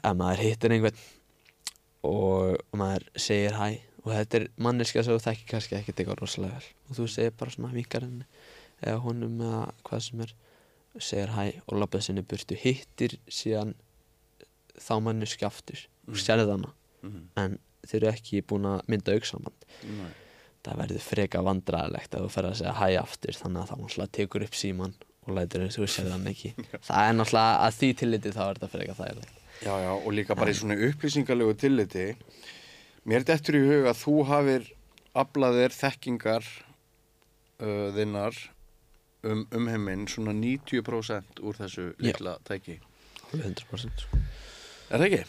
ef 0.03 0.17
maður 0.19 0.45
hittir 0.45 0.75
einhvern 0.75 1.05
og, 2.07 2.57
og 2.57 2.79
maður 2.79 3.07
segir 3.19 3.57
hæ 3.59 3.69
og 4.05 4.15
þetta 4.15 4.41
er 4.41 4.47
manneska 4.65 5.05
sem 5.05 5.17
þú 5.17 5.25
þekkir 5.25 5.51
kannski 5.53 5.77
ekkert 5.79 6.01
eitthvað 6.01 6.21
rosalega 6.23 6.59
vel. 6.59 6.69
Og 6.89 6.99
þú 6.99 7.09
segir 7.13 7.35
bara 7.39 7.55
svona 7.55 7.75
vinkar 7.75 8.07
henni 8.07 8.25
eða 8.79 9.03
honum 9.05 9.41
eða 9.43 9.63
hvað 9.89 10.05
sem 10.07 10.23
er 10.25 10.35
segir 10.99 11.35
hæ 11.35 11.45
og 11.67 11.75
labbað 11.83 12.07
sinni 12.07 12.25
burtu 12.27 12.59
hittir 12.59 13.19
síðan 13.27 13.75
þá 14.79 14.95
manneski 15.05 15.47
aftur 15.49 15.85
og 16.09 16.21
sérði 16.23 16.53
hana. 16.55 16.73
Mm. 17.03 17.29
en 17.39 17.59
þeir 17.87 18.01
eru 18.01 18.09
ekki 18.11 18.41
búin 18.43 18.65
að 18.67 18.81
mynda 18.91 19.15
auksamband 19.15 19.67
Nei. 19.87 20.09
Það 20.67 20.81
verður 20.83 21.05
freka 21.05 21.43
vandræðilegt 21.47 22.17
að 22.17 22.25
þú 22.25 22.33
fer 22.35 22.49
að 22.49 22.57
segja 22.61 22.75
hæ 22.79 22.89
aftur 23.01 23.39
þannig 23.39 23.63
að 23.63 23.71
það 23.71 23.83
náttúrulega 23.83 24.15
tekur 24.19 24.47
upp 24.47 24.59
síman 24.59 24.97
og 25.29 25.35
lætur 25.37 25.65
eins 25.65 25.77
og 25.79 25.85
þú 25.85 25.91
sér 25.93 26.09
þann 26.13 26.31
ekki. 26.31 26.53
Það 26.89 27.03
er 27.05 27.17
náttúrulega 27.19 27.57
að 27.65 27.75
því 27.79 27.91
tilliti 28.01 28.33
þá 28.33 28.43
er 28.45 28.59
þetta 28.59 28.71
freka 28.73 28.97
þægilegt. 28.99 29.41
Já, 29.59 29.73
já, 29.83 29.91
og 29.93 30.13
líka 30.15 30.37
bara 30.39 30.53
í 30.55 30.57
svona 30.57 30.77
upplýsingarlegu 30.89 31.57
tilliti. 31.59 32.07
Mér 33.09 33.27
dettur 33.29 33.59
í 33.59 33.65
hug 33.67 33.89
að 33.91 33.99
þú 34.01 34.15
hafir 34.29 34.71
aflaðir 35.19 35.75
þekkingar 35.75 36.47
uh, 36.47 37.89
þinnar 37.97 38.39
um, 39.27 39.45
um 39.53 39.69
heiminn 39.69 40.07
svona 40.11 40.35
90% 40.37 41.43
úr 41.43 41.59
þessu 41.59 41.91
litla 42.03 42.39
tæki. 42.49 42.79
Alveg 43.29 43.51
100% 43.51 44.05
sko. 44.07 44.23
Er 44.89 45.03
það 45.03 45.09
ekki? 45.11 45.25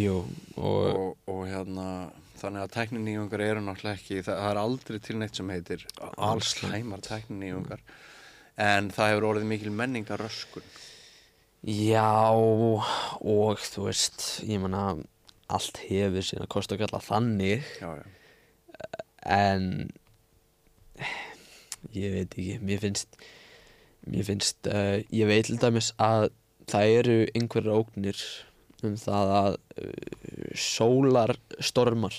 Jú, 0.00 0.14
og, 0.56 0.86
og, 0.88 1.16
og 1.28 1.42
hérna 1.50 1.86
þannig 2.42 2.64
að 2.64 2.72
tækninýjungar 2.76 3.44
eru 3.46 3.64
náttúrulega 3.64 3.98
ekki 3.98 4.22
það, 4.22 4.38
það 4.42 4.48
er 4.52 4.62
aldrei 4.62 5.02
til 5.02 5.18
neitt 5.20 5.38
sem 5.38 5.52
heitir 5.54 5.84
alls 6.28 6.54
hlæmar 6.60 7.04
tækninýjungar. 7.06 7.84
En 8.62 8.90
það 8.92 9.12
hefur 9.12 9.28
orðið 9.30 9.52
mikil 9.54 9.74
menningar 9.74 10.20
röskun 10.20 10.66
já 11.62 12.34
og 12.34 13.60
þú 13.62 13.86
veist 13.86 14.42
ég 14.42 14.58
menna 14.62 14.96
allt 15.52 15.78
hefur 15.86 16.24
sína 16.26 16.48
kost 16.50 16.72
og 16.74 16.80
galla 16.82 16.98
þannig. 17.02 17.62
Já, 17.78 18.02
já. 18.02 18.04
en 19.22 19.92
ég 21.94 22.14
veit 22.16 22.34
ekki 22.34 22.58
mér 22.62 22.82
finnst 22.82 23.18
mér 24.10 24.26
finnst, 24.26 24.66
uh, 24.66 24.98
ég 25.14 25.28
veit 25.30 25.46
til 25.46 25.60
dæmis 25.62 25.92
að 26.02 26.32
það 26.70 26.94
eru 26.98 27.18
einhverjar 27.36 27.78
ógnir 27.78 28.22
um 28.82 28.96
það 28.98 29.34
að 29.36 29.58
uh, 29.78 30.56
sólarstormar 30.58 32.16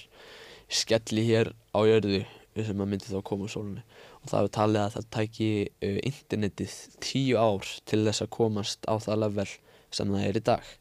skelli 0.74 1.26
hér 1.28 1.51
á 1.74 1.80
jörðu 1.88 2.24
sem 2.53 2.82
að 2.84 2.89
myndi 2.89 3.09
þá 3.09 3.21
koma 3.26 3.47
úr 3.47 3.53
sólunni 3.53 3.84
og 4.21 4.30
það 4.30 4.39
hefur 4.39 4.53
talið 4.57 4.82
að 4.84 4.95
það 4.95 5.07
tæki 5.17 5.49
uh, 5.65 5.99
internetið 6.09 6.76
tíu 7.03 7.38
ár 7.41 7.69
til 7.89 8.01
þess 8.07 8.26
að 8.26 8.34
komast 8.38 8.89
á 8.89 8.93
það 9.01 9.21
level 9.26 9.49
sem 9.93 10.13
það 10.13 10.28
er 10.28 10.39
í 10.39 10.43
dag. 10.49 10.74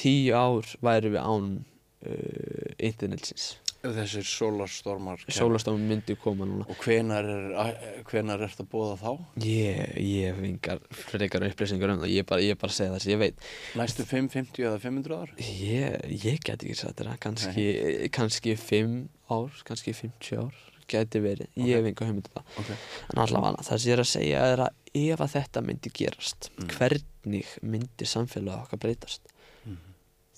Tíu 0.00 0.36
ár 0.36 0.70
væri 0.84 1.12
við 1.14 1.20
án 1.24 1.50
uh, 1.60 2.70
internetsins 2.78 3.52
þessir 3.80 4.26
sólarstormar 4.28 5.22
sólastofn 5.32 5.84
myndi 5.88 6.16
koma 6.20 6.44
núna 6.48 6.66
Og 6.68 6.76
hvenar 6.84 7.24
er, 7.24 7.54
er 7.56 8.42
þetta 8.44 8.66
bóða 8.68 8.96
þá? 9.00 9.12
ég, 9.44 9.94
ég 9.96 10.26
hef 10.34 10.42
engar 10.44 10.82
frekar 10.92 11.46
upplýsingar 11.48 11.94
um 11.94 12.02
það 12.02 12.12
ég 12.12 12.26
bara, 12.28 12.44
ég 12.44 12.58
bara 12.60 12.72
segja 12.76 12.92
það 12.92 13.04
sem 13.06 13.12
ég 13.14 13.22
veit 13.22 13.46
Næstu 13.80 14.04
5, 14.04 14.28
50 14.36 14.66
eða 14.68 14.82
500 14.84 15.16
ár? 15.22 15.32
ég, 15.40 15.96
ég 16.26 16.42
get 16.44 16.60
ekki 16.66 16.76
sagt 16.76 17.00
þetta 17.00 17.16
kannski, 17.24 17.66
kannski 18.12 18.56
5 18.60 19.00
ár 19.32 19.62
kannski 19.64 19.96
50 19.96 20.42
ár 20.44 20.60
geti 20.90 21.20
verið, 21.22 21.46
ég 21.54 21.76
hef 21.78 21.86
enga 21.86 22.06
hugmynd 22.08 22.28
um 22.28 22.40
það 22.40 22.56
Ok. 22.64 22.70
en 23.14 23.20
allavega 23.24 23.62
það 23.62 23.78
sem 23.78 23.90
ég 23.90 23.94
er 23.94 24.00
að 24.02 24.08
segja 24.10 24.40
er 24.52 24.62
að 24.64 24.72
ef 25.00 25.20
að 25.22 25.34
þetta 25.36 25.60
myndi 25.62 25.92
gerast 25.94 26.48
Mm. 26.58 26.66
hvernig 26.76 27.52
myndi 27.62 28.04
samfélag 28.10 28.64
okkar 28.66 28.80
breytast 28.82 29.22
Mhm. 29.64 29.76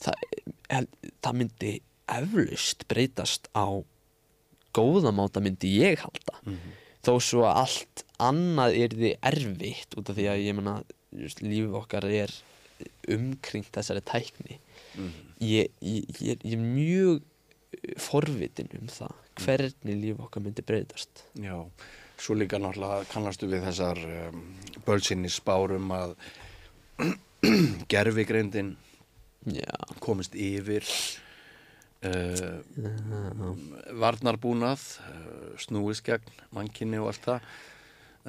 það, 0.03 0.87
það 1.25 1.39
myndi 1.41 1.73
eflaust 2.13 2.87
breytast 2.91 3.49
á 3.57 3.67
góðamáta 4.77 5.43
myndi 5.45 5.75
ég 5.81 6.01
halda. 6.05 6.39
Mhm. 6.45 6.79
þó 7.03 7.19
svo 7.19 7.43
að 7.43 7.57
allt 7.65 8.05
annað 8.23 8.77
er 8.79 8.93
því 8.95 9.09
erfitt 9.27 9.97
út 9.99 10.11
af 10.11 10.17
því 10.17 10.27
að 10.31 10.45
ég 10.45 10.55
menna 10.55 10.75
lífið 11.43 11.75
okkar 11.75 12.05
er 12.07 12.31
umkringt 13.11 13.73
þessari 13.75 14.03
tækni. 14.07 14.59
Mhm. 14.95 15.11
ég, 15.41 15.71
ég, 15.81 16.05
ég, 16.21 16.39
ég 16.45 16.53
er 16.53 16.63
mjög 16.63 17.23
forvitin 17.99 18.71
um 18.79 18.87
það 18.87 19.15
hvernig 19.41 19.99
líf 19.99 20.21
okkar 20.23 20.45
myndi 20.45 20.63
breytast. 20.63 21.25
Já, 21.41 21.57
svo 22.21 22.37
líka 22.37 22.61
náttúrulega 22.61 23.09
kannastu 23.11 23.49
við 23.51 23.65
þessar 23.67 23.99
um, 24.29 24.43
bölsinni 24.87 25.31
spárum 25.33 25.91
að 25.97 26.15
gerfigreindin 27.93 28.77
já, 29.49 29.73
komist 30.05 30.37
yfir 30.39 30.87
uh, 32.09 33.53
varnarbúnað 34.03 34.85
snúist 35.63 36.05
gegn 36.07 36.43
mannkinni 36.55 37.01
og 37.03 37.13
allt 37.13 37.29
það. 37.29 37.49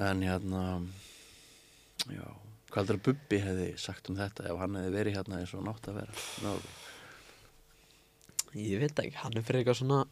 En 0.09 0.23
hérna 0.25 0.63
já, 2.09 2.25
hvað 2.71 2.79
heldur 2.79 2.99
að 2.99 3.05
Bubbi 3.07 3.41
hefði 3.43 3.67
sagt 3.81 4.09
um 4.09 4.17
þetta 4.17 4.47
ef 4.49 4.61
hann 4.61 4.79
hefði 4.79 4.95
verið 4.97 5.17
hérna 5.19 5.39
eins 5.41 5.53
og 5.57 5.65
nátt 5.67 5.89
að 5.91 5.99
vera? 6.01 6.23
Ná, 6.43 6.51
ég 8.57 8.81
veit 8.81 9.03
ekki, 9.03 9.19
hann 9.21 9.37
er 9.37 9.45
frekar 9.45 9.77
svona 9.77 10.03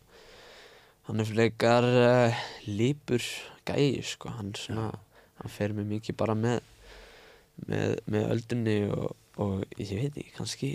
hann 1.07 1.22
er 1.22 1.30
frekar 1.30 1.88
uh, 1.88 2.43
lípur 2.70 3.26
gæi 3.68 4.03
sko, 4.05 4.32
hann 4.38 4.53
svona 4.57 4.91
hann 5.41 5.53
fer 5.53 5.74
með 5.78 5.89
mikið 5.95 6.18
bara 6.22 6.38
með 6.38 6.62
með, 7.68 7.97
með 8.09 8.28
öldunni 8.36 8.78
og, 8.93 9.12
og 9.41 9.64
ég 9.78 9.93
veit 9.97 10.18
ekki, 10.18 10.34
kannski 10.38 10.72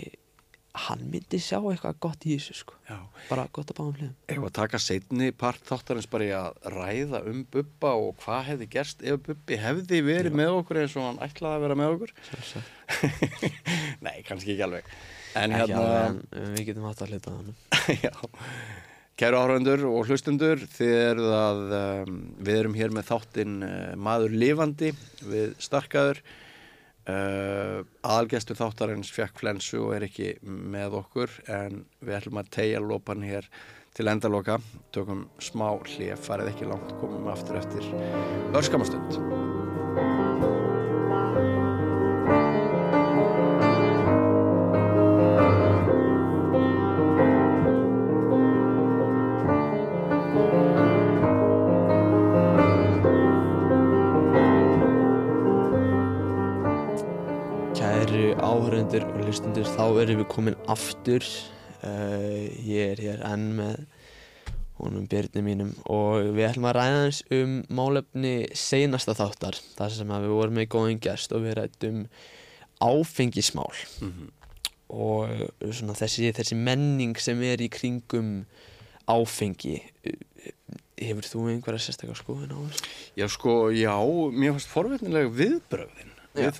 hann 0.85 1.03
myndi 1.11 1.39
sjá 1.41 1.57
eitthvað 1.59 1.99
gott 2.03 2.25
í 2.27 2.35
þessu 2.35 2.55
sko. 2.61 2.77
Já, 2.87 2.97
bara 3.29 3.47
gott 3.55 3.73
að 3.73 3.79
báðum 3.79 3.97
hliðum. 3.97 4.15
Ef 4.33 4.47
að 4.47 4.55
taka 4.57 4.81
setni 4.81 5.29
part 5.35 5.63
þáttarins 5.67 6.09
bara 6.11 6.27
í 6.27 6.31
að 6.37 6.71
ræða 6.73 7.21
um 7.31 7.43
Bubba 7.53 7.93
og 7.99 8.17
hvað 8.23 8.47
hefði 8.51 8.69
gerst 8.77 9.03
ef 9.03 9.21
Bubbi 9.25 9.59
hefði 9.61 10.01
verið 10.05 10.39
með 10.39 10.55
okkur 10.61 10.81
eins 10.83 10.97
og 10.97 11.07
hann 11.09 11.21
ætlaði 11.27 11.59
að 11.59 11.65
vera 11.65 11.79
með 11.81 11.93
okkur? 11.95 12.15
Nei, 14.05 14.17
kannski 14.27 14.55
ekki 14.55 14.67
alveg. 14.67 14.91
En 15.37 15.53
ekki 15.53 15.73
hérna, 15.73 15.85
alveg, 15.85 16.25
en 16.41 16.57
við 16.57 16.67
getum 16.71 16.89
hatt 16.89 17.05
að 17.05 17.15
hlita 17.15 17.37
já. 18.07 18.13
Kæru 19.17 19.39
áhraundur 19.41 19.81
og 19.89 20.11
hlustundur 20.11 20.59
þið 20.75 20.91
eruð 20.95 21.31
að 21.33 21.61
um, 21.77 22.17
við 22.37 22.59
erum 22.59 22.75
hér 22.77 22.91
með 22.93 23.07
þáttinn 23.07 23.55
uh, 23.65 23.77
Maður 23.97 24.35
lifandi 24.37 24.91
við 25.25 25.55
starkaður 25.57 26.21
uh, 27.11 27.81
aðalgestur 28.05 28.59
þáttarins 28.59 29.11
fekk 29.13 29.41
flensu 29.41 29.81
og 29.85 29.95
er 29.97 30.07
ekki 30.09 30.33
með 30.43 30.99
okkur 31.01 31.33
en 31.49 31.83
við 32.01 32.19
ætlum 32.19 32.41
að 32.41 32.53
tegja 32.59 32.83
lopan 32.83 33.25
hér 33.25 33.49
til 33.97 34.07
endaloka. 34.11 34.59
Tökum 34.93 35.25
smá 35.41 35.71
hlið, 35.73 36.17
farið 36.21 36.53
ekki 36.53 36.69
langt 36.69 36.93
komum 37.01 37.31
aftur 37.33 37.57
eftir 37.63 37.87
örskamastund 38.57 39.56
áhörundur 58.97 59.19
og 59.21 59.27
hlustundur, 59.27 59.67
þá 59.77 59.83
erum 60.01 60.19
við 60.21 60.27
komin 60.31 60.55
aftur. 60.71 61.25
Uh, 61.85 62.47
ég 62.65 62.93
er 62.95 63.01
hér 63.03 63.19
enn 63.27 63.51
með 63.57 63.83
honum 64.79 65.05
Byrni 65.09 65.43
mínum 65.45 65.69
og 65.89 66.31
við 66.33 66.47
ætlum 66.47 66.65
að 66.69 66.75
ræða 66.79 67.03
eins 67.05 67.19
um 67.33 67.53
málefni 67.77 68.31
seinasta 68.57 69.13
þáttar. 69.17 69.59
þar 69.77 69.93
sem 69.93 70.07
við 70.09 70.33
vorum 70.33 70.57
með 70.57 70.67
góðan 70.73 70.99
gest 71.01 71.31
og 71.33 71.43
við 71.45 71.55
rættum 71.59 72.07
áfengismál 72.81 73.69
Mhm. 74.01 74.31
og 74.89 75.29
svona 75.73 75.93
þessi, 75.93 76.31
þessi 76.33 76.55
menning 76.55 77.17
sem 77.19 77.41
er 77.43 77.57
í 77.57 77.69
kringum 77.69 78.45
áfengi. 79.07 79.81
Hefur 80.97 81.21
þú 81.21 81.49
einhverja 81.53 81.79
sérstakar 81.85 82.17
skoðun 82.17 82.53
á 82.53 82.59
þessu? 82.65 82.85
Já 83.15 83.27
sko, 83.29 83.69
já, 83.69 83.93
mér 84.33 84.57
fannst 84.57 84.73
forvitnilega 84.73 85.29
viðbröðin 85.29 86.13
við 86.33 86.43
Já. 86.43 86.51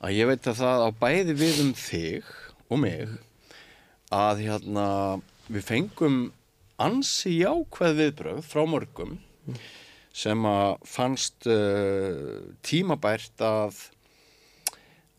Að 0.00 0.16
ég 0.16 0.30
veit 0.30 0.50
að 0.50 0.60
það 0.62 0.86
á 0.86 0.90
bæði 1.00 1.36
við 1.40 1.60
um 1.64 1.72
þig 1.78 2.30
og 2.70 2.82
mig 2.82 3.14
að 4.14 4.44
hérna 4.46 4.86
við 5.50 5.66
fengum 5.66 6.18
ansi 6.80 7.36
jákvæð 7.40 7.96
viðbröð 8.00 8.42
frá 8.46 8.64
mörgum 8.68 9.18
sem 10.16 10.46
að 10.48 10.76
fannst 10.90 11.46
uh, 11.48 12.40
tímabært 12.66 13.44
að 13.44 13.78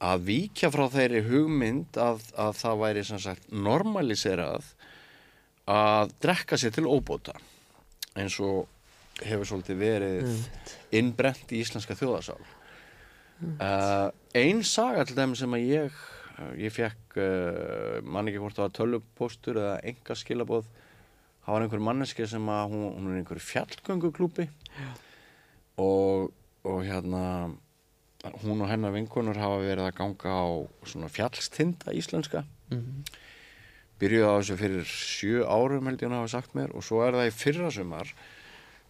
að 0.01 0.23
víkja 0.25 0.71
frá 0.73 0.87
þeirri 0.89 1.21
hugmynd 1.27 1.97
að, 2.01 2.23
að 2.33 2.55
það 2.57 2.79
væri 2.81 3.03
sem 3.05 3.21
sagt 3.21 3.51
normaliserað 3.53 4.71
að 5.69 6.13
drekka 6.23 6.57
sér 6.57 6.73
til 6.73 6.87
óbóta 6.89 7.35
eins 8.17 8.39
og 8.41 8.65
hefur 9.21 9.45
svolítið 9.45 9.77
verið 9.77 10.47
innbrent 10.97 11.53
í 11.53 11.61
íslenska 11.61 11.95
þjóðasál 11.99 12.41
uh, 13.41 14.09
ein 14.37 14.61
saga 14.67 15.05
til 15.07 15.17
þeim 15.17 15.35
sem 15.39 15.57
að 15.57 15.65
ég 15.67 15.97
uh, 16.37 16.51
ég 16.59 16.73
fekk 16.75 17.17
uh, 17.21 17.97
mann 18.03 18.29
ekki 18.29 18.43
hvort 18.43 18.57
það 18.57 18.67
var 18.67 18.77
tölvupóstur 18.79 19.61
eða 19.61 19.79
enga 19.93 20.17
skilabóð 20.17 20.69
það 21.41 21.55
var 21.55 21.65
einhver 21.65 21.83
manneski 21.87 22.27
sem 22.29 22.53
að 22.53 22.75
hún, 22.75 22.85
hún 22.97 23.09
er 23.09 23.17
í 23.17 23.23
einhverju 23.23 23.47
fjallgönguklúpi 23.47 24.47
og, 25.81 26.31
og 26.67 26.79
hérna 26.85 27.25
hún 28.43 28.61
og 28.61 28.69
hennar 28.69 28.93
vinkonur 28.93 29.39
hafa 29.41 29.63
verið 29.63 29.87
að 29.87 29.97
ganga 29.97 30.37
á 30.37 30.45
svona 30.85 31.09
fjallstinda 31.09 31.95
íslenska. 31.97 32.43
Mm 32.69 33.01
byrjuði 34.01 34.25
á 34.29 34.33
þessu 34.39 34.57
fyrir 34.57 34.87
sjö 34.89 35.41
árum 35.45 35.89
held 35.89 36.01
ég 36.01 36.09
hann 36.09 36.17
hafa 36.17 36.31
sagt 36.33 36.55
mér. 36.57 36.73
Og 36.73 36.85
svo 36.85 37.03
er 37.05 37.17
það 37.17 37.29
í 37.29 37.35
fyrra 37.35 37.73
sumar 37.73 38.13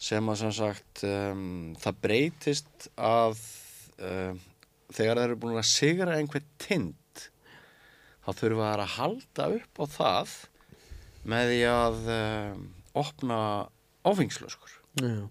sem 0.01 0.31
að 0.31 0.39
sem 0.41 0.53
sagt 0.57 1.03
um, 1.05 1.41
það 1.81 1.99
breytist 2.05 2.87
að 2.97 3.41
um, 4.07 4.39
þegar 4.91 5.21
þeir 5.21 5.25
eru 5.25 5.39
búin 5.43 5.59
að 5.61 5.69
sigra 5.71 6.17
einhver 6.17 6.45
tind 6.61 7.25
þá 8.21 8.31
þurfa 8.37 8.71
þær 8.71 8.85
að 8.85 8.95
halda 8.97 9.49
upp 9.57 9.81
á 9.81 9.85
það 9.97 10.37
með 11.31 11.51
því 11.51 11.61
að 11.71 12.01
um, 12.15 12.65
opna 13.01 13.37
áfengslöskur 14.07 14.79
mjög 15.01 15.29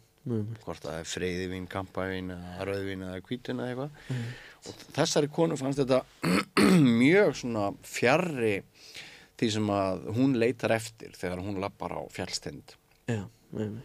hvort 0.64 0.84
það 0.84 0.98
er 0.98 1.08
freyðivín, 1.08 1.66
kampavín 1.70 2.32
rauðvín 2.60 3.04
eða 3.06 3.20
hvítin 3.24 3.62
eða 3.62 3.70
eitthvað. 3.72 4.34
Og 4.68 4.82
þessari 4.98 5.30
konu 5.32 5.56
fannst 5.56 5.80
þetta 5.80 6.02
mjög 7.02 7.38
svona 7.40 7.70
fjarrri 7.88 8.58
því 9.40 9.50
sem 9.56 9.72
að 9.72 10.02
hún 10.18 10.36
leitar 10.36 10.76
eftir 10.76 11.16
þegar 11.16 11.40
hún 11.46 11.60
lappar 11.62 11.96
á 11.96 12.02
fjallstind. 12.12 12.76
Já, 13.08 13.24
mjög 13.56 13.80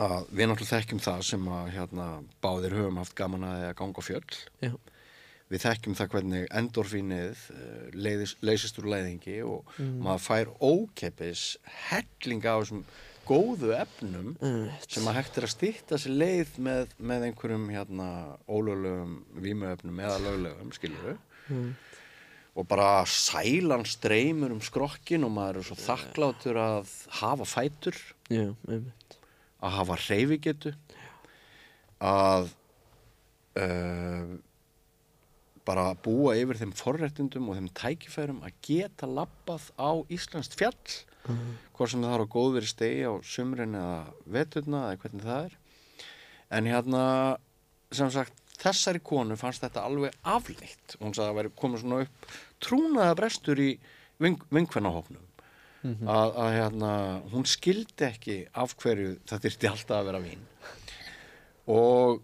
að 0.00 0.24
við 0.32 0.48
náttúrulega 0.48 0.78
þekkjum 0.80 1.02
það 1.04 1.22
sem 1.28 1.48
að 1.58 1.68
hérna, 1.76 2.06
báðir 2.42 2.76
höfum 2.78 2.96
haft 3.02 3.14
gaman 3.18 3.44
að 3.44 3.68
ganga 3.76 4.00
á 4.00 4.08
fjöll. 4.08 4.38
Já, 4.64 4.72
við 5.52 5.64
þekkjum 5.66 5.96
það 5.98 6.10
hvernig 6.14 6.46
endorfínið 6.62 7.40
eh, 7.52 8.26
leysist 8.40 8.78
úr 8.80 8.88
leiðingi 8.94 9.38
og 9.44 9.72
maður 9.78 10.22
fær 10.24 10.52
ókeppis 10.64 11.42
hellinga 11.90 12.54
á 12.56 12.60
þessum 12.62 12.84
góðu 13.28 13.70
efnum 13.76 14.32
einmitt. 14.42 14.88
sem 14.90 15.04
að 15.06 15.18
hægt 15.20 15.36
er 15.38 15.44
að 15.46 15.52
stýtta 15.52 15.98
sér 16.00 16.16
leið 16.18 16.56
með, 16.58 16.88
með 16.98 17.26
einhverjum 17.28 17.68
hérna 17.70 18.08
ólöglegum 18.50 19.12
vímuefnum 19.44 20.00
eða 20.02 20.18
löglegum, 20.24 20.72
skilur 20.74 21.18
Mm. 21.50 21.72
og 22.54 22.66
bara 22.70 23.02
sælan 23.08 23.82
streymur 23.88 24.52
um 24.54 24.60
skrokkin 24.62 25.24
og 25.26 25.32
maður 25.34 25.56
er 25.58 25.64
svo 25.66 25.74
þakklátur 25.80 26.58
að 26.62 26.90
hafa 27.18 27.46
fætur. 27.50 27.96
Já, 28.30 28.54
einmitt 28.68 29.01
að 29.62 29.76
hafa 29.78 29.98
hreyfigetu 30.06 30.72
að 32.02 32.50
uh, 33.62 34.34
bara 35.62 35.92
búa 36.02 36.34
yfir 36.38 36.58
þeim 36.58 36.74
forréttindum 36.74 37.48
og 37.50 37.58
þeim 37.58 37.70
tækifærum 37.78 38.42
að 38.42 38.58
geta 38.66 39.06
labbað 39.06 39.70
á 39.78 39.90
Íslands 40.10 40.50
fjall 40.58 40.74
hvort 41.22 41.92
sem 41.92 42.02
það 42.02 42.16
er 42.16 42.24
á 42.26 42.34
góðveri 42.34 42.66
stegi 42.68 43.02
á 43.06 43.14
sumrin 43.22 43.78
eða 43.78 43.98
veturna 44.26 44.86
eða 44.88 45.00
hvernig 45.04 45.26
það 45.28 45.44
er. 45.46 45.58
En 46.52 46.68
hérna 46.68 47.02
sem 47.94 48.10
sagt 48.10 48.56
þessari 48.58 49.02
konu 49.04 49.36
fannst 49.38 49.62
þetta 49.62 49.84
alveg 49.86 50.16
afleitt. 50.26 50.96
Hún 50.98 51.14
sagði 51.14 51.22
að 51.22 51.30
það 51.30 51.38
væri 51.38 51.54
komið 51.62 51.84
svona 51.84 52.00
upp 52.06 52.26
trúnaða 52.62 53.18
brestur 53.18 53.62
í 53.62 53.70
ving, 54.22 54.42
vingfennahófnum 55.82 56.08
að, 56.08 56.34
að 56.38 56.56
hérna 56.56 56.90
hún 57.32 57.46
skildi 57.48 58.06
ekki 58.06 58.36
af 58.54 58.74
hverju 58.80 59.14
það 59.28 59.46
þyrfti 59.46 59.70
alltaf 59.70 59.96
að 59.98 60.10
vera 60.10 60.20
vín. 60.22 60.44
Og 61.72 62.20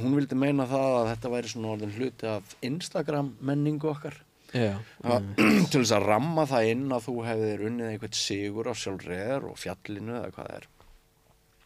hún 0.00 0.14
vildi 0.18 0.38
meina 0.38 0.66
það 0.68 0.98
að 0.98 1.10
þetta 1.12 1.32
væri 1.34 1.50
svona 1.52 1.72
orðin 1.74 1.96
hluti 1.98 2.30
af 2.30 2.54
Instagram 2.64 3.34
menningu 3.40 3.90
okkar. 3.92 4.20
Já, 4.54 4.78
að, 5.02 5.32
til 5.70 5.80
þess 5.80 5.96
að 5.96 6.06
ramma 6.06 6.46
það 6.46 6.70
inn 6.70 6.86
að 6.94 7.08
þú 7.08 7.16
hefðir 7.26 7.66
unnið 7.70 7.90
einhvern 7.90 8.16
sigur 8.18 8.70
á 8.70 8.74
sjálfreðar 8.78 9.48
og 9.50 9.58
fjallinu 9.58 10.14
eða 10.20 10.30
hvað 10.36 10.50
það 10.50 10.56
er 10.60 10.68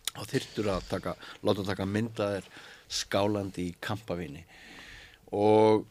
þá 0.09 0.23
þyrftur 0.33 0.71
að 0.73 0.87
taka, 0.89 1.15
láta 1.45 1.67
taka 1.69 1.87
myndaðir 1.87 2.47
skálandi 2.89 3.67
í 3.69 3.75
kampavíni. 3.85 4.47
Og, 5.37 5.85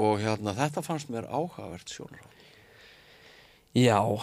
og 0.00 0.14
hérna 0.22 0.56
þetta 0.56 0.82
fannst 0.86 1.12
mér 1.12 1.28
áhugavert 1.28 1.92
sjónur 1.92 2.24
já 3.74 3.98
uh, 4.00 4.16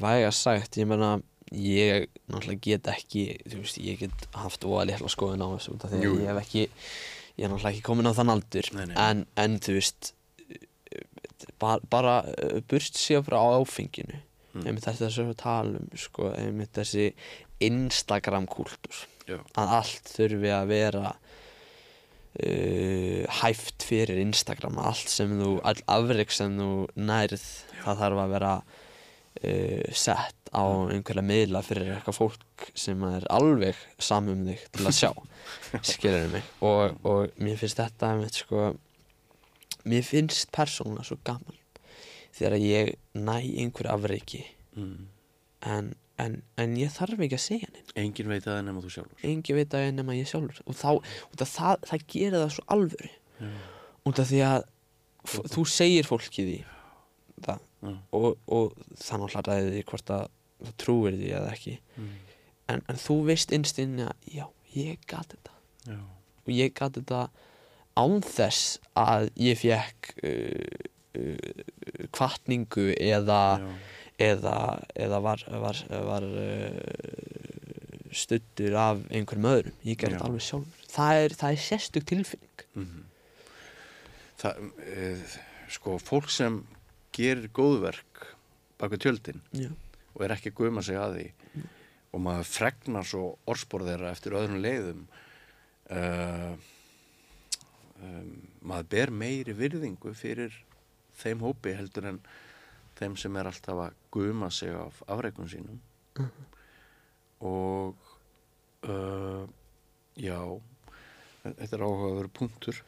væga 0.00 0.30
sagt, 0.36 0.76
ég 0.80 0.86
menna 0.90 1.10
ég 1.50 2.06
náttúrulega 2.30 2.62
get 2.62 2.84
ekki 2.92 3.24
þú 3.48 3.56
veist, 3.64 3.80
ég 3.82 3.98
get 4.04 4.26
haft 4.38 4.62
óa 4.68 4.84
litla 4.86 5.08
skoðun 5.10 5.42
á 5.42 5.48
þessu 5.56 5.70
út 5.74 5.84
af 5.88 5.92
því 5.94 6.00
Jú. 6.04 6.12
að 6.14 6.20
ég 6.22 6.28
hef 6.30 6.40
ekki 6.44 6.62
ég 6.66 7.42
er 7.46 7.50
náttúrulega 7.50 7.72
ekki 7.74 7.86
komin 7.88 8.10
á 8.10 8.12
þann 8.18 8.34
aldur 8.36 8.66
Nei, 8.76 8.86
nei. 8.92 8.96
En, 9.08 9.18
en 9.40 9.52
þú 9.64 9.72
veist 9.80 10.02
bara, 11.58 11.80
bara 11.90 12.14
uh, 12.28 12.58
burst 12.70 12.94
sér 13.00 13.24
frá 13.26 13.38
áfenginu 13.60 14.18
Mm. 14.50 14.64
einmitt 14.66 14.82
þessi 14.82 15.04
þessu 15.04 15.22
að 15.30 15.36
tala 15.38 15.78
um 15.78 15.84
sko, 15.94 16.24
einmitt 16.34 16.72
þessi 16.74 17.04
Instagram 17.62 18.48
kultúr 18.50 18.96
Já, 19.28 19.36
að 19.54 19.68
allt 19.76 20.08
þurfi 20.10 20.50
að 20.50 20.64
vera 20.72 21.12
uh, 21.14 21.18
hæft 23.40 23.86
fyrir 23.86 24.20
Instagram 24.22 24.78
allt 24.82 25.10
sem 25.10 25.32
þú, 25.40 25.56
all 25.66 25.82
afreg 25.90 26.32
sem 26.34 26.56
þú 26.58 26.70
nærð 27.00 27.42
það 27.80 28.04
þarf 28.04 28.22
að 28.24 28.34
vera 28.34 28.52
uh, 28.60 29.88
sett 29.96 30.52
á 30.52 30.64
einhverja 30.90 31.24
miðla 31.24 31.62
fyrir 31.64 31.94
eitthvað 31.94 32.18
fólk 32.18 32.68
sem 32.74 33.02
er 33.08 33.26
alveg 33.30 33.78
samum 34.02 34.44
þig 34.48 34.66
til 34.74 34.86
að 34.90 34.96
sjá 34.98 35.10
skilur 35.92 36.30
mig? 36.34 36.46
Og, 36.66 36.98
og 37.06 37.42
mér 37.42 37.58
finnst 37.60 37.80
þetta 37.80 38.14
einmitt 38.14 38.42
sko 38.42 38.72
mér 39.88 40.04
finnst 40.04 40.50
persónulega 40.54 41.06
svo 41.08 41.18
gaman 41.24 41.56
þegar 42.36 42.58
ég 42.60 42.92
næ 43.16 43.36
einhver 43.40 43.90
afreiki 43.92 44.42
mm. 44.76 45.06
en, 45.66 45.94
en, 46.20 46.36
en 46.60 46.76
ég 46.78 46.92
þarf 46.94 47.20
ekki 47.20 47.38
að 47.38 47.44
segja 47.44 47.70
neinn. 47.72 47.94
Engin 48.04 48.30
veit 48.30 48.44
að 48.46 48.54
það 48.54 48.66
nema 48.68 48.84
þú 48.84 48.92
sjálfur. 48.96 49.24
Engin 49.30 49.58
veit 49.58 49.76
að 49.76 49.86
ég 49.86 49.96
nema 49.96 50.18
ég 50.18 50.30
sjálfur. 50.30 50.60
Og 50.66 50.78
þá, 50.78 50.90
út 51.32 51.44
af 51.44 51.52
það, 51.54 51.88
það 51.90 52.06
gerir 52.14 52.38
það 52.38 52.54
svo 52.56 52.66
alvöru. 52.76 53.10
Út 54.08 54.18
af 54.22 54.28
því 54.30 54.40
að 54.46 54.62
þú 55.54 55.64
segir 55.68 56.06
fólki 56.08 56.44
því 56.46 56.58
það 57.46 57.58
og, 58.12 58.36
og 58.52 58.74
náttúrulega 59.00 59.44
ræði 59.48 59.70
því 59.74 59.82
hvort 59.90 60.10
að 60.16 60.26
það 60.60 60.74
trúir 60.84 61.14
því 61.20 61.30
eða 61.38 61.52
ekki 61.56 61.76
Mm. 61.96 62.10
en, 62.70 62.82
en 62.88 62.96
þú 63.00 63.14
veist 63.26 63.52
innstinni 63.56 64.04
að 64.06 64.28
já, 64.36 64.44
ég 64.76 64.98
gat 65.10 65.32
þetta 65.34 65.54
Já. 65.90 65.98
og 66.46 66.50
ég 66.54 66.74
gat 66.76 66.94
þetta 67.00 67.22
án 68.00 68.20
þess 68.24 68.78
að 68.96 69.30
ég 69.40 69.58
fekk 69.60 70.12
uh, 70.24 70.84
uh, 71.18 72.06
kvartningu 72.14 72.90
eða 72.96 73.40
Já. 73.60 73.66
eða, 74.30 74.56
eða 74.94 75.20
var, 75.24 75.44
var, 75.64 75.80
var 75.90 76.22
uh, 76.28 78.10
stuttur 78.12 78.74
af 78.78 79.02
einhverjum 79.10 79.48
öðrum 79.50 79.76
ég 79.86 79.98
gerði 80.00 80.16
þetta 80.18 80.28
alveg 80.30 80.44
sjálfur 80.46 80.88
það 80.94 81.20
er, 81.24 81.36
er 81.50 81.64
sérstök 81.68 82.08
tilfinning 82.10 82.66
Mhm. 82.74 83.06
Það, 84.40 84.70
e, 84.88 85.08
sko, 85.68 85.98
fólk 86.00 86.30
sem 86.32 86.62
gerir 87.12 87.50
góðverk 87.52 88.24
baka 88.80 88.96
tjöldin 88.96 89.42
já, 89.52 89.68
og 90.14 90.24
er 90.24 90.34
ekki 90.36 90.54
guma 90.56 90.82
sig 90.84 90.96
að 90.96 91.18
því 91.18 91.64
og 92.10 92.22
maður 92.24 92.48
fregnar 92.48 93.06
svo 93.06 93.24
orspor 93.50 93.84
þeirra 93.86 94.10
eftir 94.14 94.34
öðrum 94.38 94.62
leiðum 94.64 95.02
uh, 95.94 96.54
um, 98.02 98.30
maður 98.66 98.88
ber 98.94 99.12
meiri 99.14 99.54
virðingu 99.56 100.14
fyrir 100.18 100.54
þeim 101.20 101.44
hópi 101.44 101.74
heldur 101.76 102.08
en 102.10 102.20
þeim 102.98 103.16
sem 103.20 103.36
er 103.38 103.48
alltaf 103.50 103.84
að 103.86 103.98
guma 104.12 104.50
sig 104.52 104.72
af 104.76 104.98
afreikun 105.08 105.48
sínum. 105.48 105.78
Og 107.40 107.96
uh, 108.84 109.44
já 110.20 110.40
þetta 111.44 111.76
er 111.76 111.84
áhugaður 111.86 112.32
punktur 112.36 112.82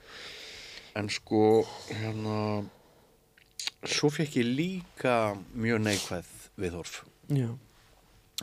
en 0.99 1.09
sko 1.09 1.63
hérna 1.89 2.65
svo 3.89 4.11
fekk 4.13 4.37
ég 4.43 4.51
líka 4.59 5.15
mjög 5.55 5.81
neikvæð 5.87 6.31
viðhorf 6.61 7.01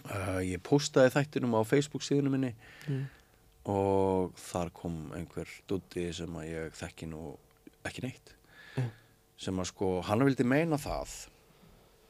uh, 0.10 0.40
ég 0.44 0.62
postaði 0.66 1.12
þættinum 1.14 1.54
á 1.56 1.62
Facebook 1.68 2.04
síðunum 2.06 2.36
minni 2.38 2.54
Mm. 2.90 3.06
og 3.70 4.32
þar 4.40 4.70
kom 4.74 5.12
einhver 5.14 5.48
dutti 5.70 6.08
sem 6.16 6.32
að 6.40 6.48
ég 6.50 6.72
þekki 6.80 7.10
nú 7.12 7.36
ekki 7.86 8.02
neitt 8.08 8.34
Mm. 8.78 8.90
sem 9.38 9.60
að 9.60 9.68
sko, 9.70 10.02
hann 10.08 10.24
vildi 10.26 10.44
meina 10.48 10.78
það 10.78 11.12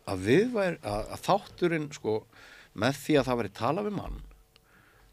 að 0.07 0.23
við 0.25 0.51
væri 0.53 0.77
að, 0.83 1.09
að 1.13 1.23
þátturinn 1.27 1.89
sko 1.93 2.13
með 2.79 2.95
því 3.03 3.17
að 3.19 3.25
það 3.27 3.37
væri 3.41 3.51
tala 3.59 3.83
við 3.85 3.97
mann 3.97 4.21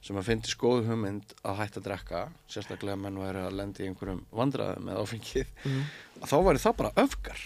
sem 0.06 0.16
að 0.20 0.26
fyndi 0.30 0.50
skoðu 0.52 0.84
hugmynd 0.86 1.32
að 1.42 1.56
hætta 1.60 1.80
að 1.82 1.86
drekka 1.88 2.20
sérstaklega 2.52 2.94
að 2.96 3.02
menn 3.04 3.18
væri 3.20 3.40
að 3.42 3.56
lendi 3.58 3.82
í 3.84 3.88
einhverjum 3.90 4.20
vandræðum 4.38 4.84
með 4.86 5.00
áfengið 5.02 5.48
Mm. 5.66 5.82
þá 6.22 6.36
væri 6.46 6.62
það 6.62 6.76
bara 6.82 6.92
öfgar 7.04 7.40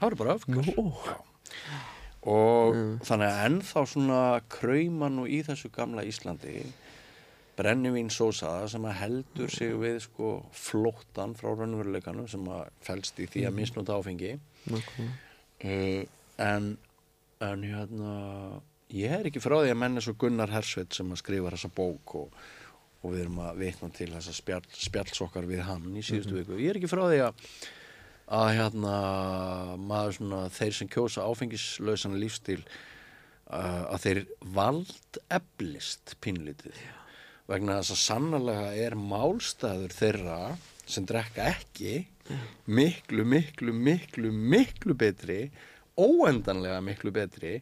það 0.00 0.06
væri 0.08 0.20
bara 0.22 0.34
öfgar. 0.38 0.70
Já. 0.74 1.18
og 2.24 2.74
Mm. 2.74 2.94
þannig 3.04 3.28
að 3.28 3.42
ennþá 3.50 3.82
svona 3.86 4.20
krauma 4.48 5.08
nú 5.12 5.26
í 5.28 5.42
þessu 5.44 5.68
gamla 5.70 6.02
Íslandi 6.08 6.64
brennivín 7.56 8.08
sósa 8.10 8.66
sem 8.68 8.82
að 8.88 8.96
heldur 9.02 9.50
sig 9.52 9.74
við 9.78 10.00
sko 10.08 10.30
flóttan 10.52 11.36
frá 11.38 11.52
raunveruleikanum 11.54 12.26
sem 12.28 12.42
að 12.50 12.64
felst 12.82 13.20
í 13.22 13.28
því 13.30 13.44
að 13.46 13.54
misnóta 13.60 13.94
áfengi 14.00 14.32
nákvæmlega 14.66 15.12
uh, 15.64 16.06
en 16.38 16.78
en 17.44 17.62
hérna 17.62 18.14
ég 18.92 19.14
er 19.14 19.30
ekki 19.30 19.42
frá 19.42 19.56
því 19.60 19.72
að 19.72 19.80
menn 19.80 19.96
er 20.00 20.04
svo 20.04 20.16
Gunnar 20.18 20.52
Hersveit 20.52 20.96
sem 20.96 21.14
að 21.14 21.22
skrifa 21.22 21.54
þessa 21.54 21.72
bók 21.76 22.18
og, 22.20 22.42
og 23.02 23.14
við 23.14 23.24
erum 23.24 23.40
að 23.46 23.62
vitna 23.62 23.88
til 23.94 24.10
þessa 24.12 24.34
spjall, 24.36 24.66
spjallsokkar 24.88 25.48
við 25.48 25.64
hann 25.68 25.88
í 25.96 26.04
síðustu 26.04 26.36
viku. 26.36 26.60
Ég 26.60 26.74
er 26.74 26.80
ekki 26.80 26.92
frá 26.92 27.06
því 27.06 27.24
að 27.28 27.48
að 28.24 28.50
hérna 28.56 28.96
maður 29.76 30.16
svona 30.18 30.40
þeir 30.52 30.76
sem 30.78 30.88
kjósa 30.88 31.26
áfengislausan 31.28 32.16
lífstíl 32.20 32.62
að 33.52 33.98
þeir 34.00 34.20
vald 34.56 35.18
eflist 35.28 36.14
pínlítið 36.24 36.78
vegna 37.50 37.82
þess 37.82 37.92
að 37.92 38.00
sannlega 38.00 38.70
er 38.86 38.96
málstæður 38.96 39.92
þeirra 39.92 40.38
sem 40.88 41.04
drekka 41.08 41.50
ekki 41.52 42.06
miklu, 42.64 43.26
miklu, 43.28 43.74
miklu, 43.76 44.32
miklu 44.32 44.96
betri 44.96 45.38
óendanlega 45.98 46.80
miklu 46.84 47.12
betri 47.14 47.58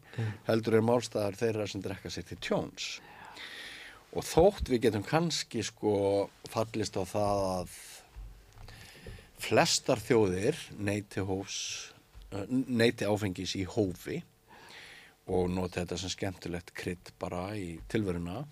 heldur 0.49 0.79
er 0.79 0.87
málstæður 0.87 1.39
þeirra 1.41 1.67
sem 1.69 1.83
drekka 1.85 2.13
sér 2.13 2.29
til 2.29 2.39
tjóns. 2.43 2.91
Og 4.13 4.25
þótt 4.29 4.69
við 4.69 4.89
getum 4.89 5.05
kannski 5.07 5.63
sko 5.65 5.95
fallist 6.53 6.97
á 7.01 7.05
það 7.09 7.43
að 7.53 7.77
flestar 9.43 10.01
þjóðir 10.03 10.59
neyti 10.79 11.25
hófs 11.27 11.93
neyti 12.49 13.09
áfengis 13.09 13.57
í 13.59 13.65
hófi 13.69 14.23
og 15.33 15.51
nota 15.53 15.83
þetta 15.83 15.99
sem 16.01 16.13
skemmtilegt 16.13 16.73
krydd 16.77 17.13
bara 17.21 17.51
í 17.59 17.77
tilveruna 17.93 18.43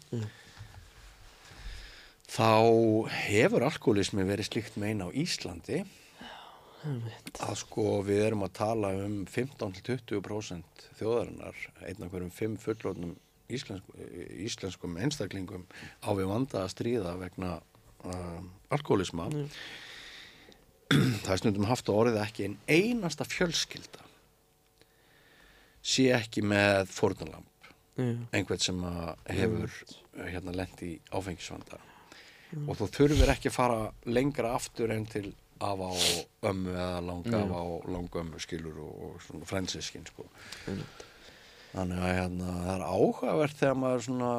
þá 2.30 2.50
hefur 3.26 3.66
alkoholismi 3.66 4.26
verið 4.28 4.50
slíkt 4.50 4.78
meina 4.80 5.08
á 5.08 5.10
Íslandi 5.10 5.82
að 6.84 7.56
sko 7.60 7.86
við 8.06 8.22
erum 8.28 8.44
að 8.46 8.54
tala 8.60 8.92
um 9.04 9.18
15-20% 9.28 10.86
þjóðarinnar 11.00 11.58
einn 11.86 12.06
af 12.06 12.12
hverjum 12.14 12.32
fimm 12.34 12.56
fullrónum 12.60 13.16
íslensk, 13.50 13.84
íslenskum 14.46 14.96
einstaklingum 15.02 15.66
á 16.00 16.10
við 16.16 16.30
vanda 16.30 16.64
að 16.64 16.72
stríða 16.76 17.16
vegna 17.20 17.56
uh, 17.58 18.40
alkoholisma 18.72 19.28
það 21.24 21.32
er 21.34 21.42
stundum 21.42 21.68
haft 21.70 21.90
á 21.90 21.92
orðið 21.92 22.20
að 22.20 22.26
ekki 22.28 22.48
en 22.48 22.56
einasta 22.70 23.26
fjölskylda 23.28 24.06
sé 25.80 26.10
ekki 26.14 26.44
með 26.44 26.90
fórnalamb 26.92 27.46
Já. 27.96 28.16
einhvern 28.32 28.62
sem 28.62 28.80
að 28.86 29.14
hefur 29.36 29.76
hérna 30.20 30.54
lent 30.56 30.82
í 30.84 30.94
áfengisvanda. 31.12 31.78
Og 32.66 32.76
þú 32.78 32.88
þurfir 32.96 33.32
ekki 33.32 33.50
að 33.50 33.56
fara 33.56 33.80
lengra 34.08 34.54
aftur 34.56 34.92
en 34.94 35.06
til 35.10 35.30
afa 35.60 35.90
og 35.92 36.50
ömmu 36.50 36.74
eða 36.74 37.00
langa 37.04 37.42
afa 37.44 37.62
og 37.74 37.88
langa 37.92 38.22
ömmu 38.22 38.42
skilur 38.42 38.82
og, 38.84 38.92
og 39.06 39.22
svona 39.26 39.48
frænsiskinn 39.48 40.06
sko. 40.08 40.26
Einmitt. 40.66 41.06
þannig 41.70 42.04
að 42.04 42.16
hérna, 42.18 42.54
það 42.64 42.72
er 42.74 42.86
áhugavert 42.86 43.58
þegar 43.60 43.76
maður 43.78 44.06
svona 44.08 44.32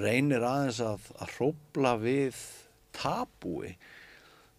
reynir 0.00 0.46
aðeins 0.46 0.80
að, 0.82 1.12
að 1.20 1.36
hrópla 1.36 1.92
við 2.02 2.40
tabúi 2.96 3.76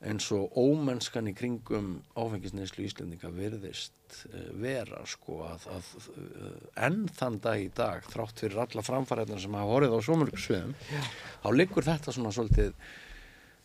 eins 0.06 0.28
og 0.36 0.54
ómennskan 0.54 1.30
í 1.32 1.34
kringum 1.38 1.96
áfengisneislu 2.14 2.86
Íslendinga 2.86 3.32
virðist 3.34 4.20
uh, 4.30 4.52
vera 4.62 5.02
sko 5.10 5.40
að, 5.48 5.66
að 5.74 5.90
uh, 6.14 6.52
enn 6.86 7.08
þann 7.18 7.40
dag 7.42 7.64
í 7.64 7.72
dag 7.76 8.06
þrátt 8.06 8.44
fyrir 8.44 8.62
alla 8.62 8.86
framfæriðnar 8.86 9.42
sem 9.42 9.58
hafa 9.58 9.74
horfið 9.74 9.98
á 9.98 10.00
svo 10.06 10.20
mörg 10.22 10.38
sviðum 10.44 10.76
þá 10.86 11.50
liggur 11.56 11.88
þetta 11.88 12.14
svona 12.14 12.34
svolítið 12.36 12.78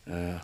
uh, 0.09 0.41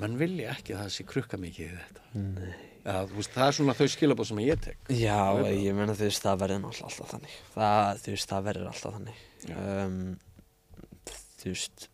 menn 0.00 0.16
vilja 0.20 0.54
ekki 0.54 0.74
að 0.74 0.84
það 0.84 0.92
sé 0.94 1.06
krukka 1.08 1.40
mikið 1.40 1.66
í 1.66 1.76
þetta. 1.78 2.06
Nei. 2.20 2.54
Þú 2.84 3.16
veist, 3.16 3.32
það 3.32 3.46
er 3.46 3.56
svona 3.56 3.74
þau 3.78 3.86
skilabóð 3.88 4.28
sem 4.28 4.40
ég 4.44 4.60
tek. 4.60 4.90
Já, 4.92 5.20
er 5.40 5.54
ég 5.56 5.76
meina 5.76 5.94
þú 5.96 6.08
veist, 6.10 6.24
það 6.24 6.42
verður 6.42 6.66
alltaf 6.68 7.12
þannig. 7.14 7.36
Það, 7.54 8.02
þú 8.02 8.14
veist, 8.14 8.28
það 8.32 8.48
verður 8.50 8.70
alltaf 8.72 8.98
þannig. 8.98 9.22
Já. 9.44 9.56
um, 9.84 9.96
þú 11.40 11.52
veist 11.54 11.88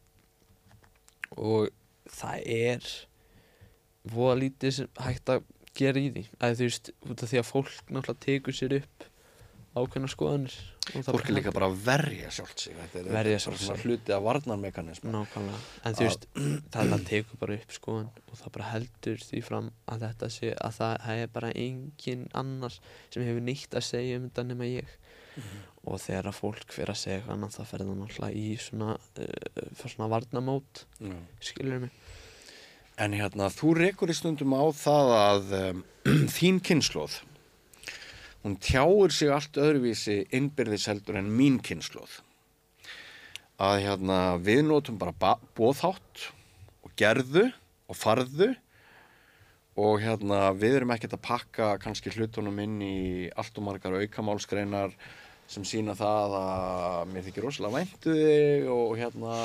og 1.37 1.71
það 2.11 2.51
er 2.57 2.91
voða 4.11 4.37
lítið 4.41 4.77
sem 4.81 4.91
hægt 5.07 5.33
að 5.35 5.47
gera 5.79 6.03
í 6.03 6.11
því. 6.11 6.25
Að 6.41 6.59
þú 6.59 6.69
veist, 6.69 6.93
út 7.07 7.25
af 7.25 7.31
því 7.31 7.41
að 7.41 7.49
fólk 7.51 7.73
náttúrulega 7.87 8.25
tekur 8.27 8.57
sér 8.57 8.77
upp 8.81 9.07
ákveðna 9.79 10.11
skoðanir 10.11 10.59
fólk 11.07 11.29
er 11.31 11.37
líka 11.37 11.53
bara 11.55 11.69
að 11.71 11.79
verja 11.87 12.31
sjálft 12.35 12.65
sig 12.65 12.77
er 12.79 13.09
Verja 13.11 13.39
sjálft 13.43 13.65
sig. 13.65 13.83
hluti 13.85 14.15
að 14.15 14.25
varnarmekanism 14.27 15.11
Nákvæmlega, 15.13 15.61
en 15.87 15.99
þú 15.99 16.07
veist, 16.07 16.27
það, 16.75 16.95
tekur 17.11 17.41
bara 17.43 17.59
upp 17.59 17.75
skoðan 17.77 18.11
og 18.27 18.41
það 18.41 18.55
bara 18.57 18.69
heldur 18.73 19.25
því 19.27 19.43
fram 19.47 19.71
að 19.91 20.05
þetta 20.07 20.31
sé 20.37 20.53
að 20.57 20.79
það, 20.81 21.09
er 21.25 21.33
bara 21.39 21.53
engin 21.67 22.27
annar 22.43 22.79
sem 23.11 23.27
hefur 23.27 23.47
neitt 23.47 23.77
að 23.79 23.87
segja 23.91 24.21
um 24.21 24.29
þetta 24.29 24.47
nema 24.51 24.71
ég. 24.71 24.97
Og 25.89 25.97
þegar 26.03 26.29
að 26.29 26.37
fólk 26.37 26.75
fyrir 26.75 26.93
að 26.93 27.01
segja 27.01 27.21
annað 27.33 27.55
það 27.57 27.69
ferði 27.71 27.87
það 27.89 28.01
náttúrulega 28.03 28.41
í 28.41 28.49
svona, 28.61 28.97
uh, 29.25 29.85
svona 29.87 30.09
varnamót, 30.13 30.83
Já. 31.01 31.15
skilur 31.41 31.87
mig? 31.87 31.95
En 33.01 33.15
hérna, 33.17 33.47
þú 33.49 33.73
rekur 33.79 34.13
í 34.13 34.17
stundum 34.19 34.53
á 34.53 34.65
það 34.77 35.15
að 35.17 35.55
um, 35.61 35.85
þín 36.37 36.59
kynnslóð, 36.61 37.21
hún 38.45 38.57
tjáir 38.61 39.13
sig 39.13 39.31
allt 39.33 39.59
öðruvísi 39.61 40.23
innbyrðis 40.37 40.89
heldur 40.91 41.19
en 41.21 41.31
mín 41.37 41.61
kynnslóð. 41.65 42.21
Að 43.61 43.83
hérna, 43.85 44.19
við 44.41 44.63
notum 44.69 44.97
bara 45.01 45.37
bóðhátt 45.57 46.31
og 46.81 46.95
gerðu 46.97 47.51
og 47.91 47.99
farðu 47.99 48.55
og 49.81 50.01
hérna, 50.03 50.51
við 50.57 50.81
erum 50.81 50.95
ekkert 50.95 51.17
að 51.17 51.27
pakka 51.27 51.75
kannski 51.83 52.13
hlutunum 52.15 52.59
inn 52.65 52.81
í 52.85 53.01
allt 53.37 53.61
og 53.61 53.67
margar 53.69 53.99
aukamálskreinar 54.01 54.97
sem 55.51 55.67
sína 55.67 55.97
það 55.99 56.35
að 56.41 57.13
mér 57.13 57.27
þykir 57.27 57.47
rosalega 57.47 57.77
væntu 57.77 58.17
þig 58.17 58.67
og 58.71 58.97
hérna 59.01 59.37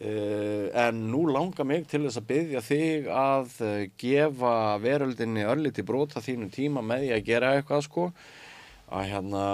en 0.00 0.98
nú 1.10 1.22
langar 1.30 1.64
mig 1.68 1.86
til 1.88 2.02
þess 2.04 2.20
að 2.20 2.28
byggja 2.28 2.62
þig 2.66 3.06
að 3.12 3.54
uh, 3.64 3.72
gefa 4.00 4.52
veröldinni 4.82 5.46
örliti 5.48 5.84
brota 5.86 6.20
þínu 6.24 6.50
tíma 6.52 6.82
með 6.84 7.06
því 7.06 7.12
að 7.16 7.26
gera 7.30 7.54
eitthvað 7.56 7.86
sko. 7.86 8.10
Að 8.92 9.08
hérna 9.12 9.44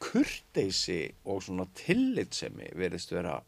kurteisi 0.00 1.02
og 1.28 1.42
svona 1.44 1.66
tillitsemi 1.76 2.70
verðist 2.78 3.12
vera 3.12 3.40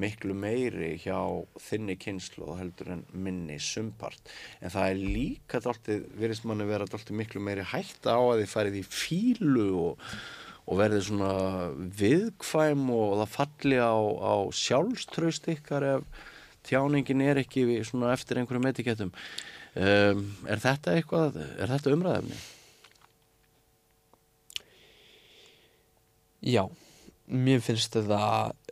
miklu 0.00 0.34
meiri 0.34 0.94
hjá 0.98 1.18
þinni 1.62 1.94
kynslu 2.02 2.48
og 2.48 2.58
heldur 2.58 2.94
en 2.96 3.04
minni 3.14 3.60
sumpart. 3.62 4.32
En 4.58 4.72
það 4.74 4.88
er 4.90 5.02
líka 5.18 5.60
verðist 5.62 6.46
manni 6.48 6.66
vera 6.66 6.88
miklu 7.10 7.42
meiri 7.42 7.66
hætta 7.74 8.16
á 8.18 8.22
að 8.22 8.42
þið 8.42 8.54
færið 8.54 8.80
í 8.80 8.86
fílu 8.88 9.68
og 9.84 10.08
og 10.64 10.78
verði 10.80 11.00
svona 11.04 11.32
viðkvæm 11.98 12.86
og 12.94 13.18
það 13.20 13.34
falli 13.34 13.80
á, 13.80 13.96
á 14.00 14.34
sjálfströst 14.56 15.50
ykkar 15.52 15.88
ef 15.96 16.22
tjáningin 16.64 17.24
er 17.24 17.42
ekki 17.42 17.66
eftir 17.82 18.40
einhverjum 18.40 18.70
etikettum 18.70 19.12
um, 19.12 20.24
er 20.48 20.62
þetta 20.62 20.96
eitthvað 20.96 21.38
er 21.44 21.72
þetta 21.74 21.94
umræðefni? 21.96 22.40
Já, 26.44 26.64
mér 27.28 27.62
finnst 27.64 27.96
þetta 27.96 28.22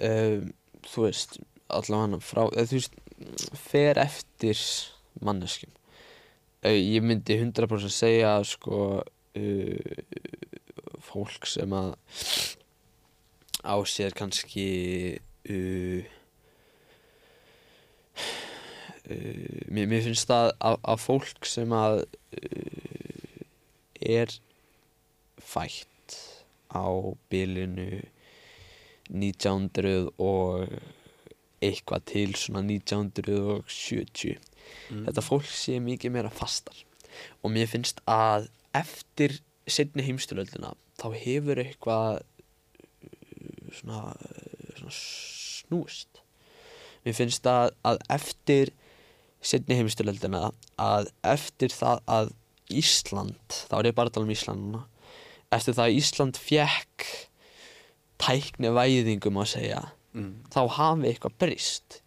um, 0.08 0.50
þú 0.88 1.06
veist, 1.06 1.38
allavega 1.72 2.20
frá, 2.24 2.46
eða, 2.50 2.66
þú 2.68 2.80
veist, 2.80 2.98
fer 3.68 4.00
eftir 4.00 4.64
manneskjum 5.24 5.72
uh, 6.64 6.72
ég 6.72 7.04
myndi 7.04 7.36
100% 7.36 7.92
segja 7.92 8.38
sko 8.48 8.80
uh, 9.02 10.02
fólk 11.12 11.46
sem 11.48 11.72
að 11.76 11.94
á 13.62 13.76
sér 13.86 14.14
kannski 14.18 14.66
uh, 15.50 16.02
uh, 19.06 19.60
mér, 19.70 19.86
mér 19.86 20.02
finnst 20.08 20.30
það 20.30 20.54
að, 20.58 20.78
að 20.94 21.04
fólk 21.04 21.48
sem 21.48 21.76
að 21.76 22.02
uh, 22.02 23.42
er 24.02 24.34
fætt 25.38 26.18
á 26.72 26.88
bilinu 27.30 28.02
1900 29.12 30.08
og 30.22 30.72
eitthvað 31.62 32.08
til 32.10 32.30
svona 32.38 32.64
1970 32.64 34.40
þetta 34.90 35.24
fólk 35.24 35.46
sé 35.48 35.78
mikið 35.82 36.14
meira 36.16 36.32
fastar. 36.32 36.74
Og 37.44 37.52
mér 37.52 37.68
finnst 37.70 38.00
að 38.08 38.48
eftir 38.76 39.40
setni 39.70 40.04
heimstyröldina 40.06 40.74
þá 41.00 41.06
hefur 41.22 41.60
eitthvað 41.62 42.20
uh, 42.20 43.72
svona, 43.78 44.00
uh, 44.12 44.70
svona 44.78 44.94
snúist 44.96 46.22
mér 47.06 47.18
finnst 47.18 47.46
að, 47.50 47.72
að 47.86 48.02
eftir 48.14 48.72
setni 49.42 49.78
heimstyröldina 49.80 50.52
að 50.78 51.10
eftir 51.26 51.74
það 51.74 52.04
að 52.06 52.32
Ísland, 52.72 53.56
þá 53.68 53.74
er 53.80 53.86
ég 53.90 53.96
bara 53.98 54.08
að 54.08 54.14
tala 54.14 54.24
um 54.28 54.32
Ísland 54.32 54.62
núna 54.62 54.84
eftir 55.52 55.74
það 55.76 55.88
að 55.88 55.96
Ísland 55.98 56.38
fjekk 56.40 57.08
tækni 58.22 58.70
væðingum 58.72 59.40
að 59.42 59.50
segja 59.56 59.82
Mm. 60.12 60.42
þá 60.52 60.68
hafi 60.76 61.08
eitthvað 61.08 61.36
breyst 61.40 62.02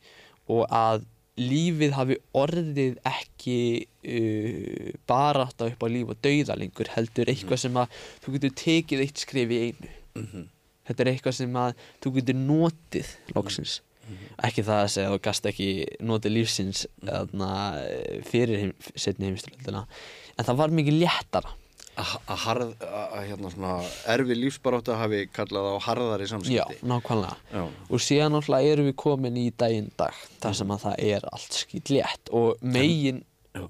og 0.45 0.67
að 0.69 1.07
lífið 1.39 1.95
hafi 1.97 2.17
orðið 2.37 2.99
ekki 3.09 3.57
uh, 3.83 4.91
bara 5.09 5.47
átt 5.47 5.65
upp 5.65 5.83
á 5.83 5.87
líf 5.91 6.13
og 6.13 6.21
dauða 6.23 6.57
lengur 6.59 6.91
heldur 6.95 7.31
eitthvað 7.31 7.63
sem 7.65 7.79
að 7.81 7.97
þú 8.23 8.35
getur 8.37 8.53
tekið 8.61 9.03
eitt 9.05 9.23
skrif 9.25 9.51
í 9.51 9.63
einu. 9.69 9.95
Mhm. 10.15 10.45
þetta 10.85 11.01
er 11.01 11.09
eitthvað 11.11 11.33
sem 11.39 11.55
að 11.57 11.83
þú 12.03 12.13
getur 12.19 12.39
notið 12.39 13.11
loksins. 13.35 13.81
Ekki 14.45 14.61
það 14.61 14.81
að 14.83 14.91
segja 14.93 15.09
að 15.09 15.15
þú 15.15 15.21
gast 15.25 15.47
ekki 15.49 15.69
notið 16.05 16.35
lífsins 16.35 16.83
þarna, 17.01 17.47
fyrir 18.29 18.59
heim, 18.61 18.73
setni 18.93 19.31
heimsturöldina 19.31 19.87
en 20.37 20.45
það 20.45 20.59
var 20.59 20.75
mikið 20.77 20.99
léttara 21.01 21.55
að 21.95 22.39
harð 22.45 22.71
að 22.85 23.21
hérna 23.29 23.51
svona 23.53 23.73
erfi 24.15 24.35
lífsbaróttu 24.39 24.95
hafi 24.99 25.21
kallað 25.35 25.69
á 25.71 25.75
harðari 25.87 26.25
já, 26.27 26.31
samskipti 26.33 26.79
nákvæmlega. 26.91 27.37
Já. 27.53 27.63
og 27.89 28.03
síðan 28.03 28.35
náttúrulega 28.35 28.73
erum 28.73 28.89
við 28.89 28.97
komin 29.05 29.37
í 29.39 29.45
daginn 29.57 29.87
dag 29.99 30.17
þar 30.43 30.57
sem 30.59 30.73
að 30.75 30.83
það 30.85 31.05
er 31.13 31.29
allt 31.31 31.59
skýtlétt 31.61 32.33
og 32.35 32.59
megin 32.65 33.23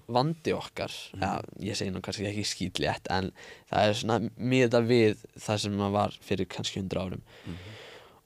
vandi 0.10 0.56
okkar 0.58 0.90
ja, 1.22 1.36
ég 1.62 1.78
segi 1.78 1.94
nú 1.94 2.02
kannski 2.02 2.26
ekki 2.26 2.46
skýtlétt 2.50 3.06
en 3.14 3.30
það 3.70 3.90
er 3.92 3.98
svona 4.00 4.20
miða 4.42 4.82
við 4.82 5.20
það 5.38 5.60
sem 5.68 5.82
að 5.86 5.94
var 6.00 6.16
fyrir 6.26 6.50
kannski 6.50 6.82
100 6.82 7.04
árum. 7.04 7.22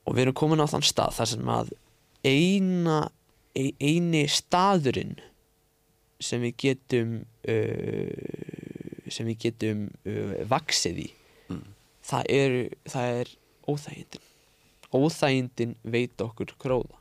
Og 0.08 0.16
við 0.16 0.24
erum 0.30 0.38
komin 0.40 0.64
á 0.64 0.72
þann 0.72 0.88
stað 0.88 1.18
þar 1.20 1.28
sem 1.34 1.52
að 1.52 1.74
eina 2.26 3.02
ein- 3.60 3.76
eini 3.84 4.24
staðurinn 4.32 5.18
sem 6.24 6.42
við 6.48 6.56
getum 6.64 7.12
uh, 7.44 8.59
sem 9.14 9.28
við 9.30 9.40
getum 9.46 9.86
uh, 10.06 10.34
vaksið 10.50 11.04
í. 11.06 11.10
Það 12.10 12.32
er, 12.34 12.56
er 13.02 13.32
óþægindin. 13.70 14.26
Óþægindin 14.96 15.76
veit 15.84 16.24
okkur 16.24 16.56
gróða. 16.62 16.98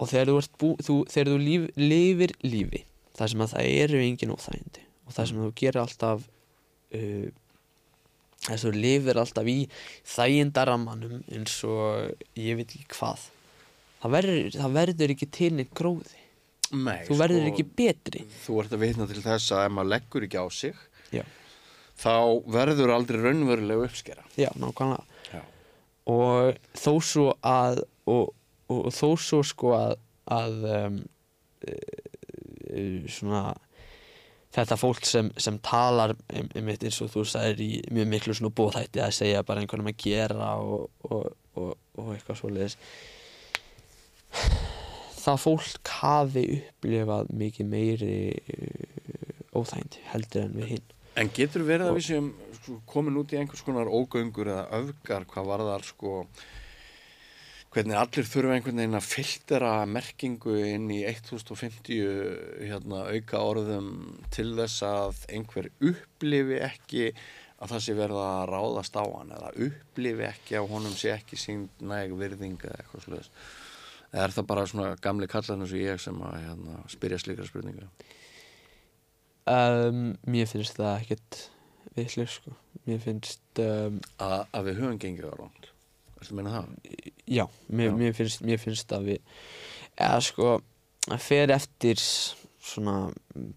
Og 0.00 0.08
þegar 0.08 0.30
þú, 0.30 0.40
bú, 0.60 0.70
þú, 0.80 0.96
þegar 1.12 1.32
þú 1.32 1.40
líf, 1.44 1.66
lifir 1.76 2.36
lífi 2.44 2.84
þar 3.18 3.32
sem 3.32 3.44
að 3.44 3.52
það 3.54 3.70
eru 3.84 4.00
engin 4.00 4.32
óþægindi 4.32 4.84
og 5.04 5.16
þar 5.16 5.28
sem 5.28 5.40
þú 5.42 5.50
gerir 5.60 5.80
alltaf 5.82 6.22
uh, 6.96 7.26
þess 8.46 8.62
að 8.62 8.64
þú 8.64 8.72
lifir 8.78 9.20
alltaf 9.20 9.50
í 9.50 9.58
þægindarammanum 10.08 11.20
eins 11.28 11.58
og 11.68 12.24
ég 12.40 12.56
veit 12.60 12.72
ekki 12.72 12.88
hvað 12.94 13.26
það 14.00 14.16
verður, 14.16 14.56
það 14.56 14.76
verður 14.78 15.14
ekki 15.14 15.28
til 15.36 15.50
neitt 15.58 15.72
gróði. 15.76 16.16
Nei, 16.70 17.00
þú 17.08 17.16
verður 17.18 17.42
sko, 17.42 17.50
ekki 17.50 17.66
betri. 17.80 18.22
Þú 18.44 18.58
ert 18.62 18.74
að 18.76 18.82
vitna 18.84 19.06
til 19.10 19.22
þess 19.24 19.52
að 19.56 19.64
ef 19.66 19.72
maður 19.74 19.90
leggur 19.90 20.26
ekki 20.26 20.40
á 20.40 20.46
sig 20.54 20.82
já, 21.14 21.24
þá 22.00 22.14
verður 22.50 22.94
aldrei 22.96 23.20
raunverulega 23.22 23.88
uppskera. 23.88 24.26
Já 24.40 24.50
nákvæmlega. 24.58 25.04
Já, 25.30 25.42
og 26.10 26.60
þó 26.74 26.92
svo 27.04 27.30
að 27.46 27.82
og, 28.10 28.30
og, 28.70 28.84
og 28.86 28.94
þó 28.94 29.08
svo 29.20 29.42
sko 29.46 29.74
að, 29.76 29.96
að 30.30 30.62
um, 30.74 31.02
e, 31.66 31.76
svona 33.10 33.44
þetta 34.54 34.78
fólk 34.80 35.06
sem, 35.06 35.30
sem 35.38 35.58
talar 35.62 36.14
um, 36.16 36.50
um 36.58 36.72
eins 36.72 37.00
og 37.04 37.12
þú 37.12 37.24
sagðir 37.28 37.62
í 37.64 37.70
mjög 37.94 38.10
miklu 38.14 38.36
svona 38.36 38.54
bóðhætti 38.58 39.02
að 39.04 39.16
segja 39.20 39.44
bara 39.46 39.62
einhvernum 39.62 39.92
að 39.92 40.00
gera 40.02 40.52
og, 40.58 40.88
og, 41.06 41.26
og, 41.58 41.72
og 41.98 42.12
eitthvað 42.14 42.40
svoleiðis. 42.40 42.78
Það 45.20 45.42
fólk 45.42 45.92
hafi 46.00 46.46
upplifað 46.56 47.30
mikið 47.36 47.68
meiri 47.68 48.16
uh, 48.54 49.58
óþægindi 49.58 50.02
heldur 50.12 50.46
en 50.46 50.56
við 50.56 50.74
hinn 50.74 50.96
En 51.18 51.30
getur 51.34 51.66
verið 51.66 51.90
að 51.90 51.96
við 51.98 52.06
séum 52.06 52.30
sko, 52.60 52.78
komin 52.88 53.18
út 53.18 53.32
í 53.34 53.38
einhvers 53.40 53.64
konar 53.66 53.90
ógöngur 53.90 54.52
eða 54.52 54.66
öfgar 54.78 55.26
hvað 55.30 55.48
varðar 55.50 55.86
sko 55.88 56.14
hvernig 57.70 57.98
allir 57.98 58.26
þurfa 58.26 58.54
einhvern 58.56 58.80
veginn 58.82 58.98
að 58.98 59.06
filtera 59.06 59.72
merkingu 59.86 60.56
inn 60.66 60.88
í 60.90 61.00
1050 61.06 62.00
hérna, 62.66 63.04
auka 63.14 63.42
orðum 63.46 63.90
til 64.34 64.48
þess 64.58 64.82
að 64.86 65.20
einhver 65.36 65.70
upplifi 65.78 66.58
ekki 66.66 67.04
að 67.60 67.74
það 67.74 67.84
sé 67.84 67.96
verða 67.98 68.26
að 68.40 68.46
ráðast 68.50 68.96
á 68.98 69.04
hann 69.04 69.34
eða 69.36 69.50
upplifi 69.66 70.26
ekki 70.26 70.58
að 70.58 70.70
honum 70.72 70.96
sé 70.98 71.12
ekki 71.14 71.38
sínd 71.38 71.84
næg 71.84 72.14
virðinga 72.18 72.70
eða 72.70 72.80
eitthvað 72.82 73.04
sluðis. 73.06 73.30
Eða 74.10 74.24
er 74.24 74.34
það 74.34 74.48
bara 74.50 74.66
svona 74.66 74.88
gamli 75.04 75.28
kallan 75.30 75.62
eins 75.62 75.74
og 75.76 75.84
ég 75.84 76.00
sem 76.02 76.24
að 76.26 76.38
hérna, 76.46 76.80
spyrja 76.90 77.20
slíkra 77.22 77.46
spurninga? 77.46 77.90
Um, 79.50 80.02
mér 80.30 80.50
finnst 80.50 80.78
það 80.78 80.96
ekkert 81.02 81.40
vitlega 81.96 82.30
sko 82.30 82.56
mér 82.88 83.00
finnst 83.02 83.62
um, 83.62 84.00
að 84.20 84.70
við 84.70 84.82
höfum 84.82 85.00
gengið 85.00 85.30
á 85.30 85.34
ránd. 85.36 85.70
Ertu 86.20 86.34
að 86.34 86.36
meina 86.38 86.52
það? 86.56 86.68
já, 87.30 87.46
mér, 87.68 87.88
Já. 87.88 87.96
Mér, 88.02 88.12
finnst, 88.18 88.44
mér 88.44 88.60
finnst 88.60 88.94
að 88.96 89.08
við 89.10 89.34
eða 90.00 90.20
sko 90.24 90.52
að 91.10 91.24
fer 91.24 91.52
eftir 91.54 92.00
svona 92.60 92.94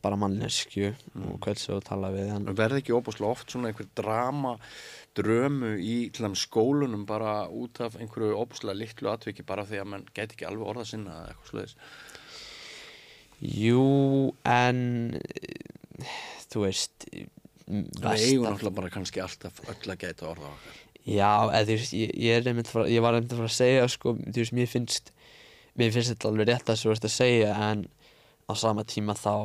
bara 0.04 0.16
mannleskju 0.16 0.94
og 0.94 1.40
hvernig 1.44 1.60
þú 1.60 1.80
tala 1.84 2.12
við 2.14 2.30
hann 2.32 2.46
verði 2.56 2.80
ekki 2.80 2.96
óbúslega 2.96 3.34
oft 3.36 3.52
svona 3.52 3.70
einhver 3.70 3.90
drama 4.00 4.54
drömu 5.18 5.74
í 5.84 6.08
skólunum 6.40 7.04
bara 7.06 7.50
út 7.52 7.82
af 7.84 7.98
einhverju 8.00 8.38
óbúslega 8.40 8.80
litlu 8.80 9.12
atviki 9.12 9.44
bara 9.44 9.68
því 9.68 9.82
að 9.82 9.90
mann 9.92 10.08
gæti 10.16 10.38
ekki 10.38 10.48
alveg 10.48 10.72
orða 10.72 10.88
sinna 10.88 11.18
eða 11.18 11.34
eitthvað 11.34 11.52
sluðis 11.52 11.76
jú, 13.44 13.84
en 14.48 14.80
þú 16.52 16.66
veist 16.68 17.08
við 17.10 17.28
eigum 18.04 18.48
náttúrulega 18.48 18.76
bara 18.76 18.92
kannski 18.94 19.22
alltaf 19.24 19.62
öll 19.66 19.94
að 19.94 20.02
gæta 20.04 20.30
orða 20.32 20.52
okkar 20.52 20.82
Já, 21.04 21.52
eða 21.52 21.66
þú 21.68 21.76
veist, 21.76 21.94
ég, 21.98 22.12
ég, 22.16 22.38
er 22.38 22.48
einmitt 22.48 22.70
fara, 22.72 22.88
ég 22.88 23.04
var 23.04 23.18
einmitt 23.18 23.34
að 23.36 23.42
fara 23.42 23.52
að 23.52 23.58
segja, 23.58 23.88
sko, 23.92 24.14
þú 24.24 24.40
veist, 24.40 24.54
mér 24.56 24.70
finnst, 24.72 25.10
mér 25.80 25.92
finnst 25.92 26.14
þetta 26.14 26.30
alveg 26.30 26.48
rétt 26.48 26.72
að 26.72 26.80
þú 26.80 26.92
veist 26.94 27.08
að 27.10 27.16
segja, 27.18 27.50
en 27.68 27.82
á 28.48 28.54
sama 28.60 28.86
tíma 28.88 29.16
þá, 29.20 29.36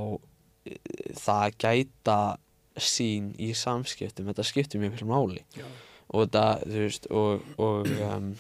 eh, 0.71 0.79
það 1.19 1.57
gæta 1.65 2.19
sín 2.79 3.33
í 3.43 3.51
samskiptum, 3.59 4.31
þetta 4.31 4.47
skiptir 4.47 4.83
mjög 4.83 4.95
fyrir 4.95 5.11
máli. 5.11 5.43
Já. 5.59 5.67
Og 6.15 6.29
þetta, 6.29 6.45
þú 6.63 6.85
veist, 6.85 7.11
og, 7.11 7.51
og 7.59 7.91
um, 8.07 8.31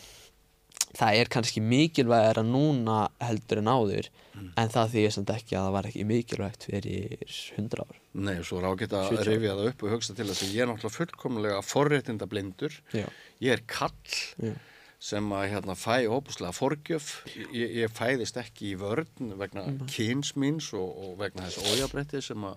það 0.96 1.18
er 1.20 1.30
kannski 1.32 1.60
mikilvægara 1.64 2.44
núna 2.46 3.08
heldur 3.20 3.60
en 3.62 3.70
áður, 3.72 4.08
en 4.38 4.72
það 4.72 4.94
því 4.94 5.04
ég 5.04 5.14
samt 5.16 5.32
ekki 5.34 5.58
að 5.58 5.66
það 5.66 5.74
var 5.76 5.88
ekki 5.90 6.06
mikilvægt 6.08 6.68
fyrir 6.68 7.36
hundra 7.56 7.84
ár. 7.84 8.00
Nei, 8.18 8.38
svo 8.46 8.60
er 8.60 8.70
ágætt 8.70 8.96
að 8.96 9.10
70 9.12 9.20
ár. 9.20 9.28
rifja 9.32 9.58
það 9.58 9.70
upp 9.72 9.84
og 9.84 9.94
hugsa 9.96 10.16
til 10.16 10.26
þess 10.30 10.46
að 10.46 10.54
ég 10.54 10.64
er 10.64 10.70
náttúrulega 10.70 10.96
fullkomlega 10.96 11.60
forréttinda 11.66 12.28
blindur 12.30 12.74
Já, 12.94 13.06
ég 13.44 13.54
er 13.54 13.62
kall 13.68 14.16
já, 14.42 14.54
sem 14.98 15.32
að 15.34 15.44
hérna 15.52 15.76
fæ 15.78 16.08
óbúslega 16.10 16.54
forgjöf. 16.56 17.10
Ég, 17.54 17.76
ég 17.84 17.92
fæðist 17.94 18.38
ekki 18.40 18.72
í 18.72 18.78
vörn 18.80 19.34
vegna 19.38 19.68
kyns 19.90 20.34
míns 20.34 20.72
og, 20.74 20.88
og 20.90 21.18
vegna 21.20 21.46
þess 21.46 21.74
ójabrætti 21.74 22.22
sem 22.24 22.48
að 22.48 22.56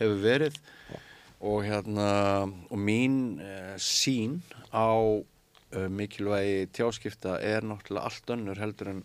hefur 0.00 0.22
verið. 0.24 0.60
Og 1.42 1.64
hérna 1.66 2.08
og 2.70 2.78
mín 2.78 3.40
uh, 3.42 3.74
sín 3.76 4.40
á 4.70 4.94
mikilvægi 5.72 6.66
tjáskipta 6.76 7.38
er 7.40 7.64
náttúrulega 7.66 8.08
allt 8.08 8.34
önnur 8.34 8.60
heldur 8.60 8.92
en 8.92 9.02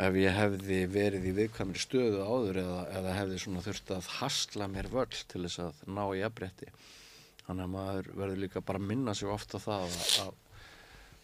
ef 0.00 0.16
ég 0.16 0.36
hefði 0.36 0.80
verið 0.90 1.26
í 1.30 1.34
viðkvæmri 1.36 1.82
stöðu 1.82 2.22
áður 2.24 2.60
eða, 2.62 2.80
eða 3.00 3.16
hefði 3.18 3.40
svona 3.42 3.64
þurft 3.64 3.92
að 3.96 4.12
hasla 4.20 4.68
mér 4.70 4.88
völl 4.92 5.10
til 5.10 5.42
þess 5.44 5.62
að 5.66 5.82
ná 5.90 6.04
í 6.14 6.22
jafnrétti. 6.22 6.70
Þannig 7.46 7.66
að 7.66 7.74
maður 7.74 8.10
verður 8.22 8.42
líka 8.44 8.62
bara 8.64 8.80
að 8.80 8.88
minna 8.92 9.14
sig 9.18 9.30
ofta 9.30 9.60
það 9.62 9.98
að, 10.24 10.32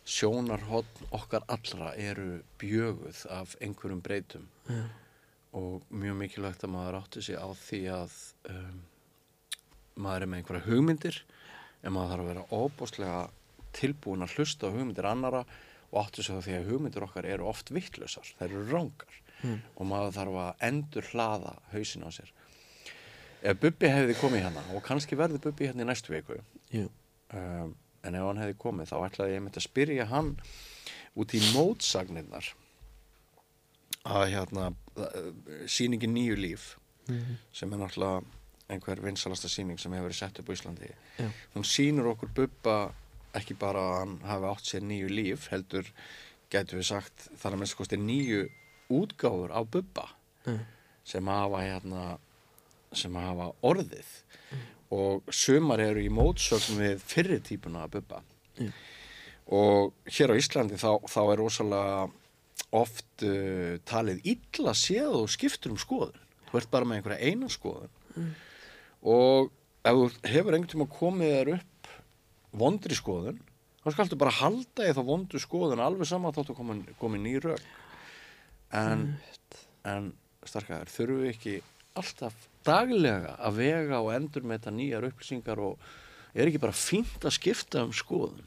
sjónarhótt 0.07 1.01
okkar 1.17 1.43
allra 1.51 1.89
eru 1.99 2.37
bjöguð 2.61 3.25
af 3.35 3.57
einhverjum 3.59 4.03
breytum. 4.07 4.45
Já, 4.71 4.85
og 5.57 5.87
mjög 5.89 6.19
mikilvægt 6.21 6.65
að 6.67 6.73
maður 6.75 6.99
átti 7.01 7.23
sig 7.25 7.39
á 7.39 7.49
því 7.57 7.81
að 7.95 8.15
um, 8.53 8.81
maður 10.05 10.27
er 10.27 10.31
með 10.31 10.43
einhverja 10.43 10.67
hugmyndir 10.67 11.21
en 11.83 11.95
maður 11.95 12.13
þarf 12.13 12.25
að 12.25 12.31
vera 12.31 12.47
óbúslega 12.53 13.21
tilbúin 13.77 14.25
að 14.25 14.37
hlusta 14.37 14.69
á 14.69 14.75
hugmyndir 14.75 15.07
annara 15.09 15.45
og 15.93 16.01
átti 16.03 16.25
sig 16.25 16.37
á 16.37 16.41
því 16.43 16.59
að 16.59 16.69
hugmyndir 16.73 17.07
okkar 17.07 17.29
eru 17.29 17.47
oft 17.51 17.71
vittlausar, 17.75 18.35
þær 18.41 18.49
eru 18.51 18.67
rángar 18.73 19.23
Mm. 19.45 19.61
og 19.77 19.89
maður 19.89 20.15
þarf 20.17 20.37
að 20.41 20.63
endur 20.69 21.09
hlaða 21.13 21.51
hausin 21.73 22.07
á 22.07 22.11
sér. 22.15 22.31
Ef 23.45 23.59
Bubbi 23.61 23.91
hefði 23.93 24.15
komið 24.17 24.47
hérna 24.47 24.63
og 24.73 24.85
kannski 24.87 25.19
verði 25.19 25.41
Bubbi 25.45 25.69
hérna 25.69 25.85
í 25.85 25.89
næstu 25.91 26.15
viku 26.15 26.39
já, 26.73 26.87
um, 27.37 27.75
en 28.03 28.17
ef 28.17 28.25
hann 28.25 28.41
hefði 28.41 28.57
komið 28.63 28.89
þá 28.91 28.97
ætlaði 29.05 29.37
ég 29.37 29.45
myndi 29.45 29.61
að 29.61 29.67
spyrja 29.69 30.07
hann 30.09 30.33
út 31.21 31.37
í 31.37 31.43
mótsagnirnar 31.53 32.49
að 34.09 34.27
hérna 34.33 34.71
uh, 34.73 35.31
sýningin 35.69 36.17
Nýju 36.17 36.41
líf 36.41 36.67
mhm, 37.11 37.37
sem 37.53 37.73
er 37.77 37.83
náttúrulega 37.83 38.25
einhver 38.73 39.05
vinsalasta 39.05 39.53
sýning 39.53 39.79
sem 39.79 39.93
hefur 39.95 40.09
verið 40.09 40.19
sett 40.19 40.41
upp 40.41 40.49
á 40.51 40.57
Íslandi. 40.57 40.89
Já, 41.21 41.29
hún 41.55 41.67
sýnur 41.69 42.09
okkur 42.17 42.33
Bubba 42.35 42.79
ekki 43.35 43.57
bara 43.59 43.83
að 43.83 43.99
hann 44.01 44.15
hafi 44.27 44.53
átt 44.53 44.71
sér 44.71 44.87
nýju 44.87 45.11
líf 45.13 45.49
heldur 45.53 45.91
gætu 46.53 46.79
við 46.79 46.89
sagt 46.91 47.27
þar 47.41 47.57
að 47.57 47.61
minnst 47.63 47.79
kosti 47.79 47.99
nýju 48.01 48.47
útgáfur 48.97 49.51
á 49.51 49.61
Bubba 49.67 50.07
já, 50.47 50.59
sem 51.05 51.27
hafa 51.27 51.63
hérna 51.65 52.05
sem 52.97 53.17
hafa 53.19 53.51
orðið. 53.67 54.13
Og 54.95 55.27
sumar 55.35 55.83
eru 55.83 56.05
í 56.05 56.13
mótsögn 56.13 56.79
við 56.79 57.03
fyrri 57.03 57.41
típuna 57.43 57.85
að 57.87 57.99
Bubba. 57.99 58.23
Já. 58.57 58.71
og 59.53 59.93
hér 60.09 60.33
á 60.33 60.39
Íslandi 60.41 60.79
þá, 60.81 61.05
þá 61.07 61.21
er 61.23 61.39
rosalega 61.39 62.07
oft 62.75 63.25
uh, 63.27 63.77
talið 63.87 64.25
illa 64.33 64.73
séð 64.75 65.21
og 65.21 65.29
skiptur 65.31 65.75
um 65.75 65.79
skoðun. 65.79 66.17
Þú 66.49 66.59
ert 66.59 66.73
bara 66.73 66.89
með 66.89 66.99
einhverja 67.01 67.29
eina 67.31 67.51
skoðun. 67.53 67.93
Og 69.07 69.53
ef 69.87 69.99
þú 70.01 70.07
hefur 70.33 70.57
einhvern 70.57 70.73
tíma 70.73 70.89
komið 70.91 71.35
þér 71.37 71.53
upp 71.59 71.76
vondri 72.59 72.97
skoðun 72.99 73.39
þá 73.87 73.93
skaltu 73.95 74.19
bara 74.19 74.35
halda 74.41 74.89
í 74.89 74.95
þá 74.97 75.03
vondu 75.07 75.41
skoðun 75.41 75.83
alveg 75.83 76.09
sama 76.11 76.33
þáttu 76.35 76.57
komin, 76.59 76.83
komin 76.99 77.23
ný 77.23 77.37
rök. 77.43 77.63
En, 78.75 79.13
en 79.87 80.11
starkaður 80.47 80.91
þurfum 80.91 81.23
við 81.23 81.31
ekki 81.31 81.55
alltaf 81.97 82.49
daglega 82.67 83.37
að 83.47 83.61
vega 83.61 84.03
og 84.03 84.11
endur 84.17 84.43
með 84.43 84.59
þetta 84.59 84.75
nýjar 84.75 85.07
upplýsingar 85.07 85.63
og 85.63 85.87
er 86.35 86.51
ekki 86.51 86.63
bara 86.65 86.75
fínt 86.75 87.23
að 87.23 87.37
skipta 87.39 87.85
um 87.87 87.95
skoðun? 87.95 88.43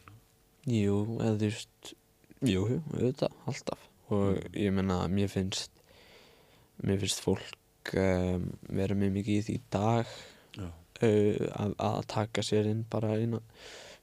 Jú, 0.68 0.99
eða 1.22 1.38
þú 1.38 1.47
veist 1.47 1.95
Jú, 2.39 2.62
auðvitað, 2.95 3.34
alltaf. 3.51 3.88
Og 4.16 4.38
ég 4.55 4.72
meina, 4.72 5.01
mér 5.12 5.28
finnst 5.32 5.74
mér 6.88 7.01
finnst 7.01 7.20
fólk 7.24 7.91
um, 7.99 8.45
vera 8.72 8.95
með 8.95 9.18
mikið 9.18 9.39
í 9.39 9.45
því 9.47 9.55
dag 9.72 10.14
uh, 10.60 10.70
að, 11.03 11.74
að 11.76 11.99
taka 12.12 12.43
sér 12.45 12.70
inn 12.72 12.86
bara 12.91 13.18
eina 13.20 13.41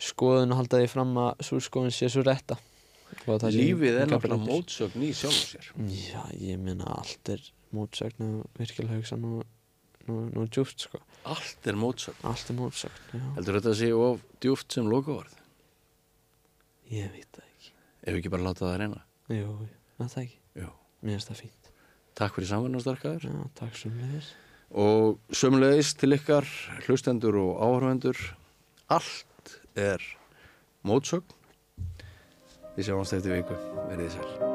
skoðun 0.03 0.53
og 0.55 0.61
halda 0.61 0.81
því 0.83 0.89
fram 0.93 1.13
að 1.23 1.45
svo 1.49 1.59
skoðun 1.65 1.95
sé 1.95 2.11
svo 2.13 2.25
rétta. 2.27 2.59
Og 3.31 3.45
Lífið 3.55 4.01
er 4.03 4.11
náttúrulega 4.11 4.43
mótsögn 4.43 5.05
í 5.07 5.11
sjálfum 5.15 5.47
sér. 5.53 5.69
Já, 5.95 6.23
ég 6.43 6.59
meina 6.61 6.89
allt 6.99 7.31
er 7.33 7.43
mótsögn 7.75 8.25
og 8.27 8.59
virkilega 8.59 8.99
hugsa 8.99 9.19
nú, 9.21 9.41
nú, 10.09 10.17
nú 10.35 10.47
djúft 10.51 10.87
sko. 10.89 11.01
Allt 11.27 11.69
er 11.71 11.79
mótsögn. 11.79 12.19
Allt 12.27 12.51
er 12.51 12.59
mótsögn, 12.59 13.05
já, 13.15 13.23
Heldur 13.39 13.59
þetta 13.61 13.73
að 13.73 13.79
sé 13.81 13.93
of 13.95 14.25
djúft 14.43 14.77
sem 14.77 14.91
lokaorð? 14.91 15.37
Ég 16.93 17.13
veit 17.15 17.31
það 17.31 17.47
ekki. 17.47 17.73
Ef 18.07 18.19
ekki 18.19 18.35
bara 18.35 18.47
láta 18.49 18.67
það 18.67 18.81
reyna. 18.83 19.05
Jú, 19.33 19.55
það 19.99 20.11
það 20.17 20.27
ekki, 20.27 20.43
Jú. 20.63 20.73
mér 21.07 21.17
finnst 21.17 21.31
það 21.33 21.41
fínt. 21.45 21.71
Takk 22.17 22.37
fyrir 22.39 22.49
samverðan 22.51 22.85
starkaður 22.85 23.25
Já, 23.29 23.39
takk 23.59 23.81
sem 23.81 23.97
við 24.03 24.35
og 24.77 25.19
sömulegis 25.31 25.93
til 25.95 26.11
ykkar 26.17 26.47
hlustendur 26.87 27.37
og 27.39 27.61
áhörvendur 27.63 28.19
allt 28.91 29.36
er 29.77 30.03
mótsögn. 30.87 31.33
Við 32.77 32.91
sjáumst 32.91 33.17
eftir 33.17 33.39
viku, 33.39 33.57
verið 33.89 34.07
þið 34.09 34.19
sæl 34.19 34.46